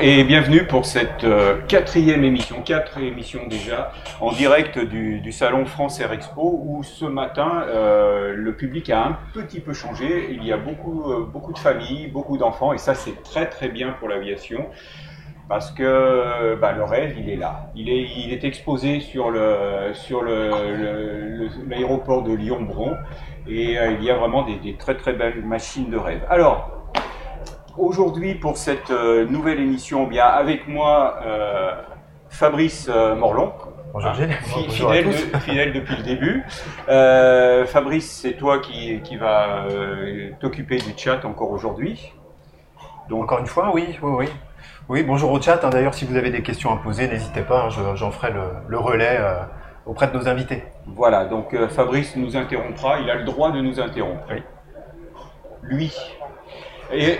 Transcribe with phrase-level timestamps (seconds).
[0.00, 6.00] Et bienvenue pour cette euh, quatrième émission, quatre émissions déjà, en direct du, salon France
[6.00, 10.28] Air Expo, où ce matin euh, le public a un petit peu changé.
[10.32, 13.68] Il y a beaucoup, euh, beaucoup de familles, beaucoup d'enfants, et ça c'est très très
[13.68, 14.66] bien pour l'aviation.
[15.48, 17.70] Parce que bah, le rêve, il est là.
[17.76, 19.30] Il est, exposé sur
[21.70, 22.96] l'aéroport de Lyon-Bron
[23.46, 26.26] et il y a vraiment des, des très très belles machines de rêve.
[26.28, 26.75] Alors,
[27.78, 31.72] Aujourd'hui, pour cette euh, nouvelle émission, eh bien avec moi, euh,
[32.30, 33.52] Fabrice euh, Morlon.
[33.92, 36.44] Bonjour, ah, fidèle, de, fidèle, depuis le début.
[36.88, 42.14] Euh, Fabrice, c'est toi qui, qui va euh, t'occuper du chat encore aujourd'hui.
[43.10, 44.28] Donc, encore une fois, oui, oui, oui.
[44.88, 45.62] Oui, bonjour au chat.
[45.62, 45.68] Hein.
[45.68, 47.94] D'ailleurs, si vous avez des questions à poser, n'hésitez pas, hein.
[47.94, 49.20] j'en ferai le, le relais
[49.84, 50.64] auprès de nos invités.
[50.86, 54.24] Voilà, donc Fabrice nous interrompra, il a le droit de nous interrompre.
[54.30, 54.42] Oui.
[55.62, 55.92] Lui,
[56.92, 57.18] et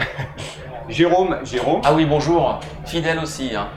[0.88, 1.80] Jérôme, Jérôme.
[1.84, 2.60] Ah oui, bonjour.
[2.84, 3.54] Fidèle aussi.
[3.54, 3.68] Hein.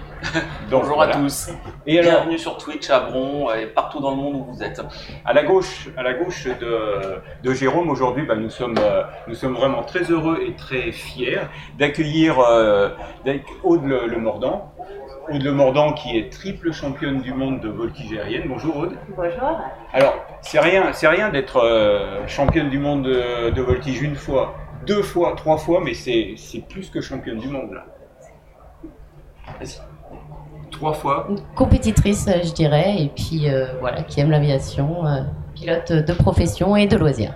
[0.70, 1.16] Donc, bonjour voilà.
[1.16, 1.50] à tous.
[1.88, 4.82] Et alors, Bienvenue sur Twitch à Bron et partout dans le monde où vous êtes.
[5.26, 9.34] à la gauche, à la gauche de, de Jérôme, aujourd'hui, bah, nous, sommes, euh, nous
[9.36, 11.40] sommes vraiment très heureux et très fiers
[11.78, 12.90] d'accueillir euh,
[13.64, 14.74] Aude Le, Le Mordant.
[15.32, 18.44] Aude Le Mordant qui est triple championne du monde de voltige aérienne.
[18.48, 18.98] Bonjour Aude.
[19.16, 19.62] Bonjour.
[19.94, 24.56] Alors, c'est rien, c'est rien d'être euh, championne du monde de, de voltige une fois,
[24.86, 26.36] deux fois, trois fois, mais c'est
[26.70, 27.86] plus que championne du monde là.
[30.72, 31.28] Trois fois.
[31.30, 35.22] Une compétitrice, euh, je dirais, et puis euh, voilà, qui aime l'aviation, euh,
[35.56, 37.34] pilote de profession et de loisirs.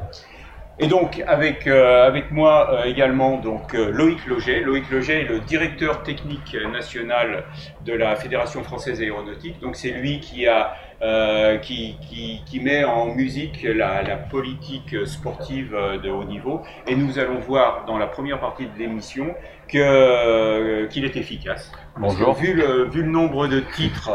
[0.79, 4.61] Et donc avec euh, avec moi euh, également donc euh, Loïc Loget.
[4.61, 7.43] Loïc Loget est le directeur technique national
[7.85, 9.59] de la Fédération française aéronautique.
[9.59, 10.73] Donc c'est lui qui a
[11.03, 16.61] euh, qui, qui, qui met en musique la, la politique sportive de haut niveau.
[16.87, 19.35] Et nous allons voir dans la première partie de l'émission
[19.67, 21.71] que euh, qu'il est efficace.
[21.97, 22.33] Bonjour.
[22.33, 24.09] vu le vu le nombre de titres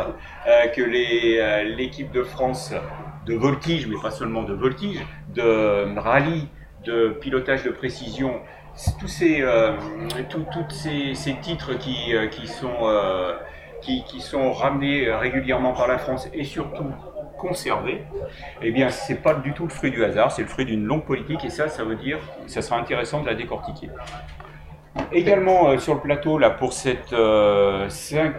[0.46, 2.72] euh, que les euh, l'équipe de France
[3.26, 5.00] de voltige, mais pas seulement de voltige,
[5.34, 6.48] de rallye,
[6.84, 8.40] de pilotage de précision,
[9.00, 9.44] tous ces,
[10.30, 12.88] tout- toutes ces, ces titres qui, qui, sont,
[13.82, 16.92] qui, qui sont ramenés régulièrement par la France et surtout
[17.38, 18.02] conservés,
[18.62, 21.04] eh bien, c'est pas du tout le fruit du hasard, c'est le fruit d'une longue
[21.04, 23.88] politique et ça, ça veut dire, ça sera intéressant de la décortiquer.
[25.12, 27.88] Également euh, sur le plateau là pour cette euh,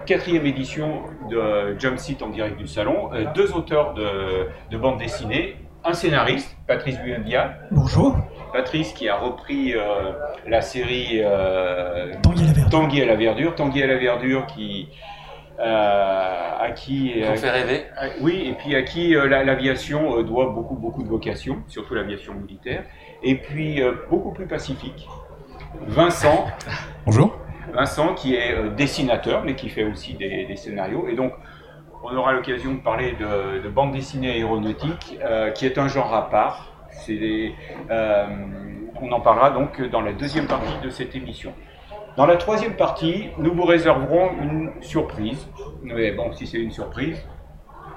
[0.06, 4.98] quatrième édition de Jump Seat en direct du salon, euh, deux auteurs de, de bande
[4.98, 5.56] dessinée,
[5.86, 8.18] un scénariste, Patrice Buendia, Bonjour,
[8.52, 10.12] Patrice qui a repris euh,
[10.48, 12.70] la série euh, Tanguy à la verdure.
[12.70, 15.19] Tanguy à la verdure, Tanguy à la verdure qui euh,
[15.62, 17.86] à qui Vous fait rêver.
[18.22, 21.96] Oui, et puis à qui euh, la- l'aviation euh, doit beaucoup, beaucoup de vocation, surtout
[21.96, 22.84] l'aviation militaire,
[23.24, 25.08] et puis euh, beaucoup plus pacifique.
[25.88, 26.48] Vincent,
[27.06, 27.38] Bonjour.
[27.74, 31.34] Vincent qui est euh, dessinateur, mais qui fait aussi des, des scénarios, et donc
[32.04, 36.14] on aura l'occasion de parler de, de bande dessinée aéronautique, euh, qui est un genre
[36.14, 36.74] à part.
[36.92, 37.54] C'est des-
[37.92, 38.26] euh,
[39.02, 41.54] on en parlera donc dans la deuxième partie de cette émission.
[42.20, 45.48] Dans la troisième partie, nous vous réserverons une surprise.
[45.82, 47.18] Mais bon, si c'est une surprise,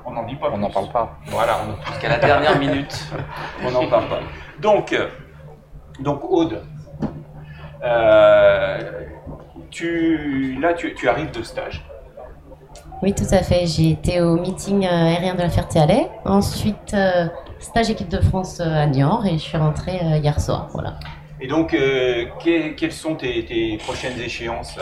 [0.07, 1.19] on n'en dit pas On n'en parle pas.
[1.27, 3.05] Voilà, on Jusqu'à la dernière minute.
[3.67, 4.21] on n'en parle pas.
[4.61, 4.97] Donc,
[5.99, 6.63] donc Aude,
[7.83, 8.93] euh,
[9.71, 11.85] tu, là, tu, tu arrives de stage.
[13.03, 13.67] Oui, tout à fait.
[13.67, 16.09] J'ai été au meeting euh, aérien de la Ferté-Alais.
[16.25, 17.27] Ensuite, euh,
[17.59, 20.69] stage équipe de France à Niort et je suis rentrée euh, hier soir.
[20.73, 21.01] Voilà.
[21.43, 24.79] Et donc, euh, que- quelles sont tes, tes prochaines échéances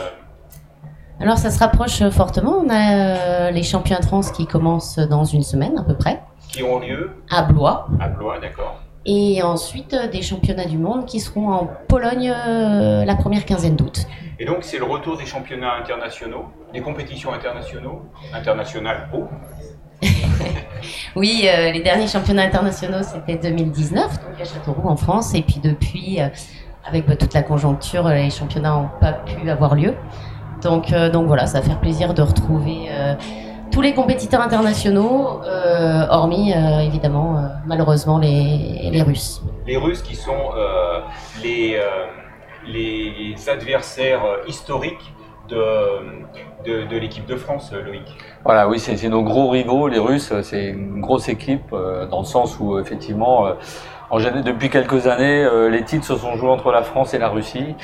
[1.19, 2.61] Alors, ça se rapproche euh, fortement.
[2.63, 6.21] On a euh, les championnats de France qui commencent dans une semaine à peu près
[6.49, 7.11] qui ont lieu?
[7.31, 7.87] À Blois.
[7.99, 13.15] à Blois, d'accord Et ensuite, des championnats du monde qui seront en Pologne euh, la
[13.15, 14.05] première quinzaine d'août.
[14.37, 18.01] Et donc, c'est le retour des championnats internationaux, des compétitions internationaux,
[18.33, 19.23] internationales oh,
[21.15, 25.33] Oui, euh, les derniers championnats internationaux, c'était 2019, donc à Châteauroux en France.
[25.35, 26.27] Et puis depuis, euh,
[26.85, 29.93] avec bah, toute la conjoncture, euh, les championnats n'ont pas pu avoir lieu.
[30.63, 32.87] Donc, donc voilà, ça va faire plaisir de retrouver
[33.71, 35.41] tous les compétiteurs internationaux,
[36.11, 36.53] hormis
[36.85, 39.41] évidemment, malheureusement, les, les Russes.
[39.65, 40.51] les Russes qui sont
[41.41, 41.79] les,
[42.67, 45.15] les adversaires historiques
[45.49, 48.05] de, de, l'équipe de France, Loïc.
[48.43, 50.33] Voilà, oui, c'est nos gros rivaux, les Russes.
[50.41, 55.69] C'est une grosse équipe euh, dans le sens où effectivement, euh, depuis quelques années, euh,
[55.69, 57.75] les titres se sont joués entre la France et la Russie.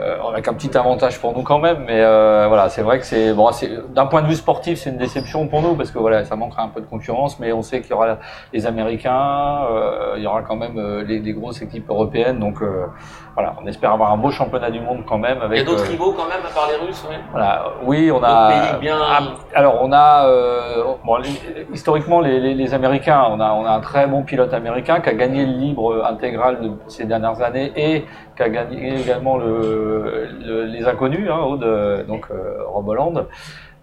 [0.00, 3.06] Euh, avec un petit avantage pour nous quand même, mais euh, voilà, c'est vrai que
[3.06, 3.48] c'est bon,
[3.94, 6.62] d'un point de vue sportif, c'est une déception pour nous parce que voilà, ça manquera
[6.62, 8.18] un peu de concurrence, mais on sait qu'il y aura
[8.52, 12.60] les Américains, euh, il y aura quand même euh, les, les grosses équipes européennes, donc
[12.62, 12.86] euh,
[13.34, 15.60] voilà, on espère avoir un beau championnat du monde quand même Il y avec.
[15.60, 17.16] a d'autres euh, rivaux quand même à part les Russes, oui.
[17.32, 18.74] voilà, oui, on a.
[18.78, 19.20] bien- Ah,
[19.54, 23.70] alors on a, euh, bon, les- historiquement les, les- les Américains, on a, on a
[23.70, 27.72] un très bon pilote américain qui a gagné le libre intégral de ces dernières années
[27.76, 28.04] et
[28.36, 33.26] qui a gagné également le, le- les inconnus, hein, Aude, donc euh, Rob Holland.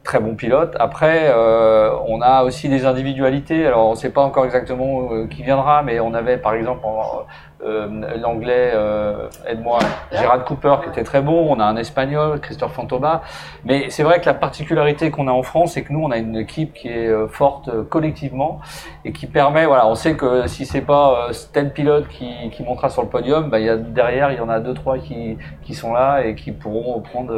[0.03, 0.75] Très bon pilote.
[0.81, 3.65] Après, euh, on a aussi des individualités.
[3.65, 6.81] Alors, on ne sait pas encore exactement euh, qui viendra, mais on avait par exemple
[6.85, 7.23] en-
[7.65, 9.79] euh, l'anglais, euh, aide-moi,
[10.11, 11.47] Gérard Cooper qui était très bon.
[11.49, 13.21] On a un espagnol, Christophe Fantoma.
[13.65, 16.17] Mais c'est vrai que la particularité qu'on a en France, c'est que nous, on a
[16.17, 18.59] une équipe qui est euh, forte euh, collectivement
[19.05, 22.89] et qui permet, voilà, on sait que si c'est pas tel pilote qui, qui montera
[22.89, 25.73] sur le podium, bah, y a, derrière, il y en a deux, trois qui, qui
[25.73, 27.33] sont là et qui pourront prendre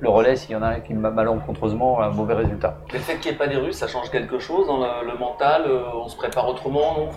[0.00, 2.78] le relais s'il y en a un qui malencontreusement a un mauvais résultat.
[2.92, 5.64] Le fait qu'il n'y ait pas des Russes, ça change quelque chose dans le, mental
[5.94, 7.08] On se prépare autrement,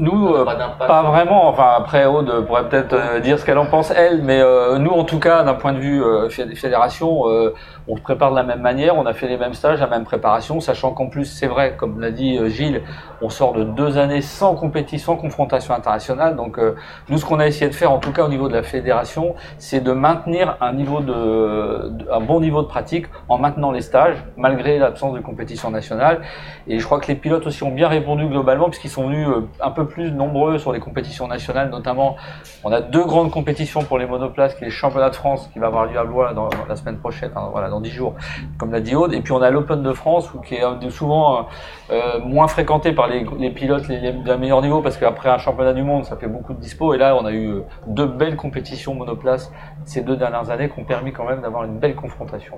[0.00, 0.44] Nous, euh,
[0.88, 1.46] pas vraiment.
[1.48, 4.22] Enfin, après, Aude pourrait peut-être euh, dire ce qu'elle en pense, elle.
[4.22, 7.54] Mais euh, nous, en tout cas, d'un point de vue euh, fé- fédération, euh,
[7.90, 8.96] on se prépare de la même manière.
[8.96, 12.00] On a fait les mêmes stages, la même préparation, sachant qu'en plus, c'est vrai, comme
[12.00, 12.82] l'a dit euh, Gilles,
[13.20, 16.36] on sort de deux années sans compétition, sans confrontation internationale.
[16.36, 16.76] Donc, euh,
[17.08, 19.34] nous, ce qu'on a essayé de faire, en tout cas au niveau de la fédération,
[19.58, 24.16] c'est de maintenir un niveau de, un bon niveau de pratique en maintenant les stages,
[24.36, 26.20] malgré l'absence de compétition nationale.
[26.68, 29.48] Et je crois que les pilotes aussi ont bien répondu globalement, puisqu'ils sont venus euh,
[29.60, 32.16] un peu plus nombreux sur les compétitions nationales, notamment
[32.62, 35.58] on a deux grandes compétitions pour les monoplaces, qui est le championnat de France, qui
[35.58, 38.14] va avoir lieu à Blois dans, la semaine prochaine, hein, dans dix jours,
[38.58, 41.48] comme l'a dit Aude, et puis on a l'Open de France, qui est euh, souvent
[41.90, 45.82] euh, moins fréquenté par les, les pilotes d'un meilleur niveau, parce qu'après un championnat du
[45.82, 48.94] monde, ça fait beaucoup de dispo, et là on a eu euh, deux belles compétitions
[48.94, 49.52] monoplaces
[49.84, 52.56] ces deux dernières années, qui ont permis quand même d'avoir une belle confrontation.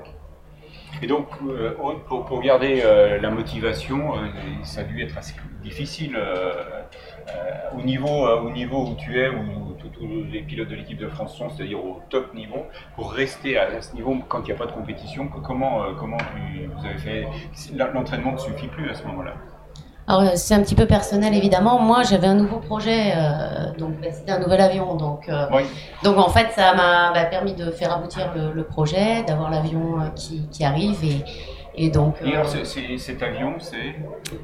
[1.01, 1.75] Et donc, euh,
[2.07, 4.19] pour, pour garder euh, la motivation, euh,
[4.63, 6.83] ça a dû être assez difficile euh, euh,
[7.77, 11.09] au, niveau, euh, au niveau où tu es, où tous les pilotes de l'équipe de
[11.09, 12.67] France sont, c'est-à-dire au top niveau,
[12.97, 15.29] pour rester à, ce niveau quand il n'y a pas de compétition.
[15.29, 17.29] Comment, euh, comment tu- vous avez fait
[17.75, 19.33] L'entraînement ne suffit plus à ce moment-là?
[20.09, 21.79] Alors, euh, c'est un petit peu personnel, évidemment.
[21.79, 24.97] Moi, j'avais un nouveau projet, euh, donc bah, c'était un nouvel avion.
[24.97, 25.63] Donc, euh, Oui.
[26.03, 30.01] donc en fait, ça m'a bah, permis de faire aboutir le, le projet, d'avoir l'avion
[30.01, 31.05] euh, qui, qui arrive.
[31.05, 31.25] Et,
[31.75, 33.95] et donc, Et euh, alors, c'est- cet avion, c'est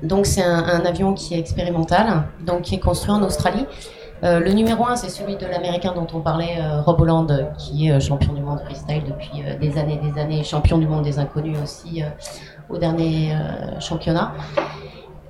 [0.03, 3.67] donc c'est un, un avion qui est expérimental, donc qui est construit en Australie.
[4.25, 7.45] Euh, le numéro un, c'est celui de l'américain dont on parlait, euh, Rob Holland, euh,
[7.57, 10.79] qui est euh, champion du monde freestyle depuis euh, des années et des années, champion
[10.79, 12.07] du monde des inconnus aussi euh,
[12.69, 14.33] au dernier euh, championnat.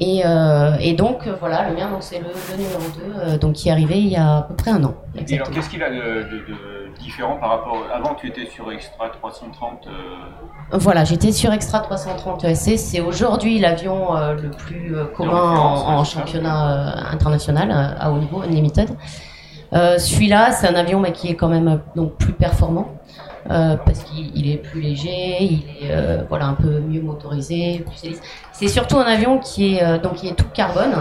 [0.00, 2.81] Et, euh, et donc euh, voilà, le mien, donc c'est le, le numéro
[3.27, 4.95] 2, euh, donc qui est arrivé il y a à peu près un an.
[5.17, 7.79] Et alors, qu'est-ce qu'il a de, de- de différent par rapport.
[7.95, 9.87] Avant, tu étais sur Extra 330.
[9.87, 9.91] euh,
[10.73, 12.77] Voilà, j'étais sur Extra 330 ESC.
[12.77, 14.09] C'est aujourd'hui l'avion
[14.41, 18.91] le plus commun en, championnat international à haut niveau, Unlimited.
[19.73, 22.89] Celui-là, c'est un avion mais qui est quand même donc plus performant
[23.50, 27.85] euh, parce qu'il il est plus léger, il est euh, voilà un peu mieux motorisé.
[28.53, 30.95] C'est surtout un avion qui est euh, donc qui est tout carbone.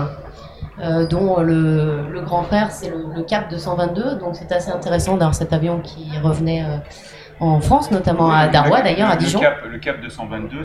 [1.10, 5.34] dont le, le grand frère c'est le, le Cap 222 donc c'est assez intéressant d'avoir
[5.34, 6.64] cet avion qui revenait
[7.40, 8.52] en France notamment à le-
[8.84, 10.64] d'ailleurs à le Dijon Cap, le Cap 222,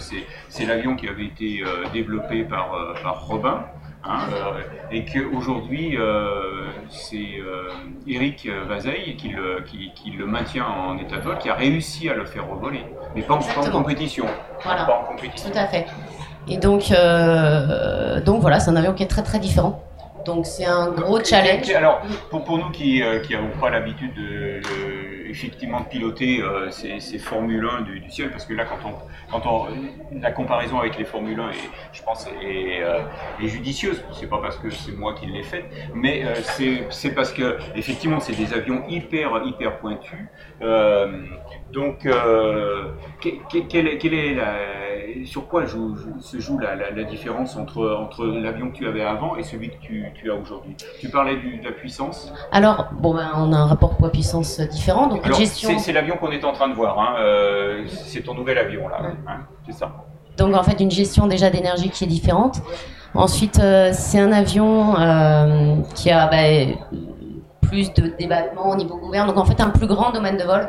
[0.50, 1.62] c'est l'avion qui avait été
[1.94, 3.64] développé par, par Robin.
[4.04, 7.68] Hein, euh, et qu'aujourd'hui, euh, c'est euh,
[8.06, 12.08] Eric Vazeille qui le, qui, qui le maintient en état de vol, qui a réussi
[12.08, 13.82] à le faire revoler, mais pas en, pas en Exactement.
[13.82, 14.26] compétition.
[14.62, 14.84] Voilà.
[14.84, 15.50] Pas en compétition.
[15.50, 15.86] Tout à fait.
[16.48, 19.82] Et donc, euh, donc voilà, c'est un avion qui est très très différent.
[20.26, 21.68] Donc c'est un gros challenge.
[21.70, 25.01] Alors, pour, pour nous qui n'avons pas l'habitude de, de-
[25.32, 28.94] effectivement de piloter euh, ces, ces Formule 1 du, ciel, parce que là, quand on,
[29.30, 31.54] quand on, la comparaison avec les Formule 1, est,
[31.92, 33.00] je pense, est, euh,
[33.42, 34.02] est judicieuse.
[34.12, 36.34] C'est pas parce que c'est moi qui l'ai faite, mais euh,
[36.90, 40.28] c'est parce que effectivement, c'est des avions hyper hyper pointus.
[41.76, 42.84] Euh, donc, euh,
[43.20, 44.54] quelle est, quelle est la,
[45.24, 49.02] sur quoi joue- se joue la, la- la différence entre, entre l'avion que tu avais
[49.02, 50.76] avant et celui que tu, tu as aujourd'hui?
[51.00, 52.32] Tu parlais du- de la puissance?
[52.50, 55.06] Alors, bon, ben, on a un rapport poids-puissance différent.
[55.06, 55.78] Donc, Alors, gestion.
[55.78, 56.98] c'est, l'avion qu'on est en train de voir.
[56.98, 59.02] hein, euh, c'est ton nouvel avion là.
[59.02, 59.14] Ouais.
[59.28, 59.92] hein, c'est ça.
[60.36, 62.62] Donc, en fait, une gestion déjà d'énergie qui est différente.
[63.14, 66.74] Ensuite, euh, c'est un avion euh, qui a ben,
[67.60, 69.28] plus de débattement au niveau gouverne.
[69.28, 70.68] Donc, en fait, un plus grand domaine de vol.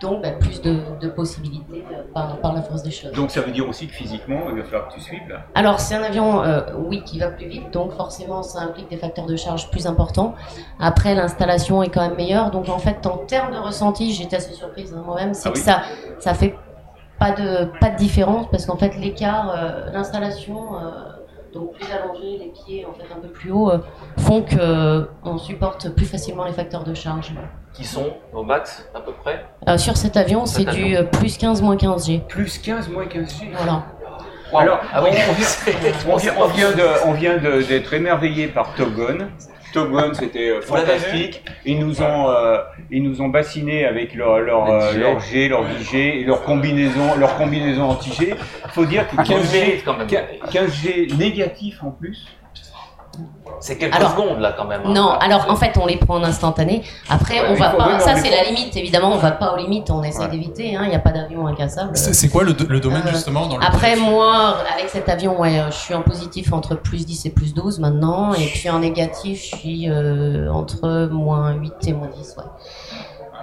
[0.00, 3.12] donc bah, plus de, de possibilités par, par la force des choses.
[3.12, 5.42] Donc ça veut dire aussi que physiquement, il va falloir que tu suives là.
[5.54, 8.96] Alors c'est un avion, euh, oui, qui va plus vite, donc forcément ça implique des
[8.96, 10.34] facteurs de charge plus importants.
[10.80, 14.52] Après l'installation est quand même meilleure, donc en fait en termes de ressenti, j'étais assez
[14.54, 15.64] surprise hein, moi-même, c'est Ah que oui.
[15.64, 15.82] ça,
[16.18, 16.54] ça fait
[17.18, 20.88] pas de pas de différence parce qu'en fait l'écart, euh, l'installation, euh,
[21.52, 23.78] donc plus allongé, les pieds en fait un peu plus haut, euh,
[24.18, 27.32] font que euh, on supporte plus facilement les facteurs de charge.
[27.74, 31.36] Qui sont au max, à peu près Euh, sur cet avion, c'est du euh, plus
[31.38, 32.22] 15 moins 15 G.
[32.28, 33.50] Plus 15, moins 15 G.
[33.54, 33.84] Voilà.
[34.52, 34.62] Waouh.
[34.62, 38.48] Alors, ah oui, on vient- On vient, on vient de- on vient de- d'être émerveillé
[38.48, 39.28] par Top Gun.
[39.72, 41.42] Top Gun, c'était euh, fantastique.
[41.64, 42.58] Ils nous ont, euh,
[42.90, 44.98] ils nous ont bassinés avec leur, leur, euh, G.
[44.98, 48.34] leur G, leur 10G, et leur combinaison, leur combinaison anti-G.
[48.70, 50.06] faut dire que Ah, qu'on 15 le mérite G, quand même.
[50.50, 52.26] 15 G négatif en plus.
[53.60, 54.82] C'est quelques Alors- secondes là quand même.
[54.84, 54.92] hein.
[54.92, 56.82] Non, alors en fait, on les prend en instantané.
[57.08, 57.88] Après, Ouais, on va faut- pas.
[57.88, 58.76] oui, ça, c'est la limite.
[58.76, 59.90] Évidemment, on va pas aux limites.
[59.90, 60.28] On essaie Ouais.
[60.28, 60.76] d'éviter.
[60.76, 61.96] hein, Il n'y a pas d'avion incassable.
[61.96, 65.40] C'est quoi le, do- le domaine Euh, justement dans le Après, moi, avec cet avion,
[65.40, 68.32] ouais, euh, je suis en positif entre plus 10 et plus 12 maintenant.
[68.34, 72.36] Et puis en négatif, je suis euh, entre moins 8 et moins 10.
[72.38, 72.44] Ouais.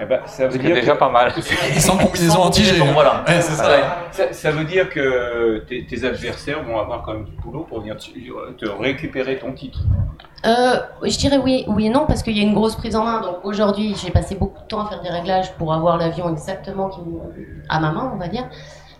[0.01, 1.32] Eh ben, ça veut dire déjà que- pas mal.
[1.74, 2.82] Et sans combinaison anti-G.
[2.82, 2.86] hein.
[2.94, 3.24] voilà.
[3.27, 3.65] Ouais, ça.
[3.65, 3.79] Ouais.
[4.12, 7.79] ça, ça veut dire que tes, tes adversaires vont avoir quand même du boulot pour
[7.79, 9.64] venir te, te récupérer ton titre.
[10.45, 13.03] Euh, je dirais oui, oui et non, parce qu'il y a une grosse prise en
[13.03, 13.22] main.
[13.22, 16.91] Donc aujourd'hui, j'ai passé beaucoup de temps à faire des réglages pour avoir l'avion exactement
[17.69, 18.48] à ma main, on va dire.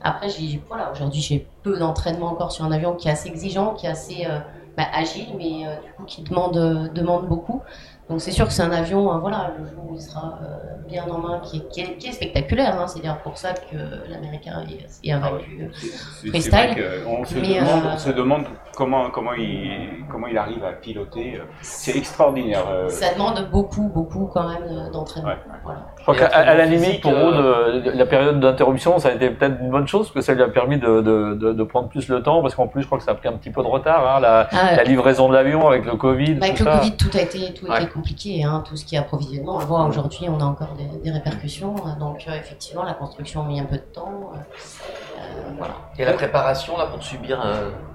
[0.03, 3.74] Après, j'ai, voilà, aujourd'hui, j'ai peu d'entraînement encore sur un avion qui est assez exigeant,
[3.74, 4.39] qui est assez euh,
[4.77, 7.62] bah, agile, mais euh, du coup qui demande, demande beaucoup.
[8.10, 10.76] Donc c'est sûr que c'est un avion, euh, voilà, le jour où il sera euh,
[10.88, 12.80] bien en main, qui est, qui est, qui est spectaculaire.
[12.80, 12.86] hein.
[12.88, 13.76] c'est d'ailleurs pour ça que
[14.08, 15.72] l'Américain est, est invaincu.
[15.74, 16.76] C'est- Freestyle.
[17.04, 18.46] Qu'on se, Mais, demande, euh, on se demande
[18.76, 21.42] comment, comment, il, comment il arrive à piloter.
[21.62, 22.64] C'est extraordinaire.
[22.90, 25.30] Ça demande beaucoup, beaucoup quand même d'entraînement.
[25.30, 25.38] Ouais.
[25.64, 25.86] Voilà.
[26.08, 29.30] Je crois qu'à à la limite, pour euh, de- la période d'interruption, ça a été
[29.32, 31.90] peut-être une bonne chose, parce que ça lui a permis de, de, de, de prendre
[31.90, 33.64] plus le temps, parce qu'en plus, je crois que ça a pris un petit peu
[33.64, 36.64] de retard, hein, la, Ah, la livraison de l'avion avec le Covid, Bah, avec tout
[36.66, 36.78] le ça.
[36.78, 37.82] Covid, tout a été, tout a Ouais.
[37.84, 39.56] été compliqué, hein, tout ce qui est approvisionnement.
[39.56, 41.74] On voit aujourd'hui, on a encore des, des répercussions.
[41.88, 44.32] euh, Donc, euh, effectivement, la construction a mis un peu de temps.
[44.34, 45.22] euh, euh,
[45.58, 45.74] voilà.
[45.98, 47.95] Et la préparation là pour subir euh, toutes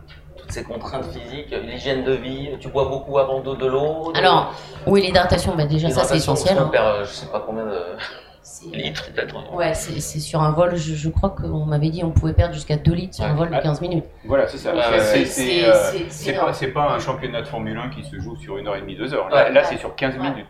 [0.51, 4.53] ces contraintes physiques, l'hygiène de vie, tu bois beaucoup avant de, de l'eau de- Alors,
[4.87, 6.57] oui, l'hydratation, bah, déjà, ça, c'est essentiel.
[6.57, 6.69] qu'on hein.
[6.69, 7.83] perd, euh, je sais pas combien de
[8.77, 9.55] litres peut-être.
[9.55, 12.55] Ouais, c'est c'est sur un vol, je, je crois qu'on m'avait dit on pouvait perdre
[12.55, 13.61] jusqu'à 2 litres sur un vol de Ah.
[13.61, 14.05] 15 minutes.
[14.25, 14.73] Voilà, c'est ça.
[14.73, 15.01] C'est- ouais, c'est- ouais.
[15.01, 16.55] c'est, C'est- c'est- c'est c'est pas, énorme.
[16.55, 18.97] c'est pas un championnat de Formule 1 qui se joue sur une heure et demie,
[18.97, 19.29] deux heures.
[19.31, 19.53] Là, Ouais.
[19.53, 20.31] là, c'est sur 15 Ouais.
[20.31, 20.47] minutes.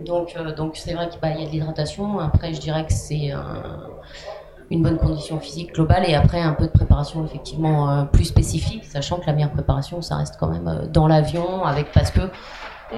[0.00, 2.18] Donc, euh, donc c'est vrai qu'il bah, il y a de l'hydratation.
[2.20, 3.88] Après, je dirais que c'est un-
[4.70, 8.84] une bonne condition physique globale et après un peu de préparation effectivement euh, plus spécifique,
[8.84, 12.20] sachant que la meilleure préparation, ça reste quand même euh, dans l'avion, avec parce que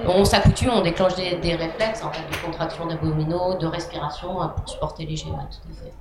[0.06, 4.68] on s'accoutume, on déclenche des, réflexes en fait, de contraction d'abdominaux, de respiration euh, pour
[4.68, 5.04] supporter.
[5.04, 5.92] Ouais, tout à fait.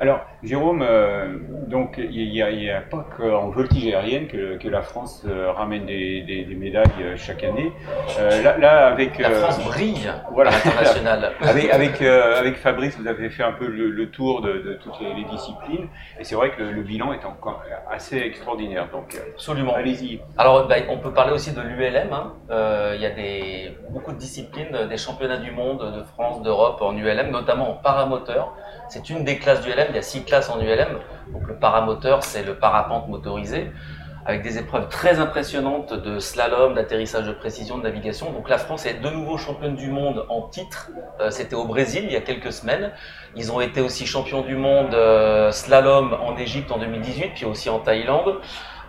[0.00, 4.82] Alors, Jérôme, euh, donc il n'y a, a pas qu'en voltige aérienne que, que la
[4.82, 7.72] France euh, ramène des, des- des médailles euh, chaque année.
[8.20, 11.32] Euh, là, là, avec La France brille voilà, à l'international.
[11.40, 15.00] avec avec, avec Fabrice, vous avez fait un peu le, le tour de, de toutes
[15.00, 15.88] les, les disciplines,
[16.20, 18.88] et c'est vrai que le, le bilan est encore assez extraordinaire.
[18.92, 19.74] Donc, Absolument.
[19.74, 20.20] allez-y.
[20.36, 22.12] Alors, bah, on peut parler aussi de l'ULM.
[22.12, 22.34] hein.
[22.94, 26.96] Il y a des, beaucoup de disciplines, des championnats du monde, de France, d'Europe en
[26.96, 28.54] ULM, notamment en paramoteur.
[28.90, 30.98] C'est une des classes du Il y a six classes en ULM.
[31.32, 33.70] Donc, le paramoteur, c'est le parapente motorisé,
[34.28, 38.30] avec des épreuves très impressionnantes de slalom, d'atterrissage de précision, de navigation.
[38.30, 40.90] Donc, la France est de nouveau championne du monde en titre.
[41.20, 42.92] Euh, C'était au Brésil il y a quelques semaines.
[43.36, 47.70] Ils ont été aussi champions du monde euh, slalom en Égypte en 2018, puis aussi
[47.70, 48.40] en Thaïlande.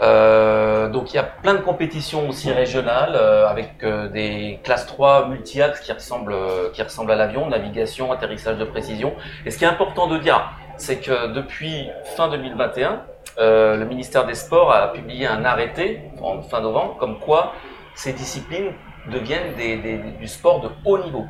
[0.02, 5.82] Euh, donc il y a plein de compétitions aussi régionales avec des classes 3 multi-axes
[5.82, 6.36] qui ressemblent,
[6.74, 9.14] qui ressemblent à l'avion, navigation, atterrissage de précision.
[9.46, 13.02] Et ce qui est important de dire, c'est que depuis fin 2021,
[13.38, 17.54] euh, le ministère des Sports a publié un arrêté en fin novembre comme quoi
[17.96, 18.72] ces disciplines
[19.12, 21.26] deviennent des, des- du sport de haut niveau.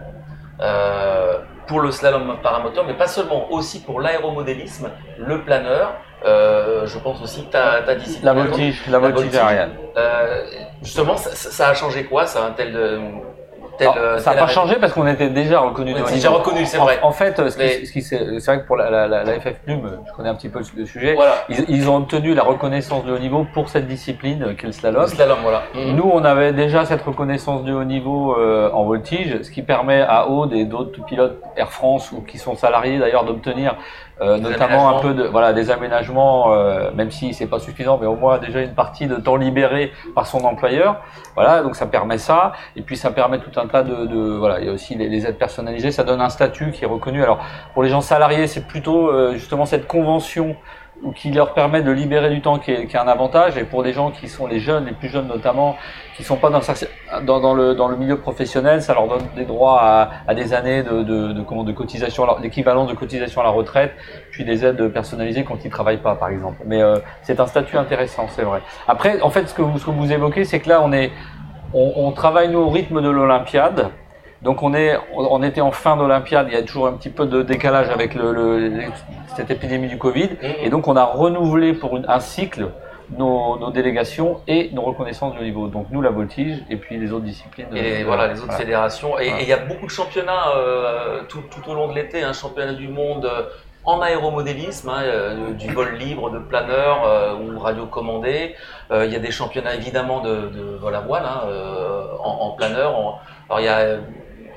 [0.62, 5.94] Euh, pour le slalom paramoteur, mais pas seulement, aussi pour l'aéromodélisme, le planeur,
[6.25, 8.25] euh, je pense aussi que ta, ta discipline.
[8.25, 9.72] La voltige, la voltige aérienne.
[10.82, 12.75] Justement, ça, a changé quoi, ça, un tel,
[13.79, 16.65] tel, Alors, euh, ça n'a pas changé parce qu'on était déjà reconnu c'est déjà reconnu,
[16.65, 17.00] c'est En- vrai.
[17.01, 19.39] En, fait, ce qui- Mais- ce qui c'est vrai que pour la, la, la, la
[19.39, 22.43] FF Plume, je connais un petit peu le sujet, Voilà, ils, ils ont obtenu la
[22.43, 25.01] reconnaissance de haut niveau pour cette discipline euh, qu'est le slalom.
[25.01, 25.63] le slalom, voilà.
[25.74, 25.95] Mhm.
[25.95, 30.01] Nous, on avait déjà cette reconnaissance de haut niveau euh, en voltige, ce qui permet
[30.01, 33.75] à Aude et d'autres pilotes Air France ou qui sont salariés d'ailleurs d'obtenir
[34.21, 38.07] euh, notamment un peu de voilà des aménagements, euh, même si c'est pas suffisant, mais
[38.07, 40.97] au moins déjà une partie de temps libéré par son employeur.
[41.35, 44.59] Voilà, donc ça permet ça, et puis ça permet tout un tas de, de- voilà,
[44.59, 45.91] il y a aussi les, les aides personnalisées.
[45.91, 47.23] Ça donne un statut qui est reconnu.
[47.23, 47.39] Alors
[47.73, 50.55] pour les gens salariés, c'est plutôt euh, justement cette convention
[51.15, 53.58] qui leur permet de libérer du temps qui est, qui est un avantage.
[53.58, 55.77] Et pour les gens qui sont les jeunes, les plus jeunes notamment,
[56.15, 59.79] qui sont pas dans, dans, le, dans le milieu professionnel, ça leur donne des droits
[59.82, 63.50] à, à des années de, de, de, comment, de cotisation, l'équivalent de cotisation à la
[63.50, 63.94] retraite,
[64.32, 66.58] puis des aides personnalisées quand ils travaillent pas, par exemple.
[66.65, 68.62] Mais euh, c'est un statut intéressant, c'est vrai.
[68.88, 71.12] Après, en fait, ce que vous, ce que vous évoquez, c'est que là, on est,
[71.74, 73.89] on, on travaille nous au rythme de l'Olympiade.
[74.41, 77.25] Donc on est, on était en fin d'Olympiade, il y a toujours un petit peu
[77.25, 78.84] de décalage avec le, le- le-
[79.36, 82.69] cette épidémie du Covid, et donc on a renouvelé pour une- un cycle
[83.17, 85.67] nos, nos délégations et nos reconnaissances de niveau.
[85.67, 87.67] Donc nous la voltige et puis les autres disciplines.
[87.75, 88.60] Et euh, voilà, les autres voilà.
[88.60, 89.17] fédérations.
[89.19, 89.41] Et Voilà.
[89.41, 92.74] il y a beaucoup de championnats euh, tout, tout au long de l'été, un championnat
[92.74, 93.43] du monde euh,
[93.84, 98.55] en aéromodélisme, hein, euh, du vol libre, de planeur euh, ou radiocommandé.
[98.91, 102.48] Euh, il y a des championnats évidemment de, de vol à voile hein, euh, en,
[102.48, 102.96] en planeur.
[102.96, 103.19] En-
[103.50, 103.98] alors il y a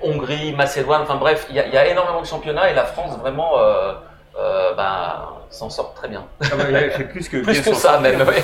[0.02, 2.84] Hongrie, Macédoine, enfin bref, il y, a, il y a énormément de championnats et la
[2.84, 3.92] France vraiment euh,
[4.38, 6.24] euh, ben, s'en sort très bien.
[6.42, 8.26] Ah bah, elle fait plus que, Plus bien que s'en ça sortir, même.
[8.26, 8.42] ouais.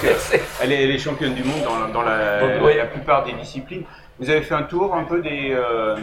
[0.62, 2.76] Elle est, elle est championne du monde dans, dans la, Donc, oui.
[2.76, 3.84] la plupart des disciplines.
[4.20, 5.96] Vous avez fait un tour un peu des, euh,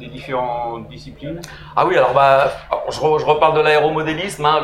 [0.00, 1.40] des différentes disciplines?
[1.76, 2.50] Ah oui, alors bah,
[2.90, 4.44] je, re- je reparle de l'aéromodélisme.
[4.44, 4.60] Hein,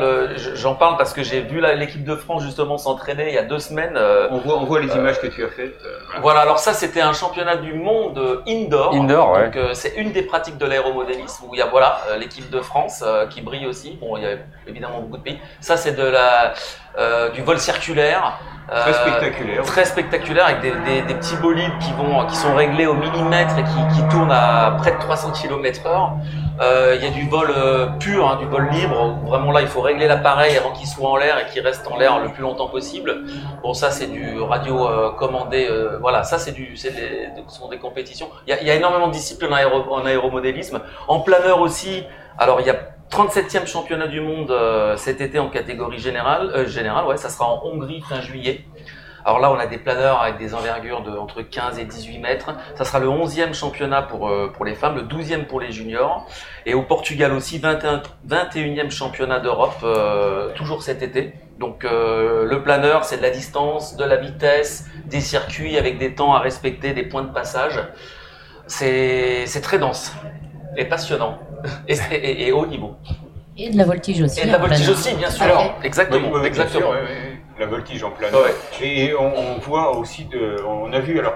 [0.55, 3.59] J'en parle parce que j'ai vu l'équipe de France justement s'entraîner il y a deux
[3.59, 3.95] semaines.
[3.95, 5.79] euh, on voit, on voit les images que tu as faites.
[5.85, 6.21] euh, voilà.
[6.21, 8.93] Voilà, alors ça c'était un championnat du monde euh, indoor.
[8.93, 9.45] Indoor, ouais.
[9.45, 12.49] Donc euh, c'est une des pratiques de l'aéromodélisme où il y a voilà euh, l'équipe
[12.49, 13.97] de France euh, qui brille aussi.
[14.01, 14.35] Bon, il y a
[14.67, 15.39] évidemment beaucoup de pays.
[15.61, 16.53] Ça c'est de la
[16.97, 18.39] euh, du vol circulaire.
[18.69, 19.63] Très euh, spectaculaire.
[19.63, 23.57] Très spectaculaire avec des, des- des petits bolides qui vont qui sont réglés au millimètre
[23.57, 26.11] et qui, qui tournent à près de 300 km heure.
[26.61, 27.51] Euh, Il y a du vol
[27.99, 29.17] pur, hein, du vol libre.
[29.23, 31.87] Où vraiment là il faut régler l'appareil avant qu'il soit en l'air et qu'il reste
[31.87, 33.23] en l'air le plus longtemps possible.
[33.63, 35.67] Bon, ça, c'est du radio commandé.
[35.67, 38.27] euh, voilà, ça, c'est du, c'est des, ce sont des compétitions.
[38.45, 40.79] Il y a, il y a énormément de disciplines en, aéro, en aéromodélisme.
[41.07, 42.03] En planeur aussi.
[42.37, 42.75] Alors, il y a
[43.09, 46.51] 37e championnat du monde euh, cet été en catégorie générale.
[46.53, 48.65] Euh, générale, ouais, ça sera en Hongrie fin juillet.
[49.25, 52.51] Alors là, on a des planeurs avec des envergures de entre 15 et 18 mètres.
[52.75, 56.27] Ça sera le 11e championnat pour, euh, pour les femmes, le 12e pour les juniors.
[56.67, 61.33] Et au Portugal aussi, 21, 21e championnat d'Europe, euh, toujours cet été.
[61.59, 66.33] Donc le planeur, c'est de la distance, de la vitesse, des circuits avec des temps
[66.33, 67.81] à respecter, des points de passage.
[68.67, 70.13] C'est c'est très dense
[70.77, 71.37] et passionnant
[71.87, 72.95] et, et- et haut niveau.
[73.57, 74.39] Et de la voltige aussi.
[74.41, 75.43] Et de la voltige aussi, bien sûr.
[75.43, 76.91] Alors, exactement, Oui, oui, bien exactement.
[76.91, 78.27] sûr, ouais, La voltige en plein.
[78.29, 78.55] Ouais.
[78.81, 81.33] Et on, on voit aussi, de, on a vu, alors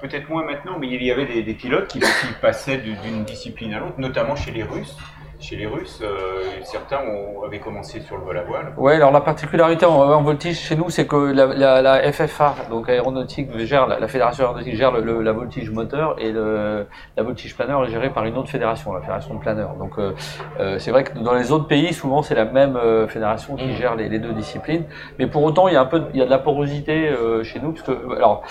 [0.00, 2.06] peut-être moins maintenant, mais il y avait des, des pilotes qui, qui
[2.40, 4.96] passaient d'une discipline à l'autre, notamment chez les Russes.
[5.38, 8.72] Chez les Russes, euh, certains ont, avaient commencé sur le vol à voile.
[8.78, 12.54] Ouais, alors la particularité en, en voltige chez nous, c'est que la, la, la FFA,
[12.70, 16.86] donc aéronautique, gère la, la fédération aéronautique gère le, le- la voltige moteur et le,
[17.18, 19.74] la voltige planeur est gérée par une autre fédération, la fédération de planeur.
[19.74, 20.12] Donc euh,
[20.58, 23.66] euh, c'est vrai que dans les autres pays, souvent c'est la même euh, fédération qui
[23.66, 23.76] Mhm.
[23.76, 24.84] gère les, les deux disciplines.
[25.18, 27.08] Mais pour autant, il y a un peu, de- il y a de la porosité
[27.08, 28.42] euh, chez nous, parce que alors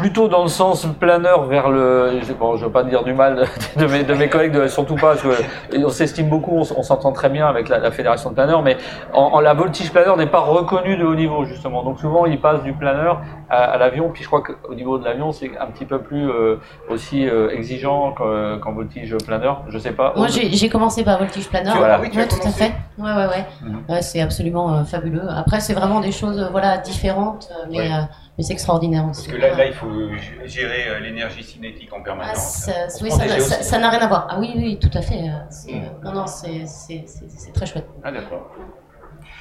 [0.00, 2.20] plutôt dans le sens planeur vers le.
[2.38, 5.14] Bon, je veux pas dire du mal de, mes, de mes collègues, de- surtout pas,
[5.14, 5.28] parce que
[5.84, 8.78] on s'estime beaucoup, on, s'entend très bien avec la, la fédération de planeurs, mais
[9.12, 11.82] en, en- la voltige planeur n'est pas reconnue de haut niveau justement.
[11.82, 14.10] Donc souvent, ils passent du planeur à, à l'avion.
[14.10, 16.56] Puis je crois qu'au niveau de l'avion, c'est un petit peu plus euh,
[16.88, 19.64] aussi euh, exigeant qu'en qu'en voltige planeur.
[19.68, 20.14] Je sais pas.
[20.16, 21.76] Moi, j'ai j'ai commencé par voltige planeur.
[21.76, 21.96] Voilà.
[21.96, 22.72] ah oui, Ouais, tout à fait.
[22.98, 23.44] Ouais, ouais, ouais.
[23.62, 23.82] Mhm.
[23.88, 25.28] Ouais, c'est absolument euh, fabuleux.
[25.28, 27.86] Après, c'est vraiment des choses, euh, voilà, différentes, mais, Ouais.
[27.92, 28.02] euh,
[28.38, 29.30] mais c'est extraordinaire Parce aussi.
[29.30, 29.90] que là, il faut
[30.44, 32.36] gérer euh, l'énergie cinétique en Ah, permanence.
[32.36, 34.26] ça, se oui, ça n'a- ça- ça rien à voir.
[34.30, 35.22] Ah oui, oui, tout à fait.
[35.50, 35.82] c'est- Mm.
[36.04, 37.86] Non, non, c'est c'est- c'est- c'est très chouette.
[38.04, 38.50] Ah d'accord.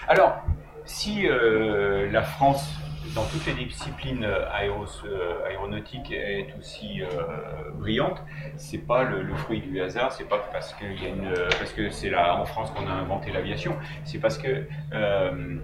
[0.07, 0.37] Alors,
[0.85, 2.63] si euh, la France,
[3.15, 4.45] dans toutes les disciplines euh,
[5.05, 7.07] euh, aéronautiques, est aussi euh,
[7.75, 8.21] brillante,
[8.57, 10.75] c'est pas le, fruit du hasard, c'est pas parce
[11.59, 15.57] parce que c'est là en France qu'on a inventé l'aviation, c'est parce que euh,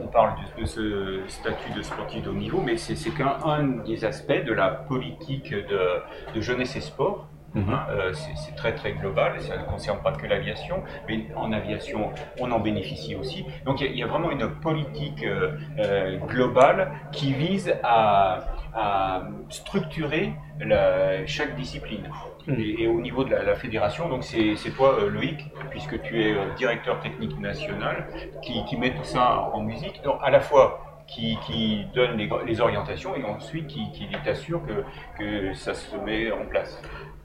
[0.00, 4.04] on parle de, ce statut de sportif de haut niveau, mais c'est qu'un un des
[4.04, 6.02] aspects de la politique de,
[6.34, 7.28] de jeunesse et sport.
[7.54, 7.68] Mhm.
[7.72, 12.10] Hein, euh, c'est très très global, ça ne concerne pas que l'aviation, mais en aviation
[12.38, 13.44] on en bénéficie aussi.
[13.64, 17.74] Donc il y a- il y, a vraiment une politique euh, euh, globale qui vise
[17.82, 18.40] à,
[18.74, 22.08] à structurer la- chaque discipline.
[22.46, 22.54] Mhm.
[22.60, 26.34] Et, et au niveau de la, la fédération, donc c'est toi Loïc, puisque tu es
[26.56, 28.06] directeur technique national,
[28.42, 32.30] qui, qui met tout ça en musique, donc à la fois qui, qui donne les,
[32.46, 34.84] les orientations et ensuite qui, qui t'assure que,
[35.18, 36.80] que ça se met en place.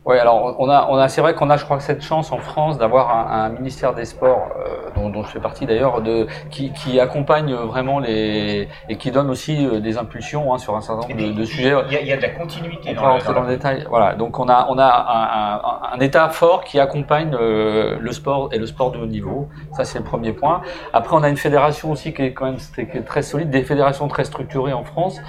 [0.08, 2.38] Oui, alors on a, on a, c'est vrai qu'on a, je crois, cette chance en
[2.38, 6.28] France d'avoir un, un ministère des Sports, euh, dont, dont je fais partie d'ailleurs, de
[6.52, 10.82] qui, qui accompagne vraiment les et qui donne aussi euh, des impulsions hein, sur un
[10.82, 11.74] certain nombre de, de sujets.
[11.88, 13.86] Il y, a, il y a de la continuité On dans rentrer dans le détail.
[13.90, 15.56] Voilà, donc on a, on a un,
[15.94, 19.48] un- un État fort qui accompagne euh, le sport et le sport de haut niveau.
[19.72, 20.62] Ça, c'est le premier point.
[20.94, 23.64] Après, on a une fédération aussi qui est quand même qui est très solide, des
[23.64, 25.20] fédérations très structurées en France.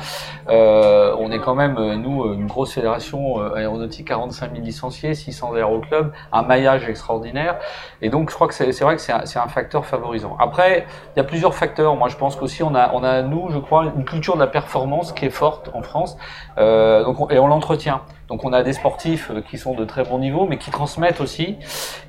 [0.50, 5.14] Euh, on est quand même, euh, nous, une grosse fédération euh, aéronautique, 45 000 licenciés,
[5.14, 7.56] 600 aéroclubs, un maillage extraordinaire.
[8.02, 10.36] Et donc, je crois que c'est vrai que c'est un, facteur favorisant.
[10.38, 11.96] Après, il y a plusieurs facteurs.
[11.96, 14.46] Moi, je pense qu'aussi, on a, on a, nous, je crois, une culture de la
[14.46, 16.16] performance qui est forte en France.
[16.58, 18.02] Euh, donc on- et on l'entretient.
[18.28, 21.20] Donc on a des sportifs euh, qui sont de très bon niveau, mais qui transmettent
[21.20, 21.56] aussi,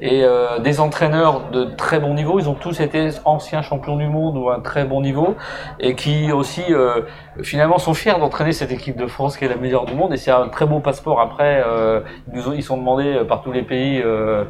[0.02, 2.40] et euh, des entraîneurs de très bon niveau.
[2.40, 5.36] Ils ont tous été anciens champions du monde ou un très bon niveau,
[5.80, 7.02] et qui aussi euh,
[7.44, 10.14] finalement sont fiers d'entraîner cette équipe de France qui est la meilleure du monde.
[10.14, 11.20] Et c'est un très beau passeport.
[11.22, 12.02] Après, euh,
[12.34, 14.46] ils, sont demandés euh, par tous les pays euh,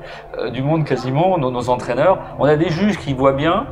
[0.53, 2.19] du monde quasiment, nos, nos entraîneurs.
[2.39, 3.67] On a des juges qui voient bien,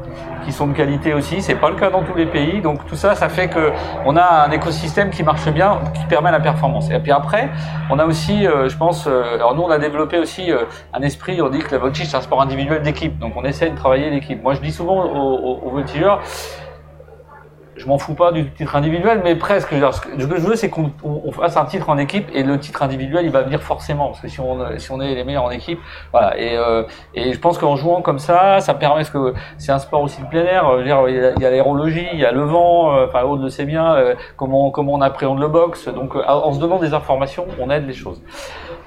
[0.45, 1.41] qui sont de qualité aussi.
[1.41, 2.61] C'est pas le cas dans tous les pays.
[2.61, 3.71] Donc tout ça, ça fait que
[4.05, 6.89] on a un écosystème qui marche bien, qui permet la performance.
[6.91, 7.49] Et puis après,
[7.89, 11.01] on a aussi, euh, je pense, euh, alors nous on a développé aussi euh, un
[11.01, 13.75] esprit, on dit que la voltige c'est un sport individuel d'équipe, donc on essaie de
[13.75, 14.41] travailler l'équipe.
[14.41, 16.21] Moi je dis souvent aux, aux, aux voltigeurs,
[17.75, 19.69] je m'en fous pas du titre individuel, mais presque.
[19.71, 22.59] Ce que je veux, c'est qu'on on- on fasse un titre en équipe et le
[22.59, 25.79] titre individuel, il va venir forcément, parce que si on, est les meilleurs en équipe,
[26.11, 26.37] voilà.
[26.39, 26.83] Et, euh,
[27.13, 30.21] et je pense qu'en jouant comme ça, ça permet, parce que c'est un sport aussi
[30.21, 33.41] de plein air, il y a- l'aérologie, il y a le vent, euh, enfin Aude
[33.41, 35.87] le sait bien, euh, comment, comment on appréhende le boxe.
[35.89, 38.21] Donc en se donnant des informations, on aide les choses.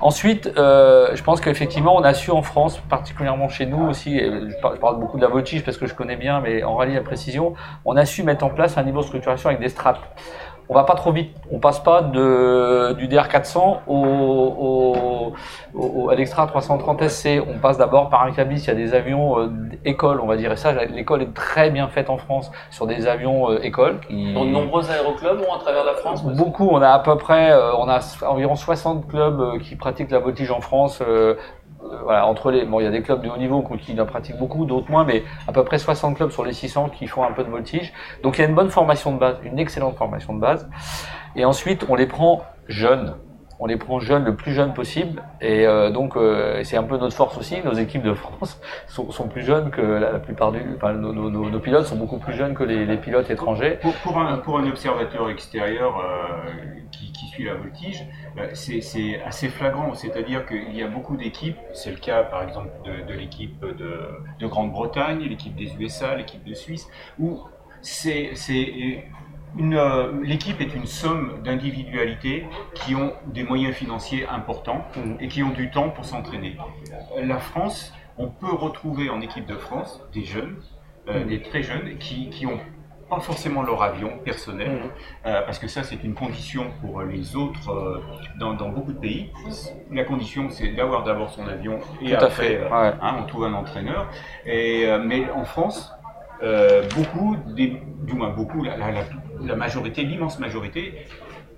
[0.01, 4.99] Ensuite, je pense qu'effectivement, on a su en France, particulièrement chez nous aussi, je parle
[5.01, 7.97] beaucoup de la voltige parce que je connais bien, mais en rallye à précision, on
[7.97, 10.01] a su mettre en place un niveau de structuration avec des straps.
[10.71, 13.95] On va pas trop vite, on passe pas de, du DR400 au,
[14.55, 15.33] au,
[15.75, 17.41] au- à l'Extra 330 SC.
[17.49, 19.49] On passe d'abord par un cabis, il y a des avions euh,
[19.87, 23.07] écoles, on va dire, et ça, l'école est très bien faite en France sur des
[23.07, 24.01] avions euh, écoles.
[24.09, 24.35] Qui...
[24.35, 26.23] Donc, de nombreux aéroclubs ont à travers la France.
[26.25, 30.19] Beaucoup, on a à peu près, euh, on a environ 60 clubs qui pratiquent la
[30.19, 31.03] voltige en France.
[31.83, 34.07] Euh, voilà, entre les, bon, il y a des clubs de haut niveau qui en
[34.07, 37.23] pratiquent beaucoup, d'autres moins, mais à peu près 60 clubs sur les 600 qui font
[37.25, 37.93] un peu de voltige.
[38.23, 40.69] Donc il y a une bonne formation de base, une excellente formation de base.
[41.37, 43.15] Et ensuite, on les prend jeunes.
[43.61, 45.23] On les prend jeunes, le plus jeunes possible.
[45.41, 47.61] Et euh, donc, euh, c'est un peu notre force aussi.
[47.65, 52.19] Nos équipes de France sont, plus jeunes que la, plupart du, nos, pilotes sont beaucoup
[52.19, 53.79] plus jeunes que les, pilotes étrangers.
[54.03, 58.05] Pour, un, observateur extérieur euh, qui, suit la voltige,
[58.39, 59.95] euh, c'est assez flagrant.
[59.95, 64.47] C'est-à-dire qu'il y a beaucoup d'équipes, c'est le cas par exemple de, l'équipe de, de
[64.47, 67.41] Grande-Bretagne, l'équipe des USA, l'équipe de Suisse, où
[67.81, 68.35] c'est
[69.61, 75.17] euh, l'équipe est une somme d'individualités qui ont des moyens financiers importants Mhm.
[75.21, 76.57] et qui ont du temps pour s'entraîner.
[77.23, 80.57] La France, on peut retrouver en équipe de France des jeunes,
[81.09, 82.59] euh, des très jeunes, qui, qui ont
[83.09, 84.91] pas forcément leur avion personnel, Mhm.
[85.27, 88.03] euh, parce que ça c'est une condition pour les autres euh,
[88.39, 89.31] dans, dans beaucoup de pays.
[89.91, 92.57] La condition c'est d'avoir d'abord son avion et Tout à après fait.
[92.59, 92.93] euh, ouais.
[93.01, 94.09] hein, on trouve un entraîneur.
[94.45, 95.91] Et, mais en France,
[96.95, 99.01] beaucoup, des, du moins beaucoup, la, la- la-
[99.45, 101.07] la majorité, l'immense majorité,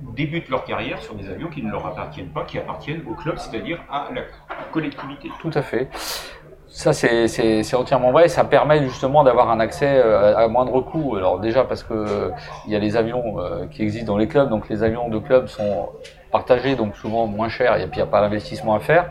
[0.01, 3.37] débutent leur carrière sur des avions qui ne leur appartiennent pas, qui appartiennent au club,
[3.39, 4.23] c'est-à-dire à la
[4.73, 5.31] collectivité.
[5.41, 5.89] Tout à fait.
[6.73, 8.29] Ça, c'est- entièrement vrai.
[8.29, 11.17] Ça permet justement d'avoir un accès euh, à moindre coût.
[11.17, 12.31] Alors déjà parce que euh,
[12.67, 15.19] il y a les avions euh, qui existent dans les clubs, donc les avions de
[15.19, 15.89] clubs sont
[16.31, 19.11] partagés, donc souvent moins chers, et puis il n'y a pas d'investissement à faire.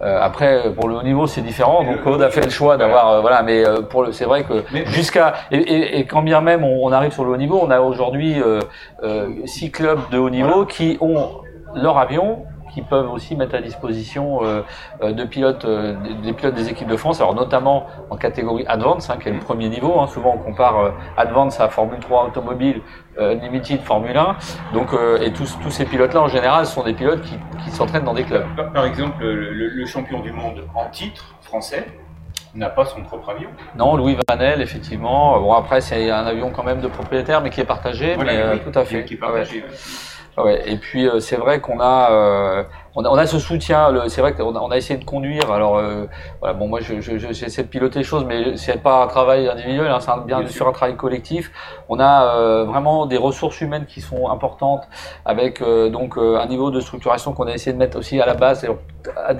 [0.00, 1.82] Euh, après, pour le haut niveau, c'est différent.
[1.84, 4.44] Donc Aude a fait le choix d'avoir, euh, voilà, mais euh, pour le, c'est vrai
[4.44, 7.60] que jusqu'à et, et, et quand bien même on, on arrive sur le haut niveau,
[7.60, 8.60] on a aujourd'hui euh,
[9.02, 11.28] euh, six clubs de haut niveau qui ont
[11.74, 14.62] leur avion qui peuvent aussi mettre à disposition euh,
[15.02, 19.10] euh, de pilotes, euh, des, pilotes des équipes de France, alors notamment en catégorie Advance,
[19.10, 20.00] hein, qui est le premier niveau.
[20.00, 20.06] Hein.
[20.06, 22.80] Souvent, on compare Advance à Formule 3 automobile,
[23.18, 24.36] Limited Formule 1.
[24.72, 28.14] Donc, et tous, tous ces pilotes-là, en général, sont des pilotes qui, qui s'entraînent dans
[28.14, 28.44] des clubs.
[28.72, 31.86] Par, exemple, le, champion du monde en titre français
[32.54, 33.50] n'a pas son propre avion.
[33.76, 35.40] Non, Louis Vanel, effectivement.
[35.40, 38.14] Bon, après, c'est un avion quand même de propriétaire, mais qui est partagé.
[38.14, 39.04] Voilà, mais euh, oui, tout à fait.
[39.04, 39.62] Qui est partagé.
[39.62, 39.68] ouais.
[39.68, 40.07] Ouais,
[40.46, 42.62] et puis euh, c'est vrai qu'on a, euh,
[42.98, 43.92] on a, on a ce soutien.
[44.08, 45.50] C'est vrai qu'on a, on a essayé de conduire.
[45.52, 46.06] Alors euh,
[46.40, 49.06] voilà, bon, moi je- je- je- j'essaie de piloter les choses, mais c'est pas un
[49.06, 51.52] travail individuel, hein, c'est bien Bien sûr un travail collectif.
[51.88, 54.84] On a euh, vraiment des ressources humaines qui sont importantes,
[55.24, 58.26] avec euh, donc euh, un niveau de structuration qu'on a essayé de mettre aussi à
[58.26, 58.66] la base.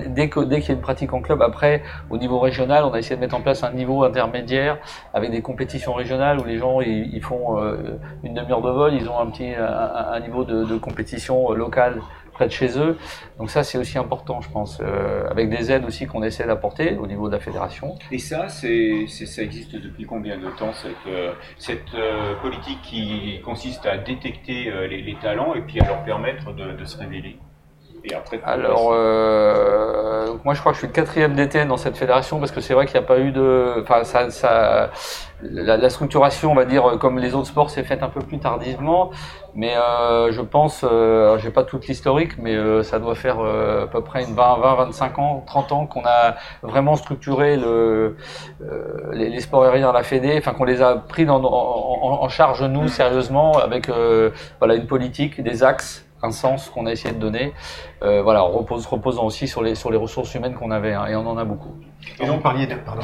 [0.07, 2.93] Dès que dès qu'il y a une pratique en club, après au niveau régional, on
[2.93, 4.77] a essayé de mettre en place un niveau intermédiaire
[5.13, 7.75] avec des compétitions régionales où les gens ils, ils font euh,
[8.23, 12.01] une demi-heure de vol, ils ont un petit un, niveau de, de compétition locale
[12.39, 12.97] près de chez eux.
[13.37, 16.95] Donc ça, c'est aussi important, je pense, euh, avec des aides aussi qu'on essaie d'apporter
[16.95, 17.95] au niveau de la fédération.
[18.11, 23.41] Et ça, c'est, ça existe depuis combien de temps cette, euh, cette euh, politique qui
[23.43, 27.37] consiste à détecter les, les talents et puis à leur permettre de, de se révéler?
[28.05, 28.93] Et après Alors,
[30.29, 32.61] euh, moi, je crois que je suis le quatrième DTN dans cette fédération parce que
[32.61, 34.89] c'est vrai qu'il n'y a pas eu de, enfin, ça, ça,
[35.41, 39.11] la, structuration, on va dire, comme les autres sports, s'est faite un peu plus tardivement.
[39.55, 43.85] Mais euh, je pense, euh, j'ai pas toute l'historique, mais euh, ça doit faire euh,
[43.85, 48.15] à peu près une 20, 20, 25 ans, 30 ans qu'on a vraiment structuré le,
[48.61, 52.29] euh, les, les sports aériens à la Fédé, enfin qu'on les a pris en- en
[52.29, 57.13] charge nous sérieusement avec euh, voilà une politique, des axes, un sens qu'on a essayé
[57.13, 57.53] de donner.
[58.03, 61.05] Euh, voilà, en repose, reposant aussi sur les sur les ressources humaines qu'on avait hein,
[61.07, 61.75] et on en a beaucoup.
[62.19, 63.01] Et donc, vous parliez de, pardon.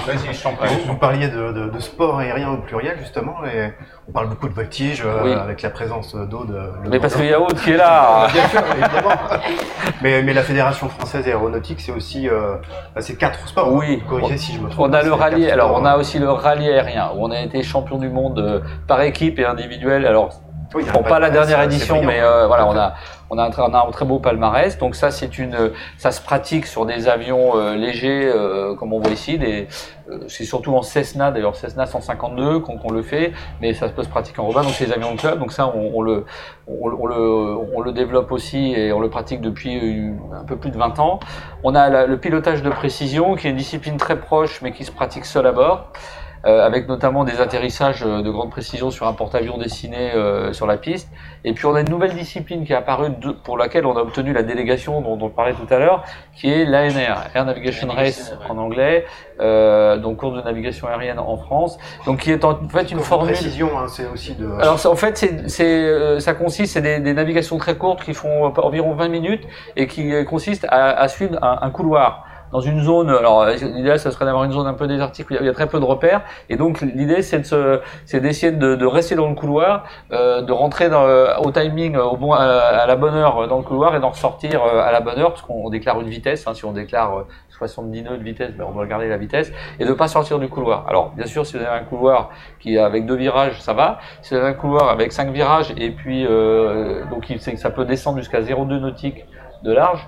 [0.87, 3.73] Vous, parliez de, de- de sport aérien au pluriel justement, et
[4.07, 5.33] on parle beaucoup de voltige euh, Oui.
[5.33, 6.53] avec la présence d'eau de.
[6.83, 8.27] le Mais parce qu'il y a autre qui est là.
[8.31, 9.15] Bien sûr, évidemment.
[10.01, 12.55] mais, mais la Fédération française aéronautique, c'est aussi euh,
[12.99, 13.71] c'est quatre sports.
[13.73, 14.01] Oui.
[14.09, 14.87] Corrigez si je me trompe.
[14.89, 15.81] On a le rallye, alors sports.
[15.81, 19.01] on a aussi le rallye aérien où on a été champion du monde euh, par
[19.01, 20.05] équipe et individuel.
[20.05, 20.39] Alors
[20.73, 22.93] Oui, Bon, pas la dernière c'est édition, mais euh, voilà, on a,
[23.29, 24.77] on a un, très- on a un très beau palmarès.
[24.77, 28.99] Donc ça, c'est une, ça se pratique sur des avions euh, légers, euh, comme on
[28.99, 29.37] voit ici.
[29.37, 29.67] Des,
[30.09, 34.03] euh, c'est surtout en Cessna, d'ailleurs Cessna 152 qu'on qu'on le fait, mais ça peut
[34.03, 34.63] se pratiquer en Robin.
[34.63, 35.39] Donc c'est des avions de club.
[35.39, 36.25] Donc ça, on, on le,
[36.67, 40.55] on, on le, on le développe aussi et on le pratique depuis euh, un peu
[40.55, 41.19] plus de 20 ans.
[41.63, 44.83] On a la- le pilotage de précision, qui est une discipline très proche, mais qui
[44.83, 49.07] se pratique seul à bord euh, avec notamment des atterrissages euh, de grande précision sur
[49.07, 51.09] un porte-avions dessiné euh, sur la piste.
[51.43, 54.01] Et puis on a une nouvelle discipline qui est apparue de- pour laquelle on a
[54.01, 56.03] obtenu la délégation dont, dont on parlait tout à l'heure,
[56.35, 59.05] qui est l'ANR, Air Navigation Race en anglais,
[59.41, 63.33] euh, donc cours de navigation aérienne en France, donc qui est en fait une formule.
[63.33, 64.47] précision, hein, c'est aussi de.
[64.59, 68.13] Alors en fait, c'est, c'est, euh, ça consiste, c'est des, des navigations très courtes qui
[68.13, 69.43] font euh, environ 20 minutes
[69.75, 72.23] et qui euh, consistent à, à suivre un, un couloir
[72.55, 73.09] dans une zone.
[73.09, 75.53] Alors euh, l'idée, ce serait d'avoir une zone un peu désertique où il y a-
[75.53, 76.21] très peu de repères.
[76.49, 80.53] Et donc l'idée, c'est de c'est d'essayer de, de rester dans le couloir, euh, de
[80.53, 83.93] rentrer dans, euh, au timing, euh, au bon, à, la bonne heure dans le couloir
[83.95, 86.47] et d'en ressortir à la bonne heure, parce qu'on déclare une vitesse.
[86.47, 89.51] Hein, si on déclare euh, 70 nœuds de vitesse, ben, on doit garder la vitesse
[89.79, 90.85] et de pas sortir du couloir.
[90.87, 93.99] Alors bien sûr, si vous avez un couloir qui est avec deux virages, ça va.
[94.21, 97.85] Si vous avez un couloir avec cinq virages et puis euh, donc que ça peut
[97.85, 99.25] descendre jusqu'à 0,2 nautique
[99.63, 100.07] de large.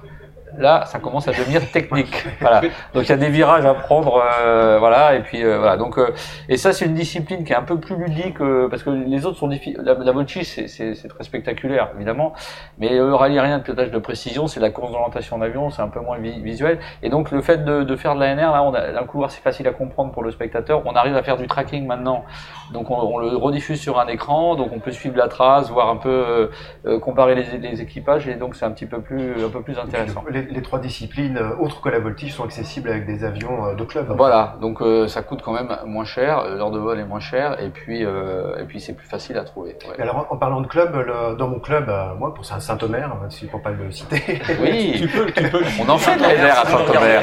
[0.57, 2.25] Là, ça commence à devenir technique.
[2.41, 2.61] Voilà.
[2.93, 5.15] Donc il y a des virages à prendre, euh, voilà.
[5.15, 5.77] Et puis euh, voilà.
[5.77, 6.11] Donc euh,
[6.49, 9.25] et ça c'est une discipline qui est un peu plus ludique euh, parce que les
[9.25, 9.79] autres sont difficiles.
[9.83, 10.67] La, la c'est-
[11.07, 12.33] très spectaculaire évidemment,
[12.79, 15.87] mais le rallye aérien de pilotage de précision, c'est la course d'orientation d'avion, c'est un
[15.87, 16.79] peu moins vi- visuel.
[17.03, 19.41] Et donc le fait de, de faire de l'ANR, là, on a un couloir, c'est
[19.41, 20.81] facile à comprendre pour le spectateur.
[20.85, 22.25] On arrive à faire du tracking maintenant,
[22.73, 25.89] donc on, on le rediffuse sur un écran, donc on peut suivre la trace, voir
[25.89, 26.47] un peu euh,
[26.85, 29.77] euh, comparer les, les équipages, et donc c'est un petit peu plus un peu plus
[29.77, 30.23] intéressant.
[30.29, 33.73] Les, les trois disciplines, euh, autres que la voltige, sont accessibles avec des avions euh,
[33.75, 34.13] de club.
[34.15, 37.61] Voilà, donc euh, ça coûte quand même moins cher, l'heure de vol est moins cher,
[37.61, 39.77] et puis euh, et puis c'est plus facile à trouver.
[39.89, 40.01] ouais.
[40.01, 43.29] Alors, en parlant de club, le- dans mon club, euh, moi, pour Saint- Saint-Omer, euh,
[43.29, 45.61] si pour pas le citer, Oui, Tu peux, tu peux.
[45.85, 47.21] on en fait de l'ANR à Saint-Omer.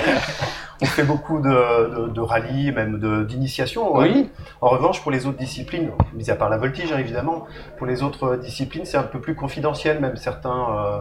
[0.82, 3.96] on fait beaucoup de, de, de rallyes, même de- d'initiation.
[3.96, 4.30] Oui.
[4.60, 7.46] En revanche, pour les autres disciplines, mis à part la voltige, hein, évidemment,
[7.78, 10.00] pour les autres disciplines, c'est un peu plus confidentiel.
[10.00, 10.98] Même certains euh,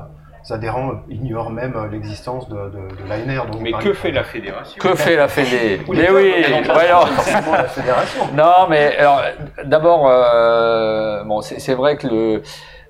[0.51, 3.45] adhérents ignorent même euh, l'existence de, de, de l'ANR.
[3.61, 5.81] Mais que fait la fédération Que fait la Fédé?
[5.89, 6.33] Mais oui,
[7.15, 8.27] forcément la fédération.
[8.33, 9.21] Non, mais alors,
[9.63, 12.41] d'abord, euh, bon, c'est c'est vrai que le,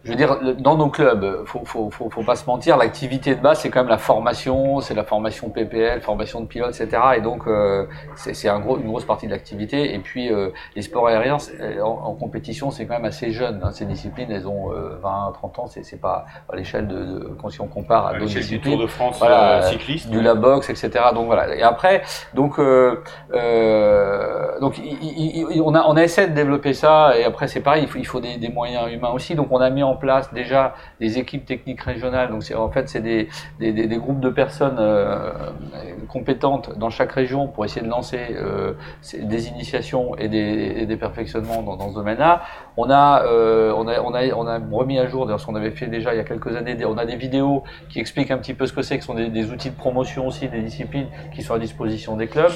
[0.03, 3.41] je veux dire, dans nos clubs, faut, faut, faut, faut pas se mentir, l'activité de
[3.41, 7.01] base, c'est quand même la formation, c'est la formation PPL, formation de pilote, etc.
[7.17, 7.85] Et donc, euh,
[8.15, 9.93] c'est un gros, une grosse partie de l'activité.
[9.93, 13.61] Et puis, euh, les sports aériens, c'est- en, en compétition, c'est quand même assez jeune.
[13.63, 13.71] hein.
[13.71, 15.67] Ces disciplines, elles ont euh, 20, 30 ans.
[15.67, 18.73] C'est pas à l'échelle de, de, quand si on compare à d'autres l'échelle du disciplines
[18.73, 20.09] Tour de France Voilà, euh, cycliste.
[20.09, 20.89] du la boxe, etc.
[21.13, 21.55] Donc voilà.
[21.55, 22.01] Et après,
[22.33, 23.01] donc, euh,
[23.63, 27.17] euh, donc, il- il- il- on a on a essayé de développer ça.
[27.17, 29.35] Et après, c'est pareil, il faut, il faut des, des moyens humains aussi.
[29.35, 32.29] Donc, on a mis en place déjà des équipes techniques régionales.
[32.29, 33.27] Donc, en fait, c'est des,
[33.59, 35.31] des, groupes de personnes euh,
[36.07, 38.73] compétentes dans chaque région pour essayer de lancer euh,
[39.19, 42.43] des initiations et des, des perfectionnements dans, ce domaine-là.
[42.77, 45.55] On a, euh, on a, on a, on a remis à jour, d'ailleurs, ce qu'on
[45.55, 46.77] avait fait déjà il y a quelques années.
[46.85, 49.51] On a des vidéos qui expliquent un petit peu ce que c'est, ce sont des
[49.51, 52.51] outils de promotion aussi, des disciplines qui sont à disposition des clubs.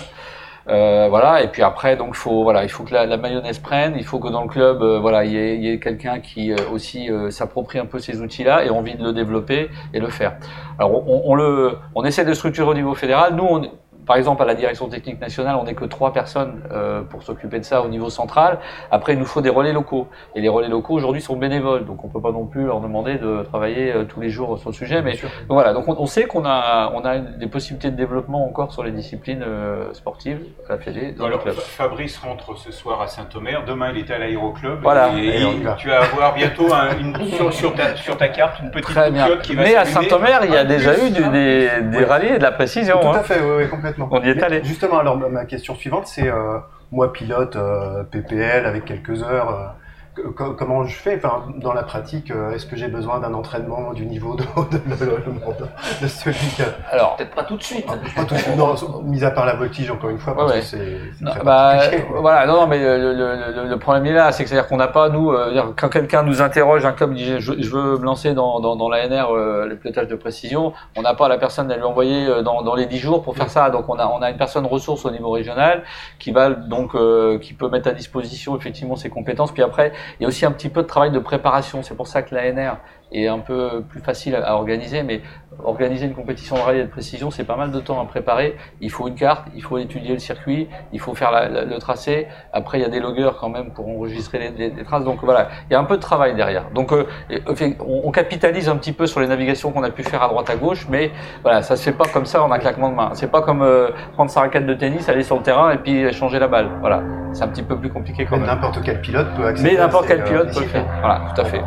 [0.70, 3.94] Euh, voilà, et puis après, donc faut voilà, il faut que la, la mayonnaise prenne,
[3.96, 6.58] il faut que dans le club, euh, voilà, il y ait, ait quelqu'un qui euh,
[6.74, 10.36] aussi euh, s'approprie un peu ces outils-là et envie de le développer et le faire.
[10.78, 13.36] Alors on, on le, on essaie de structurer au niveau fédéral.
[13.36, 13.62] Nous, on,
[14.08, 17.60] par exemple, à la direction technique nationale, on n'est que trois personnes euh, pour s'occuper
[17.60, 18.60] de ça au niveau central.
[18.90, 20.08] Après, il nous faut des relais locaux.
[20.36, 21.86] Et les relais locaux, aujourd'hui, sont bénévoles.
[21.86, 24.70] Donc, on peut pas non plus leur demander de travailler euh, tous les jours sur
[24.70, 25.02] le sujet.
[25.02, 28.46] Mais donc, voilà, donc on, on sait qu'on a, on a des possibilités de développement
[28.46, 30.40] encore sur les disciplines euh, sportives
[30.70, 31.42] Alors.
[31.60, 33.64] Fabrice rentre ce soir à Saint-Omer.
[33.68, 34.80] Demain, il est à l'aéroclub.
[34.82, 35.10] Voilà.
[35.18, 35.42] Et,
[35.78, 39.12] tu vas avoir bientôt un- une, sur, sur ta, sur ta carte une petite Très
[39.12, 39.28] bien.
[39.44, 39.86] qui va Mais à.
[39.86, 43.00] Saint-Omer, il y a En déjà eu du- des, des rallyes et de la précision.
[43.00, 43.18] Tout hein.
[43.20, 43.97] à fait, oui, oui, complètement.
[44.00, 44.64] On y est Mais allé.
[44.64, 46.60] Justement, alors ma question suivante, c'est euh,
[46.92, 49.76] moi pilote euh, PPL avec quelques heures.
[50.20, 51.16] Euh, comment je fais?
[51.18, 54.78] Enfin, dans la pratique euh, Est-ce que j'ai besoin d'un entraînement du niveau de, de,
[54.78, 57.86] de- de- de celui qui a Alors, Peut-être pas tout de suite.
[57.86, 61.24] pas tout- non, mis à part la voltige encore une fois, parce Ouais, que c'est
[61.44, 62.06] bah, particulier.
[62.20, 64.78] voilà, non, non, mais le, le- le- le problème est là, c'est que c'est-à-dire qu'on
[64.78, 68.06] n'a pas, nous, euh, quand quelqu'un nous interroge, un club dit je, je veux me
[68.06, 71.72] lancer dans, dans, dans l'ANR, euh, le pilotage de précision, on n'a pas la personne
[71.72, 73.70] à lui envoyer euh, dans, dans les 10 jours pour faire ça.
[73.70, 75.84] Donc on a, on a une personne ressource au niveau régional
[76.20, 79.52] qui va donc euh, qui peut mettre à disposition effectivement ses compétences.
[79.52, 81.84] Puis après, il y a aussi un petit peu de travail de préparation.
[81.84, 82.78] C'est pour ça que l'ANR
[83.12, 85.22] est un peu plus facile à, à organiser, mais
[85.64, 88.56] organiser une compétition de rallye et de précision, c'est pas mal de temps à préparer.
[88.82, 91.78] Il faut une carte, il faut étudier le circuit, il faut faire la- la- le
[91.80, 92.28] tracé.
[92.54, 95.04] Après, il y a des loggers quand même pour enregistrer les, les- les traces.
[95.04, 96.70] Donc voilà, il y a un peu de travail derrière.
[96.76, 97.42] Donc euh, et,
[97.80, 100.50] on, on capitalise un petit peu sur les navigations qu'on a pu faire à droite
[100.50, 101.12] à gauche, mais
[101.44, 103.10] voilà, ça se fait pas comme ça en un claquement de main.
[103.14, 106.12] C'est pas comme euh, prendre sa raquette de tennis, aller sur le terrain et puis
[106.14, 106.70] changer la balle.
[106.82, 107.02] Voilà,
[107.34, 108.56] c'est un petit peu plus compliqué quand Mais même.
[108.56, 109.72] n'importe quel pilote peut accéder.
[109.72, 110.86] Mais n'importe quel euh, pilote peut le faire.
[111.00, 111.62] Voilà, tout à fait.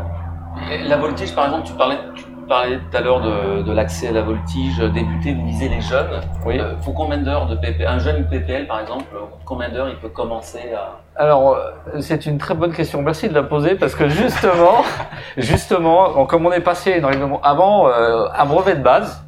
[0.71, 4.09] Et La voltige, par exemple, tu parlais, tu parlais tout à l'heure de, de l'accès
[4.09, 6.21] à la voltige débuté, vous visez les jeunes.
[6.47, 6.61] Oui.
[6.61, 9.05] Euh, faut combien d'heures de PP Un jeune PPL, par exemple,
[9.45, 11.01] combien d'heures il peut commencer à.
[11.21, 13.03] Alors, euh, c'est une très bonne question.
[13.03, 14.85] Merci de la poser parce que justement,
[15.37, 19.25] justement, comme on est passé une règlement avant, euh, un brevet de base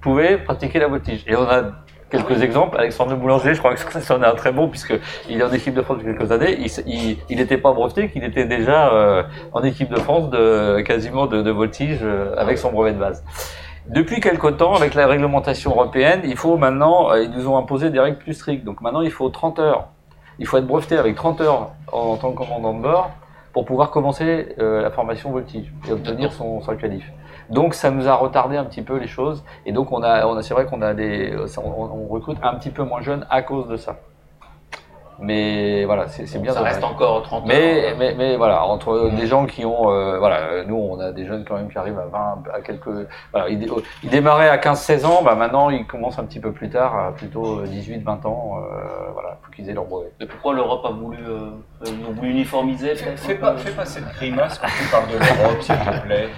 [0.00, 1.22] pouvait pratiquer la voltige.
[1.28, 1.62] Et on a
[2.10, 2.78] quelques exemples.
[2.78, 4.94] Alexandre Boulanger, je crois que ça en est un très bon puisque
[5.28, 6.58] il est en équipe de France depuis quelques années.
[6.86, 11.50] Il n'était pas breveté, qu'il était déjà euh, en équipe de France de quasiment de,
[11.50, 13.24] voltige euh, avec son brevet de base.
[13.88, 17.90] Depuis quelque temps, avec la réglementation européenne, il faut maintenant, euh, ils nous ont imposé
[17.90, 18.64] des règles plus strictes.
[18.64, 19.88] Donc maintenant, il faut 30 heures
[20.38, 23.10] il faut être breveté avec 30 heures en, tant que commandant de bord
[23.54, 27.10] pour pouvoir commencer la formation voltige et obtenir son, son qualif.
[27.50, 30.36] Donc ça nous a retardé un petit peu les choses et donc on a, on
[30.36, 33.42] a c'est vrai qu'on a des, on, on recrute un petit peu moins jeunes à
[33.42, 33.96] cause de ça.
[35.18, 36.52] Mais voilà, c'est c'est bien.
[36.52, 36.74] Ça dommage.
[36.74, 37.96] reste encore 30 Mais, heures.
[37.98, 41.24] mais, mais voilà, entre des gens qui ont, euh, voilà, euh, nous on a des
[41.26, 43.66] jeunes quand même qui arrivent à 20, à quelques, voilà, ils,
[44.02, 47.12] ils démarraient à 15-16 ans, bah maintenant ils commencent un petit peu plus tard, à
[47.12, 50.12] plutôt 18-20 ans, euh, voilà, faut qu'ils aient leur brevet.
[50.20, 51.50] Mais pourquoi l'Europe a voulu, euh,
[51.86, 55.62] a voulu uniformiser Fais, fais pas, fais pas cette grimace quand tu parles de l'Europe,
[55.62, 56.28] s'il te plaît.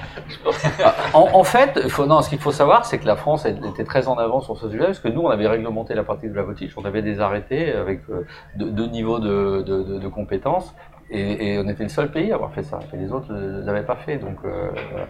[1.14, 3.84] En, en fait, faut, non, ce qu'il faut savoir, c'est que la France elle était
[3.84, 6.36] très en avant sur ce sujet, parce que nous, on avait réglementé la pratique de
[6.36, 8.26] la voltige, on avait des arrêtés avec euh,
[8.70, 10.74] deux, niveaux de, de, de- de compétences,
[11.10, 13.64] et, et on était le seul pays à avoir fait ça, et les autres ne
[13.64, 15.06] l'avaient pas fait, donc euh, voilà.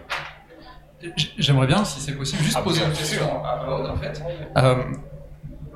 [1.37, 4.21] J'aimerais bien, si c'est possible, juste Ah, poser une question à Aude, en fait.
[4.57, 4.75] Euh,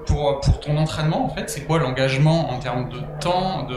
[0.06, 3.76] pour, pour ton entraînement, en fait, c'est quoi l'engagement en termes de temps de...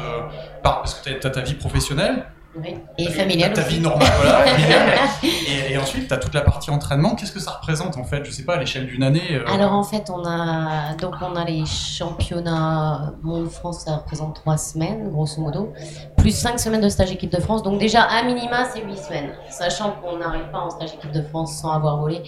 [0.64, 2.26] par- Parce que tu as, ta vie professionnelle,
[2.62, 2.74] Oui.
[2.98, 4.88] Et t'as- familial t'as ta vie normale, voilà, familiale,
[5.22, 7.14] et, et ensuite tu as toute la partie entraînement.
[7.14, 8.24] Qu'est-ce que ça représente, en fait?
[8.24, 11.36] Je sais pas, à l'échelle d'une année euh, Alors en fait, on a donc on
[11.36, 15.72] a les championnats Monde France, ça représente trois semaines grosso modo,
[16.16, 17.62] plus cinq semaines de stage équipe de France.
[17.62, 21.22] Donc déjà à minima c'est huit semaines, sachant qu'on n'arrive pas en stage équipe de
[21.22, 22.22] France sans avoir volé.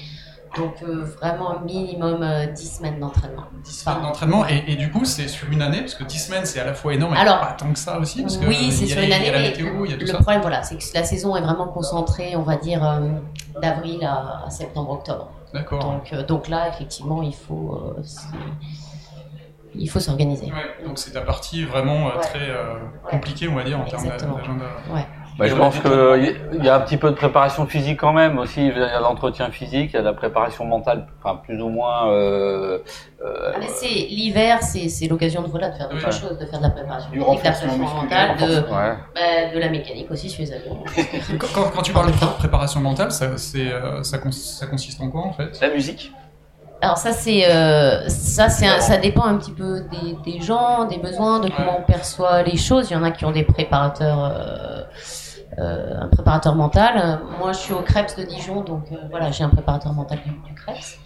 [0.56, 3.44] Donc euh, vraiment minimum euh, 10 semaines d'entraînement.
[3.64, 6.46] 10 semaines d'entraînement, et, et du coup, c'est sur une année, parce que 10 semaines,
[6.46, 8.72] c'est à la fois énorme et Alors, pas tant que ça aussi, parce que oui,
[8.72, 10.14] c'est sur une année, a la mais météo, il y a tout le ça.
[10.18, 13.08] problème voilà, c'est que la saison est vraiment concentrée, on va dire euh,
[13.60, 15.30] d'avril à, à septembre-octobre.
[15.52, 15.80] D'accord.
[15.82, 17.94] Donc, euh, donc là, effectivement, il faut,
[19.74, 20.46] il faut s'organiser.
[20.46, 22.20] Ouais, donc c'est ta partie vraiment Ouais.
[22.22, 22.48] très
[23.10, 24.38] compliquée, on va dire, en termes d'a- Exactement.
[25.38, 28.66] Bah, je pense qu'il y a un petit peu de préparation physique quand même aussi.
[28.66, 31.68] Il y a l'entretien physique, il y a de la préparation mentale, enfin plus ou
[31.68, 32.10] moins.
[32.10, 32.78] Euh,
[33.24, 36.10] euh, Ah, mais c'est l'hiver, c'est l'occasion de voilà de faire d'autres Ouais.
[36.12, 38.96] choses, de faire de la préparation Du physique, de la préparation mentale, de, ouais.
[39.14, 40.82] bah, de la mécanique aussi chez les avions.
[41.38, 45.00] Quand, quand- quand tu parles de pré- préparation mentale, ça, euh, ça, cons- ça consiste
[45.00, 45.56] en quoi en fait?
[45.60, 46.12] La musique
[46.80, 50.84] Alors ça c'est euh, ça c'est un- ça dépend un petit peu des, des gens,
[50.86, 52.90] des besoins, de comment on perçoit les choses.
[52.90, 54.24] Il y en a qui ont des préparateurs.
[54.24, 54.82] euh,
[55.60, 57.20] euh, un préparateur mental.
[57.38, 60.54] Moi, je suis au Krebs de Dijon, donc euh, voilà, j'ai un préparateur mental du,
[60.54, 60.98] Krebs.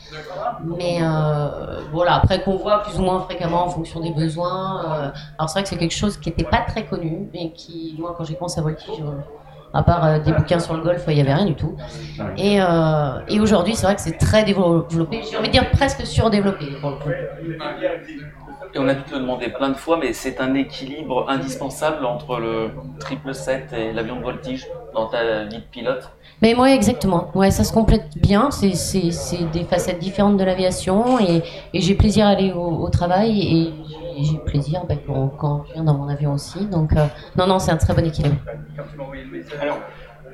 [0.78, 4.84] Mais euh, voilà, après qu'on voit plus ou moins fréquemment en fonction des besoins.
[4.84, 7.96] euh, alors c'est vrai que c'est quelque chose qui n'était pas très connu et qui,
[7.98, 9.20] moi, quand j'ai commencé à voltige, euh,
[9.74, 11.74] À part euh, des bouquins sur le golf, il n'y avait rien du tout.
[12.36, 15.22] Et, euh, et aujourd'hui, c'est vrai que c'est très développé.
[15.30, 16.66] J'ai envie de dire presque surdéveloppé.
[16.80, 17.08] Pour le coup.
[18.74, 22.06] Et on a dû te le demander plein de fois, mais c'est un équilibre indispensable
[22.06, 26.10] entre le triple 7 et l'avion de voltige dans ta vie de pilote.
[26.40, 27.30] Mais moi, exactement.
[27.34, 28.50] Ouais, ça se complète bien.
[28.50, 31.42] C'est, c'est, c'est des facettes différentes de l'aviation et,
[31.74, 33.72] et j'ai plaisir à aller au, au travail et
[34.16, 36.66] j'ai, j'ai plaisir bah, quand, quand je viens dans mon avion aussi.
[36.66, 37.04] Donc, euh,
[37.36, 38.36] non, non, c'est un très bon équilibre.
[39.60, 39.78] Alors,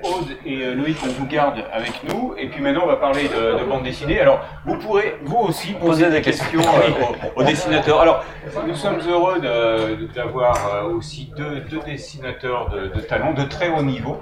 [0.02, 2.34] Aude et euh, Loïc, on vous garde avec nous.
[2.38, 4.20] Et puis maintenant, on va parler de, de bande dessinée.
[4.20, 6.90] Alors, vous pourrez, vous aussi, poser, des questions euh,
[7.36, 8.00] aux, aux dessinateurs.
[8.00, 8.24] Alors,
[8.66, 13.82] nous sommes heureux de- d'avoir euh, aussi deux, deux dessinateurs de, talent, de très haut
[13.82, 14.18] niveau.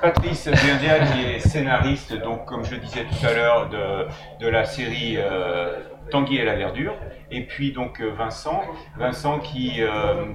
[0.00, 4.06] Patrice Berdia, qui est scénariste, donc comme je disais tout à l'heure, de,
[4.42, 5.74] de la série euh,
[6.10, 6.94] Tanguy et la verdure.
[7.30, 8.62] Et puis donc Vincent,
[8.96, 9.80] Vincent qui,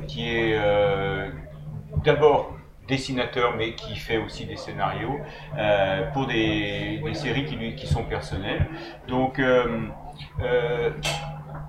[0.08, 0.58] qui est
[2.06, 2.52] d'abord
[2.88, 5.20] dessinateur, mais qui fait aussi des scénarios
[5.58, 8.68] euh, pour des, séries qui, qui sont personnelles.
[9.08, 9.88] Donc, euh,
[10.42, 10.90] euh,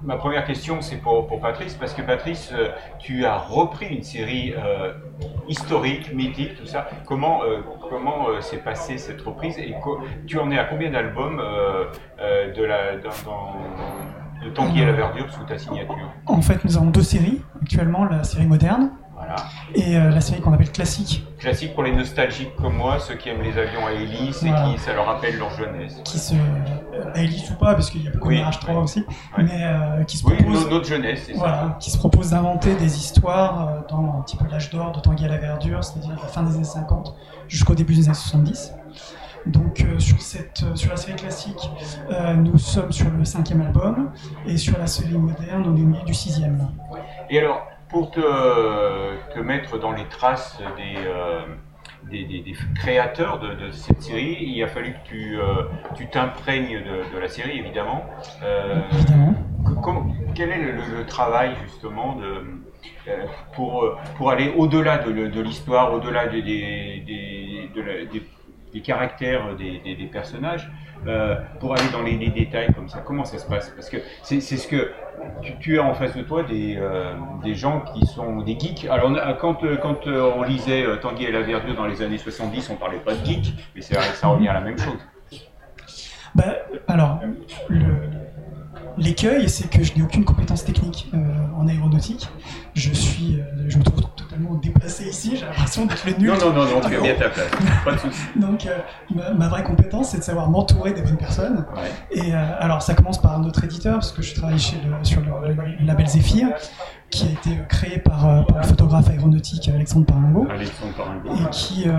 [0.02, 2.52] ma première question, c'est pour, pour Patrice, parce que Patrice,
[2.98, 4.54] tu as repris une série
[5.48, 6.88] historique, mythique, tout ça.
[7.06, 7.40] Comment,
[7.88, 9.74] comment s'est passée cette reprise et
[10.26, 11.40] tu en es à combien d'albums
[12.18, 16.12] de, la, dans, dans- de Tanguy et la verdure sous ta signature?
[16.26, 18.90] En fait, nous avons deux séries actuellement, la série moderne
[19.26, 19.44] Voilà.
[19.74, 23.28] et euh, la série qu'on appelle classique, Classique pour les nostalgiques comme moi, ceux qui
[23.28, 26.00] aiment les avions à hélice et qui ça leur rappelle leur jeunesse.
[26.04, 28.34] qui se euh, à hélice ou pas, parce qu'il y a beaucoup Oui.
[28.36, 29.00] de Mirage 3 aussi,
[29.36, 29.44] Ouais.
[29.44, 31.38] mais euh, qui se Oui, propose, no- notre jeunesse, c'est ça.
[31.38, 35.24] voilà, qui se propose d'inventer des histoires dans un petit peu l'âge d'or de Tanguy
[35.26, 37.14] à la verdure, c'est-à-dire la fin des années 50
[37.48, 38.72] jusqu'au début des années 70.
[39.46, 41.70] Donc euh, sur, cette, euh, sur la série classique,
[42.10, 44.10] euh, nous sommes sur le cinquième album,
[44.46, 46.68] et sur la série moderne, on est au milieu du sixième.
[47.30, 48.20] Et alors, pour te,
[49.34, 51.40] te mettre dans les traces des, euh,
[52.10, 55.44] des, des- des créateurs de, de cette série, il a fallu que tu euh,
[55.96, 58.04] tu t'imprègnes de, de la série, évidemment.
[58.42, 58.80] Euh,
[59.82, 62.44] comment- quel est le, le- le travail, justement, de,
[63.08, 63.24] euh,
[63.54, 66.42] pour, pour aller au-delà de l'histoire, au-delà des,
[68.76, 70.70] des, caractères des, des- personnages,
[71.06, 73.70] euh, pour aller dans les, détails comme ça Comment ça se passe?
[73.70, 74.92] Parce que c'est ce que
[75.60, 77.14] tu, as en face de toi des, euh,
[77.54, 78.86] gens qui sont des geeks.
[78.90, 82.18] Alors, quand, euh, quand euh, on lisait euh, Tanguy et la verdure dans les années
[82.18, 84.98] 70, on parlait pas de geek, mais ça revient à la même chose.
[86.34, 86.44] Bah,
[86.86, 87.20] alors,
[88.98, 91.18] l'écueil, c'est que je n'ai aucune compétence technique euh,
[91.56, 92.28] en aéronautique.
[92.76, 95.34] Je suis, euh, je me trouve totalement déplacé ici.
[95.36, 96.28] J'ai l'impression d'être le nul.
[96.28, 97.46] Non, non, non, non, tu es bien ta place.
[97.86, 98.38] Pas de.
[98.40, 98.78] Donc, euh,
[99.14, 101.64] ma, ma vraie compétence, c'est de savoir m'entourer des bonnes personnes.
[101.74, 101.90] Ouais.
[102.10, 105.22] Et euh, alors, ça commence par notre éditeur, parce que je travaille chez le, sur
[105.22, 106.48] le, le label Zephyr,
[107.08, 111.30] qui a été créé par, par le photographe aéronautique Alexandre Paringo, Alexandre Paringo.
[111.34, 111.92] et qui, euh,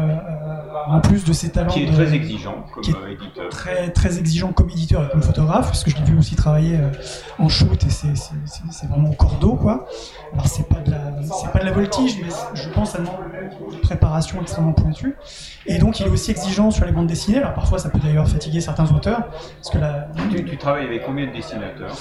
[0.87, 3.49] en plus de ses talents, Qui est de- très exigeant comme qui est éditeur.
[3.49, 6.77] très très exigeant comme éditeur et comme photographe parce que je l'ai vu aussi travailler
[7.39, 9.85] en shoot et c'est vraiment au cordeau quoi
[10.37, 13.15] alors c'est pas de la c'est pas de la voltige mais je pense ça demande
[13.73, 15.15] une préparation extrêmement pointue
[15.65, 18.27] et donc il est aussi exigeant sur les bandes dessinées alors parfois ça peut d'ailleurs
[18.27, 21.95] fatiguer certains auteurs parce que la, Tu, tu travailles avec combien de dessinateurs?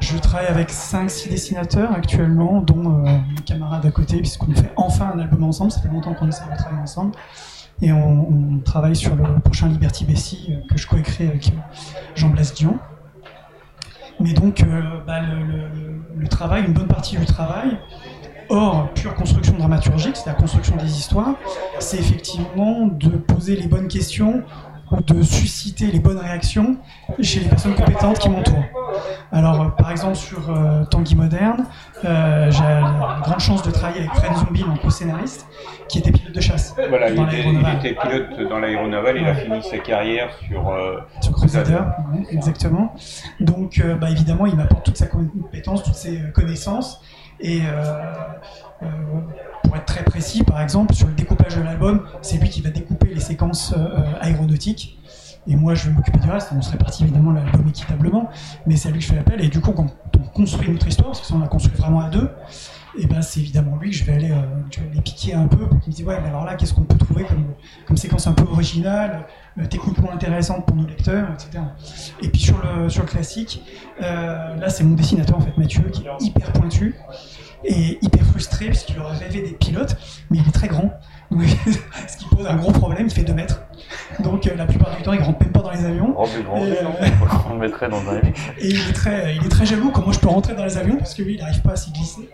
[0.00, 5.12] Je travaille avec 5-6 dessinateurs actuellement, dont euh, mes camarades à côté, puisqu'on fait enfin
[5.14, 5.70] un album ensemble.
[5.70, 7.12] Ça fait longtemps qu'on essaie de travailler ensemble.
[7.80, 11.76] Et on, on travaille sur le prochain Liberty Bessie euh, que je coécris avec euh,
[12.14, 12.78] Jean-Blaise Dion.
[14.22, 17.78] Mais donc, euh, bah, le, le- travail, une bonne partie du travail,
[18.48, 21.34] hors pure construction dramaturgique, c'est la construction des histoires,
[21.78, 24.42] c'est effectivement de poser les bonnes questions
[25.00, 26.76] de susciter les bonnes réactions
[27.20, 28.64] chez les personnes compétentes qui m'entourent.
[29.32, 31.64] Alors, euh, par exemple, sur euh, Tanguy Moderne,
[32.04, 35.46] euh, j'ai la grande chance de travailler avec Fred Zombie, en co-scénariste,
[35.88, 37.76] qui était pilote de chasse Voilà, il était, il l'aéronavale.
[37.78, 40.68] était pilote dans l'aéronaval, il a fini sa carrière sur.
[40.68, 41.80] euh, Sur Crusader,
[42.12, 42.94] ouais, exactement.
[43.40, 47.02] Donc, bah, évidemment, il m'apporte toute sa compétence, toutes ses connaissances.
[47.40, 48.02] Et euh,
[48.82, 48.86] euh,
[49.64, 52.70] pour être très précis, par exemple, sur le découpage de l'album, c'est lui qui va
[52.70, 54.98] découper les séquences euh, aéronautiques.
[55.46, 56.50] Et moi, je vais m'occuper du reste.
[56.56, 58.30] On se répartit évidemment l'album équitablement,
[58.66, 59.44] mais c'est à lui que je fais appel.
[59.44, 59.86] Et du coup, quand
[60.18, 62.30] on construit notre histoire, parce que ça, on la construit vraiment à deux,
[62.98, 65.92] et ben c'est évidemment lui que je vais aller, euh, piquer un peu pour qu'il
[65.92, 67.24] me dise ouais, mais alors là, qu'est-ce qu'on peut trouver
[67.86, 69.24] comme, séquence un peu originale,
[69.58, 71.64] euh, techniquement intéressante pour nos lecteurs, etc.
[72.20, 73.62] Et puis sur le, sur le classique,
[74.02, 76.96] euh, là c'est mon dessinateur en fait, Mathieu, qui est hyper pointu
[77.64, 79.96] et hyper frustré puisqu'il aurait rêvé des pilotes,
[80.30, 80.92] mais il est très grand.
[82.08, 83.62] Ce qui pose un gros problème, il fait 2 mètres.
[84.20, 86.14] Donc euh, la plupart du temps, il rentre même pas dans les avions.
[86.16, 87.08] Oh, Et, euh,
[87.50, 90.20] on le mettrait dans un Et il est très, il est très jaloux comment je
[90.20, 92.28] peux rentrer dans les avions parce que lui, il n'arrive pas à s'y glisser.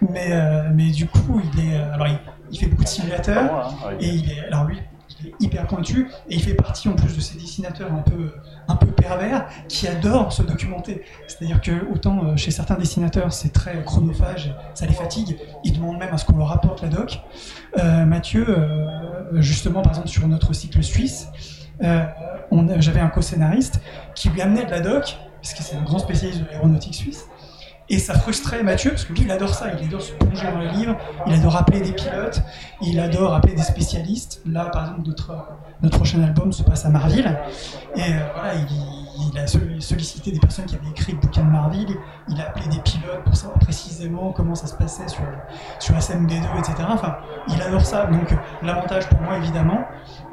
[0.00, 2.18] Mais, euh, mais du coup, il est, euh, alors il,
[2.50, 4.78] il fait beaucoup de simulateurs moi, hein, et il est, alors lui,
[5.20, 8.32] il est hyper pointu et il fait partie en plus de ces dessinateurs un peu,
[8.68, 11.02] un peu pervers qui adorent se documenter.
[11.26, 15.98] C'est-à-dire que autant euh, chez certains dessinateurs c'est très chronophage, ça les fatigue, ils demandent
[15.98, 17.20] même à ce qu'on leur apporte la doc.
[17.78, 21.28] Euh, Mathieu, euh, justement par exemple sur notre cycle suisse,
[21.80, 23.80] j'avais un co-scénariste
[24.14, 27.26] qui lui amenait de la doc, parce que c'est un grand spécialiste de l'aéronautique suisse.
[27.90, 30.60] Et ça frustrait Mathieu, parce que lui, il adore ça, il adore se plonger dans
[30.60, 30.96] les livres,
[31.26, 32.42] il adore appeler des pilotes,
[32.80, 34.40] il adore appeler des spécialistes.
[34.46, 35.32] Là, par exemple, notre,
[35.84, 37.38] notre prochain album se passe à Marville.
[37.94, 41.50] Et euh, voilà, il, a solli- sollicité des personnes qui avaient écrit le bouquin de
[41.50, 41.94] Marville,
[42.28, 45.22] il a appelé des pilotes pour savoir précisément comment ça se passait sur,
[45.78, 46.74] sur SMB2, etc.
[46.88, 47.18] Enfin,
[47.48, 48.06] il adore ça.
[48.06, 49.84] Donc, l'avantage pour moi, évidemment,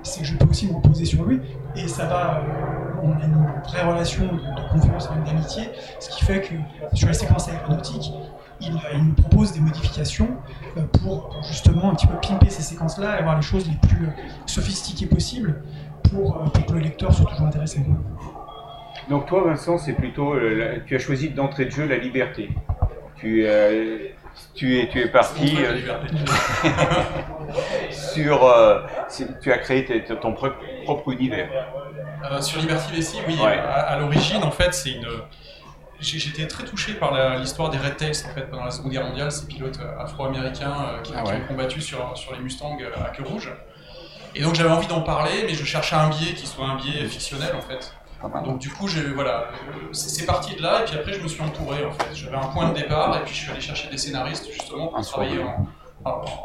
[0.04, 1.42] c'est que je peux aussi me reposer sur lui.
[1.76, 6.24] Et ça va, euh, on a une vraie relation de, confiance et d'amitié, ce qui
[6.24, 8.12] fait que sur les séquences aéronautiques,
[8.62, 10.30] il, il nous propose des modifications
[10.78, 14.06] euh, pour justement un petit peu pimper ces séquences-là et avoir les choses les plus
[14.06, 14.10] euh,
[14.46, 15.62] sophistiquées possibles
[16.12, 17.86] pour, euh, pour que le lecteur soit toujours intéressé.
[19.10, 22.50] Donc toi, Vincent, c'est plutôt, euh, la- tu as choisi d'entrée de jeu la liberté.
[23.18, 23.98] Tu, euh,
[24.56, 25.78] tu es, tu es parti euh,
[27.92, 28.80] sur, euh,
[29.42, 29.86] tu as créé
[30.22, 31.50] ton propre, univers.
[32.32, 33.58] Euh, sur Liberty Vessi, oui, Ouais.
[33.58, 35.08] à, à l'origine, en fait, c'est une.
[36.02, 39.32] J'étais très touché par l'histoire des Red Tails en fait, pendant la Seconde Guerre mondiale,
[39.32, 43.06] ces pilotes euh, afro-américains euh, qui, Ah qui ont combattu sur, sur les Mustangs euh,
[43.06, 43.52] à queue rouge.
[44.34, 47.06] Et donc j'avais envie d'en parler, mais je cherchais un biais qui soit un biais
[47.08, 47.94] fictionnel en fait.
[48.20, 48.44] Pas mal.
[48.44, 49.50] Donc du coup, voilà,
[49.92, 52.16] c'est parti de là, et puis après je me suis entouré en fait.
[52.16, 55.02] J'avais un point de départ, et puis je suis allé chercher des scénaristes justement pour
[55.02, 55.68] travailler en-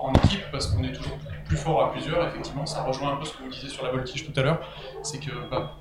[0.03, 2.67] en équipe, parce qu'on est toujours plus fort à plusieurs, effectivement.
[2.67, 4.59] Ça rejoint un peu ce que vous disiez sur la voltige tout à l'heure,
[5.03, 5.73] c'est que bah,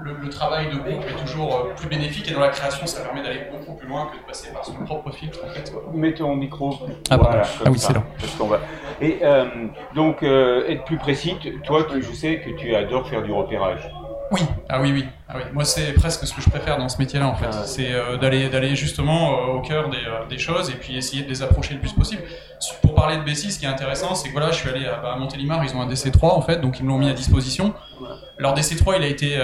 [0.00, 3.02] le, le travail de groupe est toujours euh, plus bénéfique, et dans la création, ça
[3.02, 5.72] permet d'aller beaucoup plus loin que de passer par son propre filtre en fait.
[5.92, 6.74] Mets ton micro.
[7.10, 8.02] Ah, comme Ah oui, ça, c'est là.
[8.18, 8.60] parce qu'on va-
[9.00, 9.44] Et euh,
[9.94, 13.88] donc, euh, être plus précis, toi, tu- je sais que tu adores faire du repérage.
[14.34, 15.04] Oui, ah oui, oui.
[15.28, 15.42] Ah oui.
[15.52, 17.46] Moi, c'est presque ce que je préfère dans ce métier-là, en fait.
[17.52, 17.62] Ah.
[17.64, 21.22] C'est euh, d'aller d'aller justement euh, au cœur des, euh, des choses et puis essayer
[21.22, 22.22] de les approcher le plus possible.
[22.82, 24.96] Pour parler de Bessie, ce qui est intéressant, c'est que voilà, je suis allé à,
[24.96, 27.12] bah, à Montélimar, ils ont un DC3 en fait, donc ils me l'ont mis à
[27.12, 27.74] disposition.
[28.38, 29.38] Leur DC3, il a été,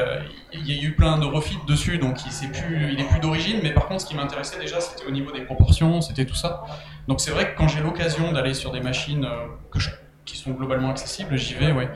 [0.52, 3.20] il y a eu plein de refits dessus, donc il c'est plus, il est plus
[3.20, 3.60] d'origine.
[3.62, 6.62] Mais par contre, ce qui m'intéressait déjà, c'était au niveau des proportions, c'était tout ça.
[7.06, 9.26] Donc c'est vrai que quand j'ai l'occasion d'aller sur des machines
[9.70, 9.90] que je-
[10.24, 11.88] qui sont globalement accessibles, j'y vais, ouais.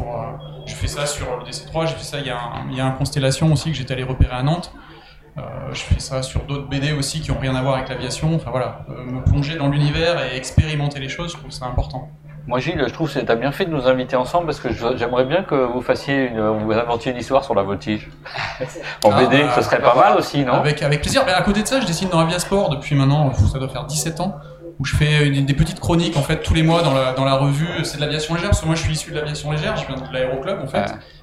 [0.00, 2.70] Pour, euh, je fais ça sur le DC3, j'ai fait ça, il y, a un,
[2.70, 4.72] il y a un Constellation aussi que j'étais allé repérer à Nantes.
[5.38, 5.42] Euh,
[5.72, 8.34] je fais ça sur d'autres BD aussi qui ont rien à voir avec l'aviation.
[8.34, 12.08] Enfin voilà, euh, me plonger dans l'univers et expérimenter les choses, je trouve ça important.
[12.46, 14.70] Moi, Gilles, je trouve que tu as bien fait de nous inviter ensemble parce que
[14.96, 18.08] j'aimerais bien que vous fassiez une, vous inventiez une histoire sur la voltige.
[19.04, 20.54] En Ah, BD, bah, ce serait bah, pas mal aussi, non?
[20.54, 21.22] Avec, avec plaisir.
[21.26, 24.20] Mais à côté de ça, je dessine dans Aviasport depuis maintenant, ça doit faire 17
[24.20, 24.36] ans,
[24.80, 27.24] où je fais une- des petites chroniques en fait tous les mois dans la, dans
[27.26, 27.68] la revue.
[27.84, 29.96] C'est de l'aviation légère, parce que moi je suis issu de l'aviation légère, je viens
[29.96, 30.78] de l'aéroclub en fait.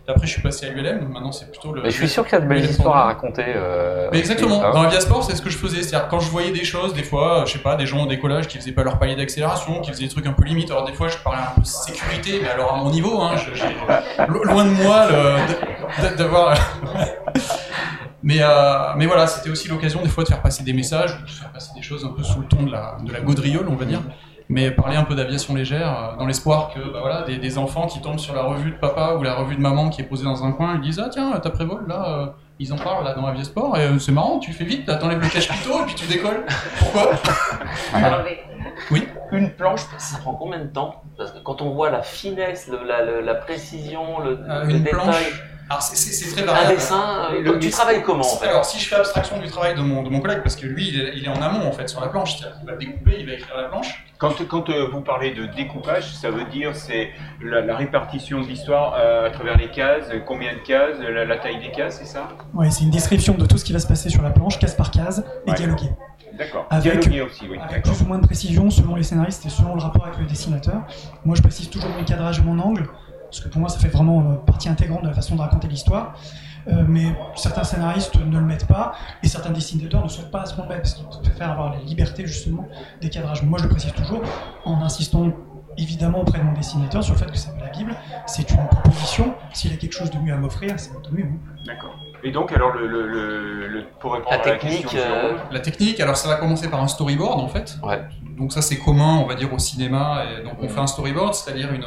[0.08, 1.82] Et après je suis passé à l'ULM, maintenant c'est plutôt le.
[1.82, 3.44] Mais je suis sûr qu'il y a de belles le- histoires à raconter.
[3.48, 5.82] euh, Mais exactement, dans Aviasport, c'est ce que je faisais.
[5.84, 8.48] C'est-à-dire, quand je voyais des choses, des fois, je sais pas, des gens au décollage
[8.48, 10.72] qui faisaient pas leur palier d'accélération, qui faisaient des trucs un peu limites.
[10.72, 14.32] Alors, des fois, je parlais un peu sécurité, mais alors à mon niveau, hein, je-
[14.32, 15.08] loin de moi
[16.16, 16.54] d'avoir.
[18.24, 21.30] mais, euh, mais voilà, c'était aussi l'occasion, des fois, de faire passer des messages, de
[21.30, 23.76] faire passer des choses un peu sous le ton de la, de la gaudriole, on
[23.76, 24.02] va dire.
[24.50, 27.86] Mais parler un peu d'aviation légère, euh, dans l'espoir que bah voilà, des, des enfants
[27.86, 30.24] qui tombent sur la revue de papa ou la revue de maman qui est posée
[30.24, 32.26] dans un coin, ils disent Ah tiens, ta prévol, là, euh,
[32.58, 35.28] ils en parlent là dans Aviasport, et euh, c'est marrant, tu fais vite, t'enlèves le
[35.28, 36.46] cache-pito et puis tu décolles.
[36.80, 37.12] Pourquoi?
[38.92, 39.06] Oui.
[39.34, 41.04] Une planche, ça prend combien de temps?
[41.18, 44.70] Parce que quand on voit la finesse, le- la, le- la précision, le, Euh, le
[44.70, 46.76] Une détail, planche Alors c'est- très un variable.
[46.76, 49.76] dessin, euh, Le- tu travailles comment en fait Alors, si je fais abstraction du travail
[49.76, 51.72] de mon, de mon collègue, parce que lui, il est, il est en amont en
[51.72, 54.06] fait sur la planche, qu'il va découper, il va écrire la planche.
[54.18, 57.10] Quand, quand euh, vous parlez de découpage, ça veut dire c'est
[57.44, 61.38] la, la répartition de l'histoire euh, à travers les cases, combien de cases, la, la
[61.38, 62.30] taille des cases, c'est ça?
[62.54, 64.76] Ouais, c'est une description de tout ce qui va se passer sur la planche, case
[64.76, 65.56] par case, et Ouais.
[65.58, 65.90] dialogué.
[66.38, 66.68] D'accord.
[66.70, 67.58] Avec- Dialoguer aussi, oui.
[67.68, 70.26] Avec plus ou moins de précision selon les scénaristes et selon le rapport avec le
[70.26, 70.82] dessinateur.
[71.26, 72.88] Moi, je précise toujours mon cadrage et mon angle,
[73.30, 75.68] parce que pour moi, ça fait vraiment euh, partie intégrante de la façon de raconter
[75.68, 76.16] l'histoire.
[76.68, 78.92] Euh, mais certains scénaristes ne le mettent pas,
[79.24, 82.28] et certains dessinateurs ne souhaitent pas à ce moment-là, parce qu'ils préfèrent avoir la liberté
[82.28, 82.68] justement
[83.00, 83.42] des cadrages.
[83.44, 84.22] Moi, je le précise toujours,
[84.66, 85.32] en insistant
[85.78, 89.34] évidemment auprès de mon dessinateur sur le fait que c'est la Bible, c'est une proposition.
[89.54, 91.30] S'il a quelque chose de mieux à m'offrir, c'est de mieux.
[91.66, 91.96] D'accord.
[92.24, 95.38] Et donc, alors, le, le, le, le- pour répondre La à la technique, question euh,
[95.52, 97.78] La technique, alors ça va commencer par un storyboard en fait.
[97.84, 98.02] Ouais.
[98.38, 100.24] Donc ça c'est commun, on va dire au cinéma.
[100.26, 101.86] Et donc on fait un storyboard, c'est-à-dire une,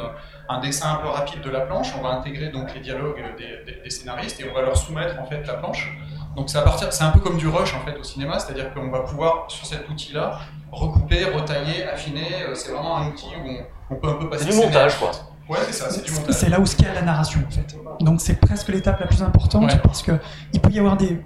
[0.51, 1.93] un dessin un peu rapide de la planche.
[1.97, 5.19] On va intégrer donc les dialogues des, des- des scénaristes et on va leur soumettre
[5.21, 5.91] en fait la planche.
[6.35, 8.73] Donc c'est à partir, c'est un peu comme du rush en fait au cinéma, c'est-à-dire
[8.73, 10.39] qu'on va pouvoir sur cet outil-là
[10.71, 12.43] recouper, retailler, affiner.
[12.47, 13.49] Euh, C'est vraiment un outil où
[13.89, 14.45] on, on peut un peu passer.
[14.45, 15.11] C'est du montage, quoi.
[15.49, 16.33] Ouais, c'est ça, c'est du montage.
[16.33, 17.75] C'est là où se cale la narration en fait.
[17.99, 19.77] Donc c'est presque l'étape la plus importante Ouais.
[19.83, 20.13] parce que
[20.53, 21.19] il peut y avoir des,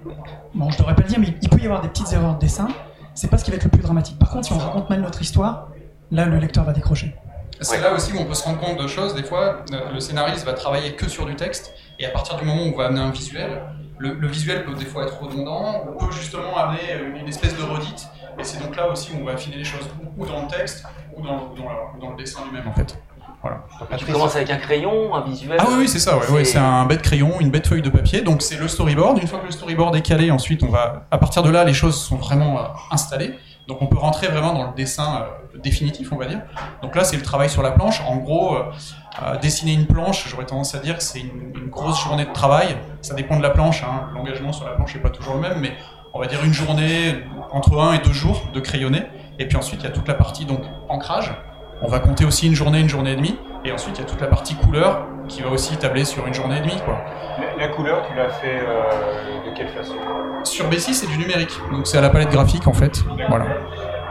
[0.54, 2.40] bon je devrais pas le dire, mais il peut y avoir des petites erreurs de
[2.40, 2.66] dessin.
[3.14, 4.18] C'est pas ce qui va être le plus dramatique.
[4.18, 5.68] Par contre, si on raconte mal notre histoire,
[6.10, 7.14] là le lecteur va décrocher.
[7.60, 9.14] C'est là aussi où on peut se rendre compte de choses.
[9.14, 12.44] Des fois, euh, le scénariste va travailler que sur du texte, et à partir du
[12.44, 13.62] moment où on va amener un visuel,
[13.98, 17.56] le, le visuel peut des fois être redondant, ou peut justement amener une, une espèce
[17.56, 18.06] de redite,
[18.38, 19.88] et c'est donc là aussi où on va affiner les choses,
[20.18, 20.84] ou, dans le texte,
[21.16, 22.98] ou dans, ou dans la- ou dans le dessin lui-même en fait.
[23.96, 25.56] Tu commences avec un crayon, un visuel.
[25.60, 27.90] Ah oui, oui, c'est ça, ouais, ouais, c'est un bête crayon, une bête feuille de
[27.90, 29.18] papier, donc c'est le storyboard.
[29.18, 31.74] Une fois que le storyboard est calé, ensuite, on va, à partir de là, les
[31.74, 33.34] choses sont vraiment euh, installées.
[33.66, 35.22] Donc on peut rentrer vraiment dans le dessin
[35.54, 36.40] euh, définitif, on va dire.
[36.82, 38.00] Donc là, c'est le travail sur la planche.
[38.06, 38.62] En gros, euh,
[39.22, 42.76] euh, dessiner une planche, j'aurais tendance à dire que c'est une, grosse journée de travail.
[43.02, 44.08] Ça dépend de la planche, hein.
[44.14, 45.72] l'engagement sur la planche n'est pas toujours le même, mais
[46.14, 49.02] on va dire une journée entre un et deux jours de crayonner.
[49.38, 51.34] Et puis ensuite, il y a toute la partie donc ancrage.
[51.82, 53.36] On va compter aussi une journée, une journée et demie.
[53.66, 56.32] Et ensuite, il y a toute la partie couleur qui va aussi tabler sur une
[56.34, 56.80] journée et demie.
[56.84, 56.98] Quoi.
[57.58, 59.94] la, la couleur, tu l'as fait euh, de quelle façon?
[60.44, 61.50] Sur B6, c'est du numérique.
[61.72, 63.02] Donc c'est à la palette graphique en fait.
[63.28, 63.46] Voilà.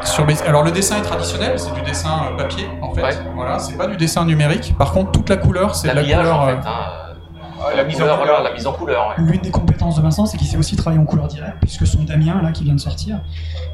[0.01, 3.01] Sur B6 Alors le dessin est traditionnel, c'est du dessin euh, papier en fait.
[3.01, 3.15] Ouais.
[3.33, 4.75] Voilà, c'est pas du dessin numérique.
[4.77, 6.37] Par contre, toute la couleur, c'est de la couleur.
[6.41, 6.57] en fait.
[6.67, 9.07] hein, La mise en couleur, la mise en couleur.
[9.07, 9.13] ouais.
[9.23, 12.03] L'une des compétences de Vincent, c'est qu'il sait aussi travailler en couleur directe, puisque son
[12.03, 13.19] Damien, là, qui vient de sortir,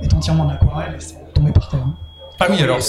[0.03, 1.79] est entièrement en aquarelle et c'est tombé par terre.
[1.83, 1.95] hein.
[2.43, 2.83] Ah oui, alors Là,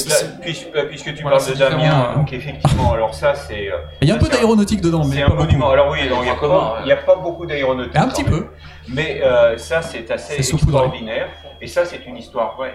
[0.77, 2.15] euh, puisque tu Voilà, parles de Damien, euh.
[2.17, 5.21] donc effectivement, alors ça c'est euh, il y a un peu d'aéronautique dedans, mais c'est
[5.23, 5.43] pas un beaucoup.
[5.45, 5.71] monument.
[5.71, 6.93] Alors oui, donc, il n'y a, pas- ouais.
[6.93, 7.97] a pas beaucoup d'aéronautique.
[7.97, 8.47] Un petit peu.
[8.89, 11.29] Mais euh, ça c'est assez extraordinaire.
[11.61, 12.75] Et ça c'est une histoire vraie.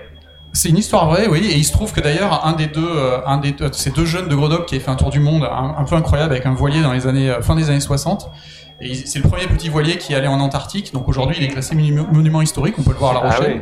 [0.53, 1.45] C'est une histoire vraie, oui.
[1.51, 4.05] Et il se trouve que d'ailleurs, un des deux, euh, un des deux- ces deux
[4.05, 6.45] jeunes de Grenoble qui a fait un tour du monde un, un peu incroyable avec
[6.45, 8.29] un voilier dans les années, euh, fin des années 60.
[8.79, 10.93] Et c'est le premier petit voilier qui est allé en Antarctique.
[10.93, 12.75] Donc aujourd'hui, il est classé monu- monument historique.
[12.79, 13.61] On peut le voir à La Ah Rochelle.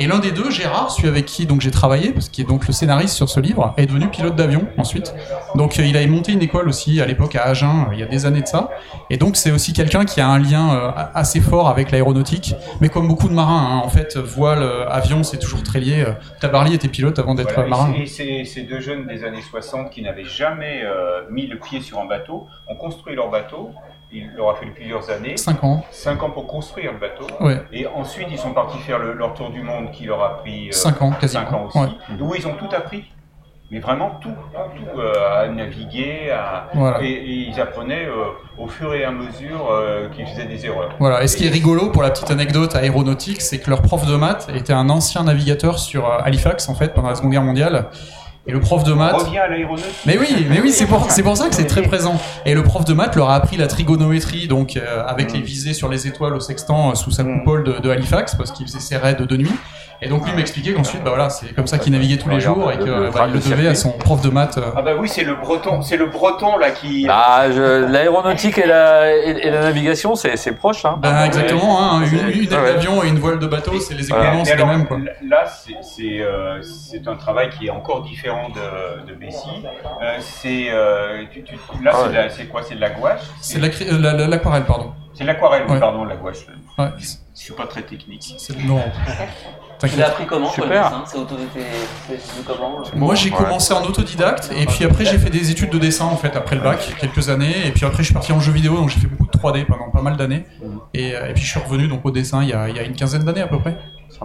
[0.00, 2.66] Et l'un des deux, Gérard, celui avec qui donc j'ai travaillé, parce qu'il est donc
[2.68, 5.12] le scénariste sur ce livre, est devenu pilote d'avion ensuite.
[5.56, 8.02] Donc euh, il avait monté une école aussi à l'époque à Agen, euh, il y
[8.04, 8.70] a des années de ça.
[9.10, 12.88] Et donc c'est aussi quelqu'un qui a un lien euh, assez fort avec l'aéronautique, mais
[12.88, 16.06] comme beaucoup de marins, hein, en fait, voile, avion, c'est toujours très lié.
[16.40, 17.92] Tabarly était pilote avant d'être Voilà, marin.
[17.94, 20.84] Et ces deux jeunes des années 60 qui n'avaient jamais
[21.30, 23.72] mis le pied sur un bateau ont construit leur bateau.
[24.10, 25.84] Il leur a fallu plusieurs années, 5 ans.
[25.90, 27.26] cinq ans pour construire le bateau.
[27.44, 30.38] Ouais, Et ensuite, ils sont partis faire le- leur tour du monde qui leur a
[30.38, 31.42] pris euh, 5 ans quasiment.
[31.44, 31.78] cinq ans aussi.
[31.78, 31.88] Ouais.
[32.20, 33.04] Où ils ont tout appris.
[33.70, 36.68] Mais vraiment tout, tout, euh, à naviguer, à...
[36.72, 37.02] Voilà.
[37.02, 38.24] Et, et ils apprenaient euh,
[38.56, 40.88] au fur et à mesure euh, qu'ils faisaient des erreurs.
[40.98, 41.22] Voilà.
[41.22, 44.16] Et ce qui est rigolo pour la petite anecdote aéronautique, c'est que leur prof de
[44.16, 47.90] maths était un ancien navigateur sur Halifax en fait pendant la Seconde Guerre mondiale.
[48.48, 49.14] Et le prof de On maths.
[49.14, 49.46] revient à.
[50.06, 52.18] Mais oui, mais oui, c'est pour, c'est pour ça que c'est très présent.
[52.46, 55.74] Et le prof de maths leur a appris la trigonométrie, donc euh, avec les visées
[55.74, 58.80] sur les étoiles au sextant euh, sous sa coupole de, de Halifax, parce qu'il faisait
[58.80, 59.52] ses raids de nuit.
[60.00, 62.70] Et donc lui m'expliquait qu'ensuite, bah voilà, c'est comme ça qu'il naviguait tous les jours
[62.70, 64.56] et que le bah, le de devait à son prof de maths.
[64.58, 64.70] euh.
[64.76, 67.04] Ah bah oui, c'est le breton, c'est le breton là qui...
[67.06, 70.84] Bah, je- l'aéronautique et la, et, et la navigation, c'est c'est proche.
[70.84, 70.98] Hein.
[71.02, 72.74] Ben, exactement, hein, une, C'est- une aile ouais.
[72.74, 74.98] d'avion et une voile de bateau, c'est les Mais c'est les mêmes quoi.
[75.26, 79.64] Là, c'est c'est, euh, c'est un travail qui est encore différent de, de Bessie.
[80.00, 82.08] Euh, c'est euh, tu- tu- là, Ah c'est ouais.
[82.10, 82.62] de la- c'est quoi?
[82.62, 83.22] C'est de la gouache?
[83.40, 84.92] C'est de la cri- euh, la- la- l'aquarelle, pardon.
[85.14, 85.80] C'est de l'aquarelle, oui, Ouais.
[85.80, 86.46] pardon, la gouache.
[86.78, 86.90] Ouais.
[86.98, 88.34] Je suis pas très technique.
[88.64, 88.82] Non.
[89.80, 90.90] Tu l'as appris comment toi, le Super.
[90.90, 95.78] dessin comment Moi j'ai commencé en autodidacte et puis après j'ai fait des études de
[95.78, 98.40] dessin en fait après le bac quelques années et puis après je suis parti en
[98.40, 100.44] jeu vidéo donc j'ai fait beaucoup de 3D pendant pas mal d'années
[100.94, 102.80] et, euh, et puis je suis revenu donc au dessin il y a, il y
[102.80, 103.78] a une quinzaine d'années à peu près.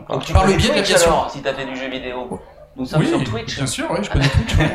[0.10, 1.30] Donc tu Par le biais de l'aviation.
[1.30, 2.40] si t'as fait du jeu vidéo?
[2.76, 3.56] Nous sommes Oui, sur Twitch.
[3.58, 4.58] bien sûr, oui, je connais Twitch.
[4.58, 4.68] ouais.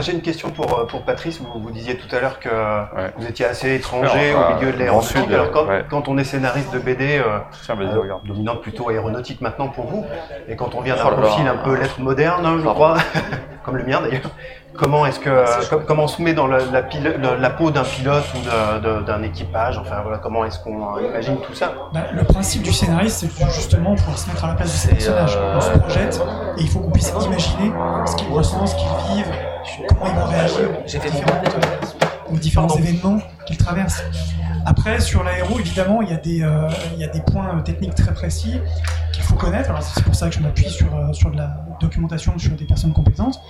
[0.00, 1.40] J'ai une question pour, euh, pour Patrice.
[1.40, 3.10] Vous, vous disiez tout à l'heure que Ouais.
[3.16, 5.16] vous étiez assez étranger Alors, au milieu de euh, l'aéronautique.
[5.32, 5.84] Alors, quand, ouais.
[5.88, 10.04] quand on est scénariste de BD, euh, Tiens, euh, dominante plutôt aéronautique maintenant pour vous,
[10.48, 11.22] et quand on vient d'un Oh là là.
[11.22, 12.98] profil un peu lettre moderne, je crois,
[13.64, 14.30] comme le mien d'ailleurs,
[14.76, 17.50] comment est-ce que euh, com- comment on se met dans la, la, pile- la- la
[17.50, 19.78] peau d'un pilote ou d'un équipage?
[19.78, 21.72] Enfin voilà, comment est-ce qu'on euh, imagine tout ça?
[21.92, 24.88] Bah, le principe du scénariste, c'est justement pouvoir se mettre à la place de ses
[24.88, 25.36] C'est, personnages.
[25.36, 26.22] euh, On se projette
[26.58, 27.72] et il faut qu'on puisse imaginer
[28.06, 29.32] ce qu'ils ressentent, ce qu'ils vivent,
[29.88, 30.68] comment ils vont réagir.
[32.32, 34.02] Aux différents événements qu'il traverse.
[34.68, 37.94] Après, sur l'aéro, évidemment, il y, a des, euh, il y a des points techniques
[37.94, 38.60] très précis
[39.12, 39.70] qu'il faut connaître.
[39.70, 42.64] Alors, c'est pour ça que je m'appuie sur, euh, sur de la documentation sur des
[42.64, 43.40] personnes compétentes.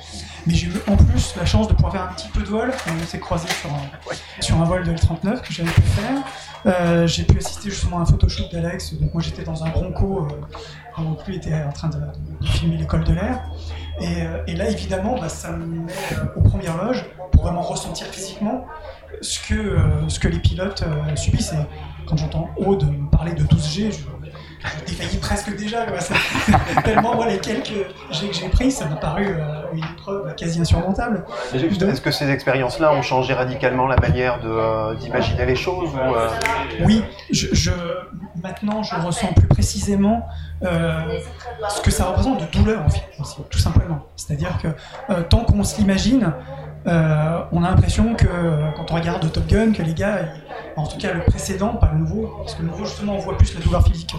[0.47, 2.73] Mais j'ai eu en plus la chance de pouvoir faire un petit peu de vol.
[2.89, 6.23] On s'est croisé sur un, sur un vol de L39 que j'avais pu faire.
[6.67, 8.95] Euh, j'ai pu assister justement à un photoshoot d'Alex.
[8.95, 10.29] Donc, moi, j'étais dans un Bronco.
[10.31, 13.43] Euh, où lui était en train de, de filmer l'école de l'air.
[14.01, 15.93] Et, et, là, évidemment, bah, ça me met
[16.37, 18.65] aux premières loges pour vraiment ressentir physiquement
[19.21, 21.53] ce que, euh, ce que les pilotes euh, subissent.
[21.53, 23.99] Et quand j'entends Aude parler de 12G, je,
[24.65, 25.87] je défaillis presque déjà.
[26.85, 31.25] Tellement, moi, les quelques que j'ai pris, ça m'a paru euh, une épreuve quasi insurmontable.
[31.55, 34.41] Est-ce que ces expériences-là ont changé radicalement la manière
[34.99, 36.29] d'imaginer les choses ou, euh...
[36.85, 37.71] Oui, je, je,
[38.43, 40.27] maintenant, je ressens plus précisément
[40.63, 41.19] euh,
[41.69, 43.03] ce que ça représente de douleur, en fait,
[43.51, 44.07] tout simplement.
[44.17, 44.69] C'est-à-dire que
[45.13, 46.33] euh, tant qu'on se l'imagine,
[46.87, 48.27] euh, on a l'impression que
[48.77, 50.21] quand on regarde Top Gun, que les gars,
[50.77, 53.37] en tout cas le précédent, pas le nouveau, parce que le nouveau justement on voit
[53.37, 54.13] plus la douleur physique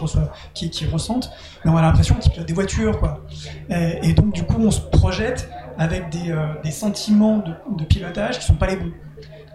[0.53, 1.31] qu'ils ressentent,
[1.63, 3.21] mais on a l'impression qu'ils pilotent des voitures, quoi.
[3.69, 7.43] Et, donc du coup on se projette avec des, euh, sentiments
[7.77, 8.91] de, pilotage qui sont pas les bons.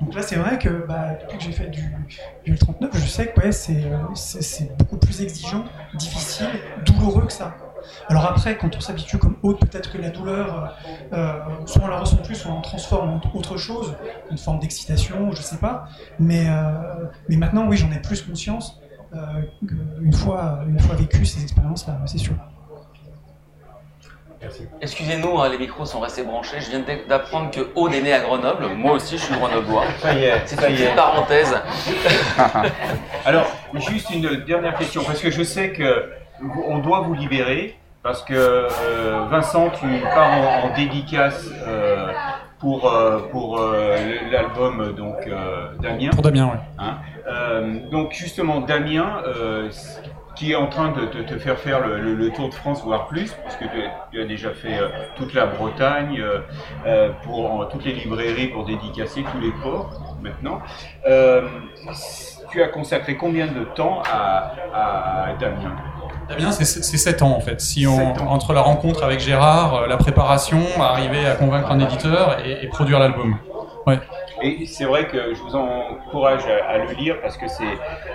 [0.00, 1.82] Donc là c'est vrai que bah, depuis que j'ai fait du,
[2.44, 6.48] du L39, je sais que ouais, c'est beaucoup plus exigeant, difficile,
[6.84, 7.54] douloureux que ça.
[8.08, 10.76] Alors après, quand on s'habitue comme hôte, peut-être que la douleur,
[11.12, 13.94] euh, soit on la ressent plus, soit on en transforme en autre chose,
[14.30, 15.84] une forme d'excitation, je sais pas.
[16.18, 18.80] Mais, euh, mais maintenant, oui, j'en ai plus conscience
[19.14, 19.18] euh,
[20.00, 22.34] une, fois, une fois vécu ces expériences-là, c'est sûr.
[24.80, 26.60] Excusez-nous, hein, les micros sont restés branchés.
[26.60, 28.66] Je viens d'apprendre que Aude est né à Grenoble.
[28.74, 29.84] Moi aussi, je suis grenoblois.
[30.00, 30.42] Ça y est.
[30.46, 31.54] C'est une petite parenthèse.
[33.24, 36.10] Alors, juste une dernière question, parce que je sais que
[36.66, 42.08] on doit vous libérer parce que euh, Vincent, tu pars en, en dédicace euh,
[42.58, 43.60] pour euh, pour
[44.30, 45.28] l'album donc
[45.80, 46.10] Damien.
[46.10, 46.60] Pour Damien, oui.
[46.78, 46.98] Hein
[47.90, 49.22] donc justement Damien.
[50.34, 53.06] qui est en train de te, faire faire le, le, le, Tour de France, voire
[53.06, 53.80] plus, puisque tu,
[54.10, 54.80] tu as déjà fait
[55.14, 56.24] toute la Bretagne,
[57.22, 60.60] pour en, toutes les librairies pour dédicacer tous les ports maintenant.
[62.50, 65.76] tu as consacré combien de temps à, à Damien?
[66.36, 67.60] Damien, c'est 7 ans en fait.
[67.60, 72.64] Si on, entre la rencontre avec Gérard, la préparation, arriver à convaincre un éditeur et,
[72.64, 73.36] et produire l'album.
[73.86, 73.98] Ouais.
[74.42, 77.46] Et c'est vrai que je vous encourage à, le lire parce que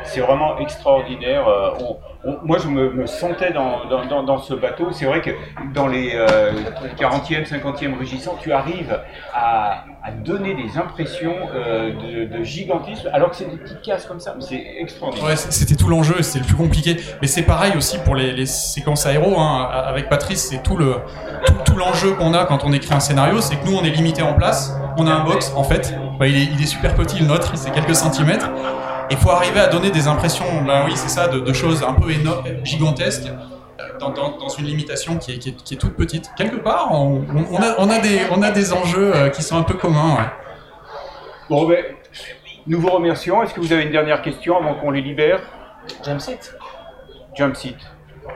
[0.04, 1.48] c'est vraiment extraordinaire.
[1.80, 1.98] On,
[2.44, 4.88] moi, je me, sentais dans, ce bateau.
[4.92, 5.32] C'est vrai que
[5.74, 6.52] dans les euh,
[7.00, 9.00] 40e, 50e rugissants, tu arrives
[9.34, 9.84] à,
[10.24, 14.36] donner des impressions euh, de, de, gigantisme alors que c'est des petites cases comme ça.
[14.40, 15.38] C'est extraordinaire.
[15.38, 16.96] C'était tout l'enjeu, c'est le plus compliqué.
[17.22, 19.38] Mais c'est pareil aussi pour les, séquences aéro.
[19.38, 19.70] Hein.
[19.70, 23.76] Avec Patrice, c'est tout l'enjeu qu'on a quand on écrit un scénario, c'est que nous,
[23.76, 24.74] on est limité en place.
[24.98, 25.94] On a un box, en fait.
[26.20, 28.50] Bah, il, est, il est super petit, le nôtre, c'est quelques centimètres.
[29.10, 31.94] Il faut arriver à donner des impressions, ben oui, c'est ça, de, de, choses un
[31.94, 33.28] peu énormes, gigantesques,
[34.00, 36.32] dans, dans, dans, une limitation qui est, qui, est, qui est, toute petite.
[36.36, 39.64] Quelque part, on, on, a, on, a, des, on a des enjeux qui sont un
[39.64, 40.16] peu communs.
[40.16, 40.30] Ouais.
[41.50, 41.84] Bon, ben,
[42.68, 43.42] nous vous remercions.
[43.44, 45.40] Est-ce que vous avez une dernière question avant qu'on les libère?
[46.04, 46.56] Jump seat.
[47.36, 47.78] Jump seat.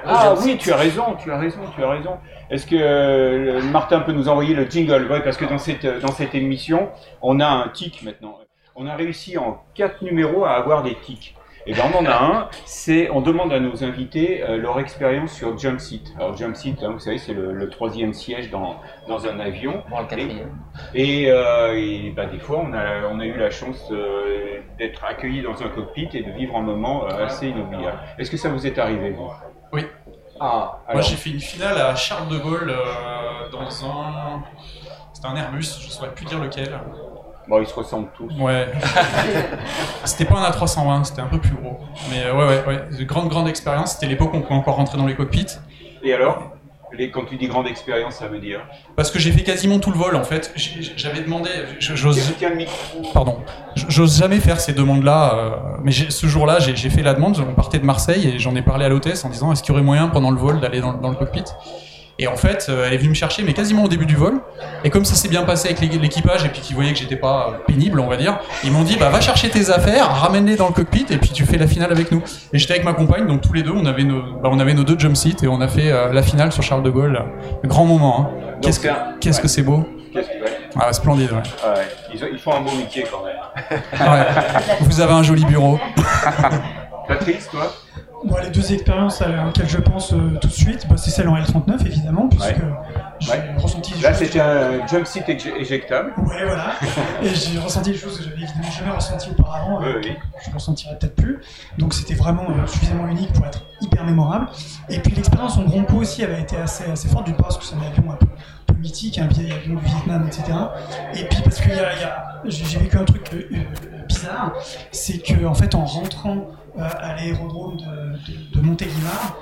[0.05, 0.59] Ah jump oui, seat.
[0.59, 2.17] tu as raison, tu as raison, tu as raison.
[2.51, 5.07] Est-ce que euh, Martin peut nous envoyer le jingle?
[5.09, 6.89] Oui, parce que dans cette, dans cette émission,
[7.21, 8.37] on a un tic maintenant
[8.75, 11.35] on a réussi en quatre numéros à avoir des tics.
[11.67, 15.31] Et bien on en a un, c'est on demande à nos invités euh, leur expérience
[15.31, 16.11] sur Jump Seat.
[16.17, 18.77] Alors Jump Seat, hein, vous savez, c'est le, le, troisième siège dans,
[19.07, 19.83] dans un avion.
[19.91, 20.49] Bon, le quatrième.
[20.95, 24.61] Et, et, euh, et ben, des fois, on a, on a eu la chance euh,
[24.79, 27.99] d'être accueilli dans un cockpit et de vivre un moment euh, assez inoubliable.
[28.17, 29.29] Est-ce que ça vous est arrivé, vous?
[29.71, 29.83] Oui.
[30.43, 30.93] Ah, alors...
[30.93, 34.41] Moi, j'ai fait une finale à Charles de Gaulle euh, dans un...
[35.13, 36.79] C'était un Airbus, je ne saurais plus dire lequel.
[37.47, 38.33] Bon, ils se ressemblent tous.
[38.39, 38.71] Ouais.
[40.05, 41.77] c'était pas un A320, c'était un peu plus gros.
[42.09, 43.05] Mais euh, ouais, ouais, ouais.
[43.05, 43.93] Grande, grande expérience.
[43.93, 45.57] C'était l'époque où on pouvait encore rentrer dans les cockpits.
[46.01, 46.53] Et alors?
[46.97, 48.61] Les, Quand tu dis grande expérience, ça veut dire
[48.95, 50.53] Parce que j'ai fait quasiment tout le vol en fait.
[50.95, 51.49] J'avais demandé.
[51.79, 52.33] J'ose.
[53.13, 53.39] Pardon.
[53.75, 55.35] J'ose jamais faire ces demandes-là.
[55.35, 55.49] Euh,
[55.83, 57.37] mais ce jour-là, j'ai fait la demande.
[57.39, 59.73] On partait de Marseille et j'en ai parlé à l'hôtesse en disant est-ce qu'il y
[59.73, 61.43] aurait moyen pendant le vol d'aller dans, dans le cockpit?
[62.21, 64.41] Et en fait, euh, elle est venue me chercher, mais quasiment au début du vol.
[64.83, 67.61] Et comme ça s'est bien passé avec l'équipage, et puis qu'ils voyaient que j'étais pas
[67.65, 70.73] pénible, on va dire, ils m'ont dit, bah va chercher tes affaires, ramène-les dans le
[70.73, 72.21] cockpit, et puis tu fais la finale avec nous.
[72.53, 74.75] Et j'étais avec ma compagne, donc tous les deux, on avait nos, bah, on avait
[74.75, 77.19] nos deux jump seats, et on a fait euh, la finale sur Charles de Gaulle.
[77.65, 78.29] Grand moment.
[78.29, 78.57] Hein.
[78.61, 79.41] Qu'est-ce que qu'est-ce ouais.
[79.41, 79.83] que c'est beau?
[80.13, 80.57] Qu'est-ce que ouais.
[80.79, 81.37] Ah, splendide, ouais.
[81.37, 81.87] ouais.
[82.13, 84.11] Ils, ils, font un beau métier quand même.
[84.11, 84.25] ouais.
[84.81, 85.79] Vous avez un joli bureau.
[87.07, 87.73] Patrice, toi?
[88.23, 91.35] Bon, les deux expériences auxquelles je pense euh, tout de suite, bah, c'est celle en
[91.35, 92.55] L39 évidemment, puisque ouais.
[93.19, 93.55] j'ai Ouais.
[93.57, 96.13] ressenti des Là, c'était un jump seat éje- éjectable.
[96.17, 96.73] Ouais, voilà.
[97.23, 99.79] Et j'ai ressenti des choses que j'avais évidemment jamais ressenties auparavant.
[99.81, 100.15] Oui, oui.
[100.43, 101.39] je ne ressentirai peut-être plus.
[101.79, 104.47] Donc c'était vraiment euh, suffisamment unique pour être hyper mémorable.
[104.89, 107.65] Et puis l'expérience en Bronco aussi avait été assez, assez forte, d'une part parce que
[107.65, 108.27] c'est un avion un peu,
[108.69, 110.43] un peu mythique, un vieil avion du Vietnam, etc.
[111.15, 111.69] Et puis parce que
[112.45, 113.57] j'ai vécu un truc euh, euh,
[114.21, 114.53] bizarre,
[114.91, 116.47] c'est que en fait en rentrant
[116.79, 119.35] euh, à l'aérodrome de, de, de Montélimar,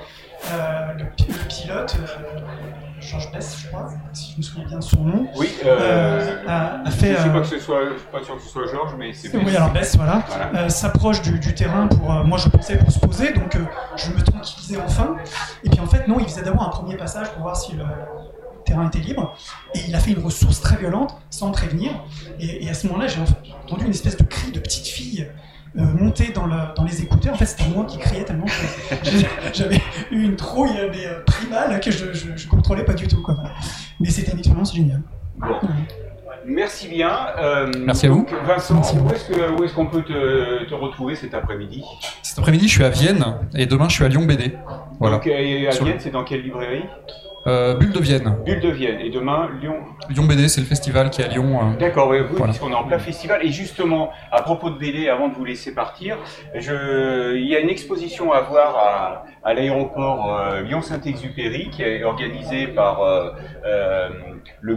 [0.52, 2.40] euh, le, pi- le pilote, euh,
[3.00, 6.84] Georges Bess, je crois, si je me souviens bien de son nom, Oui, a, a
[6.86, 7.12] je fait...
[7.12, 9.12] ne sais pas que ce soit, je suis pas sûr que ce soit Georges, mais
[9.14, 10.22] c'est oui, alors Bess, voilà,
[10.52, 10.68] Voilà.
[10.68, 13.56] s'approche du, du terrain pour, moi je pensais pour se poser, donc
[13.96, 15.16] je me tranquillisais enfin.
[15.64, 17.84] Et puis en fait, non, il faisait d'abord un premier passage pour voir si le
[18.70, 19.36] terrain était libre.
[19.74, 21.90] Et il a fait une ressource très violente, sans me prévenir.
[22.40, 23.20] Et, et à ce moment-là, j'ai
[23.64, 25.26] entendu une espèce de cri de petite fille.
[25.78, 27.32] euh, monter dans, le- dans les écouteurs.
[27.34, 28.46] En fait, c'était moi qui criais tellement
[29.52, 33.22] j'avais eu une trouille des euh, primales que je, je, je contrôlais pas du tout.
[33.22, 33.36] Quoi.
[34.00, 35.02] Mais c'était une expérience géniale.
[35.38, 35.54] Bon.
[36.44, 37.12] Merci bien.
[37.38, 38.26] Euh, Merci à vous.
[38.46, 41.84] Vincent, Merci où est-ce qu'on peut te, te retrouver cet après-midi?
[42.22, 44.56] Cet après-midi, je suis à Vienne et demain, je suis à Lyon BD.
[44.98, 45.16] Voilà.
[45.18, 46.82] Donc, et à Sur- Vienne, c'est dans quelle librairie?
[47.46, 48.36] Euh, Bulle de Vienne.
[48.44, 49.00] Bulle de Vienne.
[49.00, 49.76] Et demain, Lyon.
[50.10, 51.58] Lyon BD, c'est le festival qui est à Lyon.
[51.58, 51.78] euh.
[51.78, 52.52] D'accord, oui, oui, Voilà.
[52.52, 53.44] puisqu'on est en plein festival.
[53.44, 56.18] Et justement, à propos de BD, avant de vous laisser partir,
[56.54, 57.34] je...
[57.36, 62.66] il y a une exposition à voir à, à l'aéroport euh, Lyon-Saint-Exupéry qui est organisée
[62.68, 63.30] par euh,
[63.64, 64.08] euh,
[64.60, 64.76] le,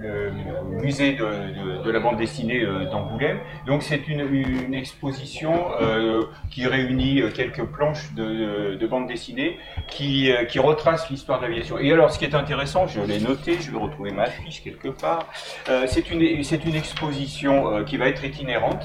[0.00, 3.38] le musée de, la bande dessinée euh, d'Angoulême.
[3.66, 10.30] Donc c'est une, exposition euh, qui réunit euh, quelques planches de, de bande dessinée qui,
[10.48, 11.78] qui retrace l'histoire de l'aviation.
[11.78, 14.88] Et alors ce qui est intéressant, je l'ai noté, je vais retrouver ma fiche quelque
[14.88, 15.26] part,
[15.86, 18.84] c'est une, une exposition qui va être itinérante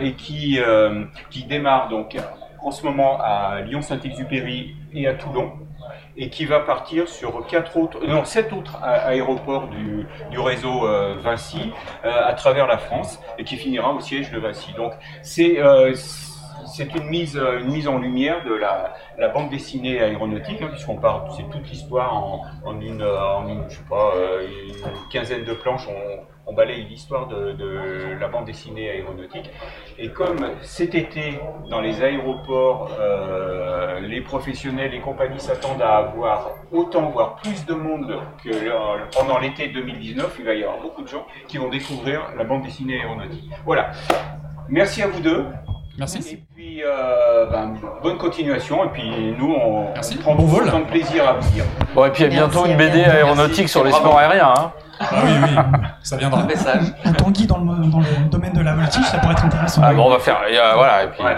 [0.00, 0.58] et qui,
[1.30, 2.16] qui démarre donc
[2.62, 5.52] en ce moment à Lyon-Saint-Exupéry et à Toulon
[6.16, 11.16] et qui va partir sur quatre autres, non, sept autres aéroports du, du réseau euh,
[11.20, 11.72] Vinci
[12.04, 14.72] euh, à travers la France et qui finira au siège de Vinci.
[14.74, 14.92] Donc
[15.22, 15.92] c'est euh,
[16.66, 20.96] c'est une mise, une mise en lumière de la, la bande dessinée aéronautique, hein, puisqu'on
[20.96, 23.04] parle, c'est toute l'histoire en, en une,
[23.68, 25.86] je sais pas, une quinzaine de planches,
[26.46, 29.50] on balaye l'histoire de, de la bande dessinée aéronautique.
[29.98, 31.38] Et comme cet été,
[31.70, 37.74] dans les aéroports, euh, les professionnels, les compagnies s'attendent à avoir autant, voire plus de
[37.74, 38.50] monde que
[39.16, 42.62] pendant l'été 2019, il va y avoir beaucoup de gens qui vont découvrir la bande
[42.62, 43.50] dessinée aéronautique.
[43.64, 43.92] Voilà.
[44.68, 45.44] Merci à vous deux.
[45.96, 46.18] Merci.
[46.34, 48.84] Et puis, euh, ben, bonne continuation.
[48.84, 50.16] Et puis, nous, on, Merci.
[50.18, 50.64] on prend Bon vol.
[50.66, 51.64] de plaisir à vous dire.
[51.94, 53.68] Bon, et puis il y a Merci, bientôt une à BD aéronautique Merci.
[53.68, 54.52] sur les sports aériens.
[54.56, 54.72] Hein.
[55.10, 56.40] Ah oui, oui, ça viendra.
[56.42, 56.82] Un message.
[57.04, 59.82] Un Tanguy dans le, dans le domaine de la voltige, ça pourrait être intéressant.
[59.84, 60.40] Ah, bon, on va faire.
[60.50, 61.22] euh, voilà, et puis.
[61.24, 61.36] Ouais.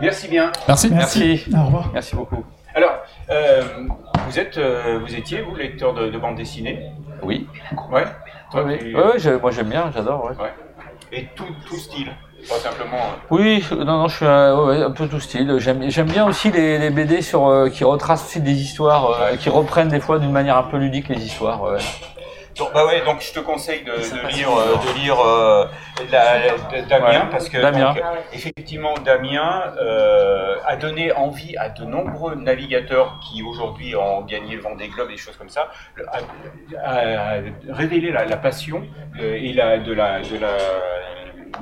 [0.00, 0.50] Merci bien.
[0.66, 0.90] Merci.
[0.90, 1.44] Merci.
[1.56, 1.90] Au revoir.
[1.92, 2.44] Merci beaucoup.
[2.74, 2.92] Alors,
[3.30, 3.62] euh,
[4.28, 6.90] vous êtes, euh, vous étiez, vous, lecteur de, de bande dessinée?
[7.22, 7.46] Oui.
[7.90, 8.04] Ouais.
[8.50, 8.94] Toi, Oui, tu- oui.
[8.94, 10.24] Ouais, ouais, je- moi j'aime bien, j'adore.
[10.24, 10.52] Ouais.
[11.12, 12.10] Et tout, tout style?
[12.48, 12.98] Pas simplement.
[13.30, 15.56] Oui, non, non, je suis un, ouais, ouais, un peu tout style.
[15.58, 19.36] J'aime, j'aime bien aussi les, les BD sur euh, qui retracent aussi des histoires, euh,
[19.36, 21.60] qui reprennent des fois d'une manière un peu ludique les histoires.
[21.62, 21.78] ouais.
[22.58, 23.92] Donc, bah ouais, donc je te conseille de,
[24.34, 25.66] lire, euh, de lire euh,
[26.10, 26.52] la- la-
[26.82, 27.30] de- Damien, Ouais.
[27.30, 27.92] parce que Damien.
[27.94, 28.02] donc,
[28.32, 34.62] effectivement, Damien euh, a donné envie à de nombreux navigateurs qui aujourd'hui ont gagné le
[34.62, 36.18] Vendée Globe et des choses comme ça, le- à,
[36.84, 37.34] à
[37.70, 38.82] révéler la, la passion
[39.20, 40.56] euh, et la, de, la, de la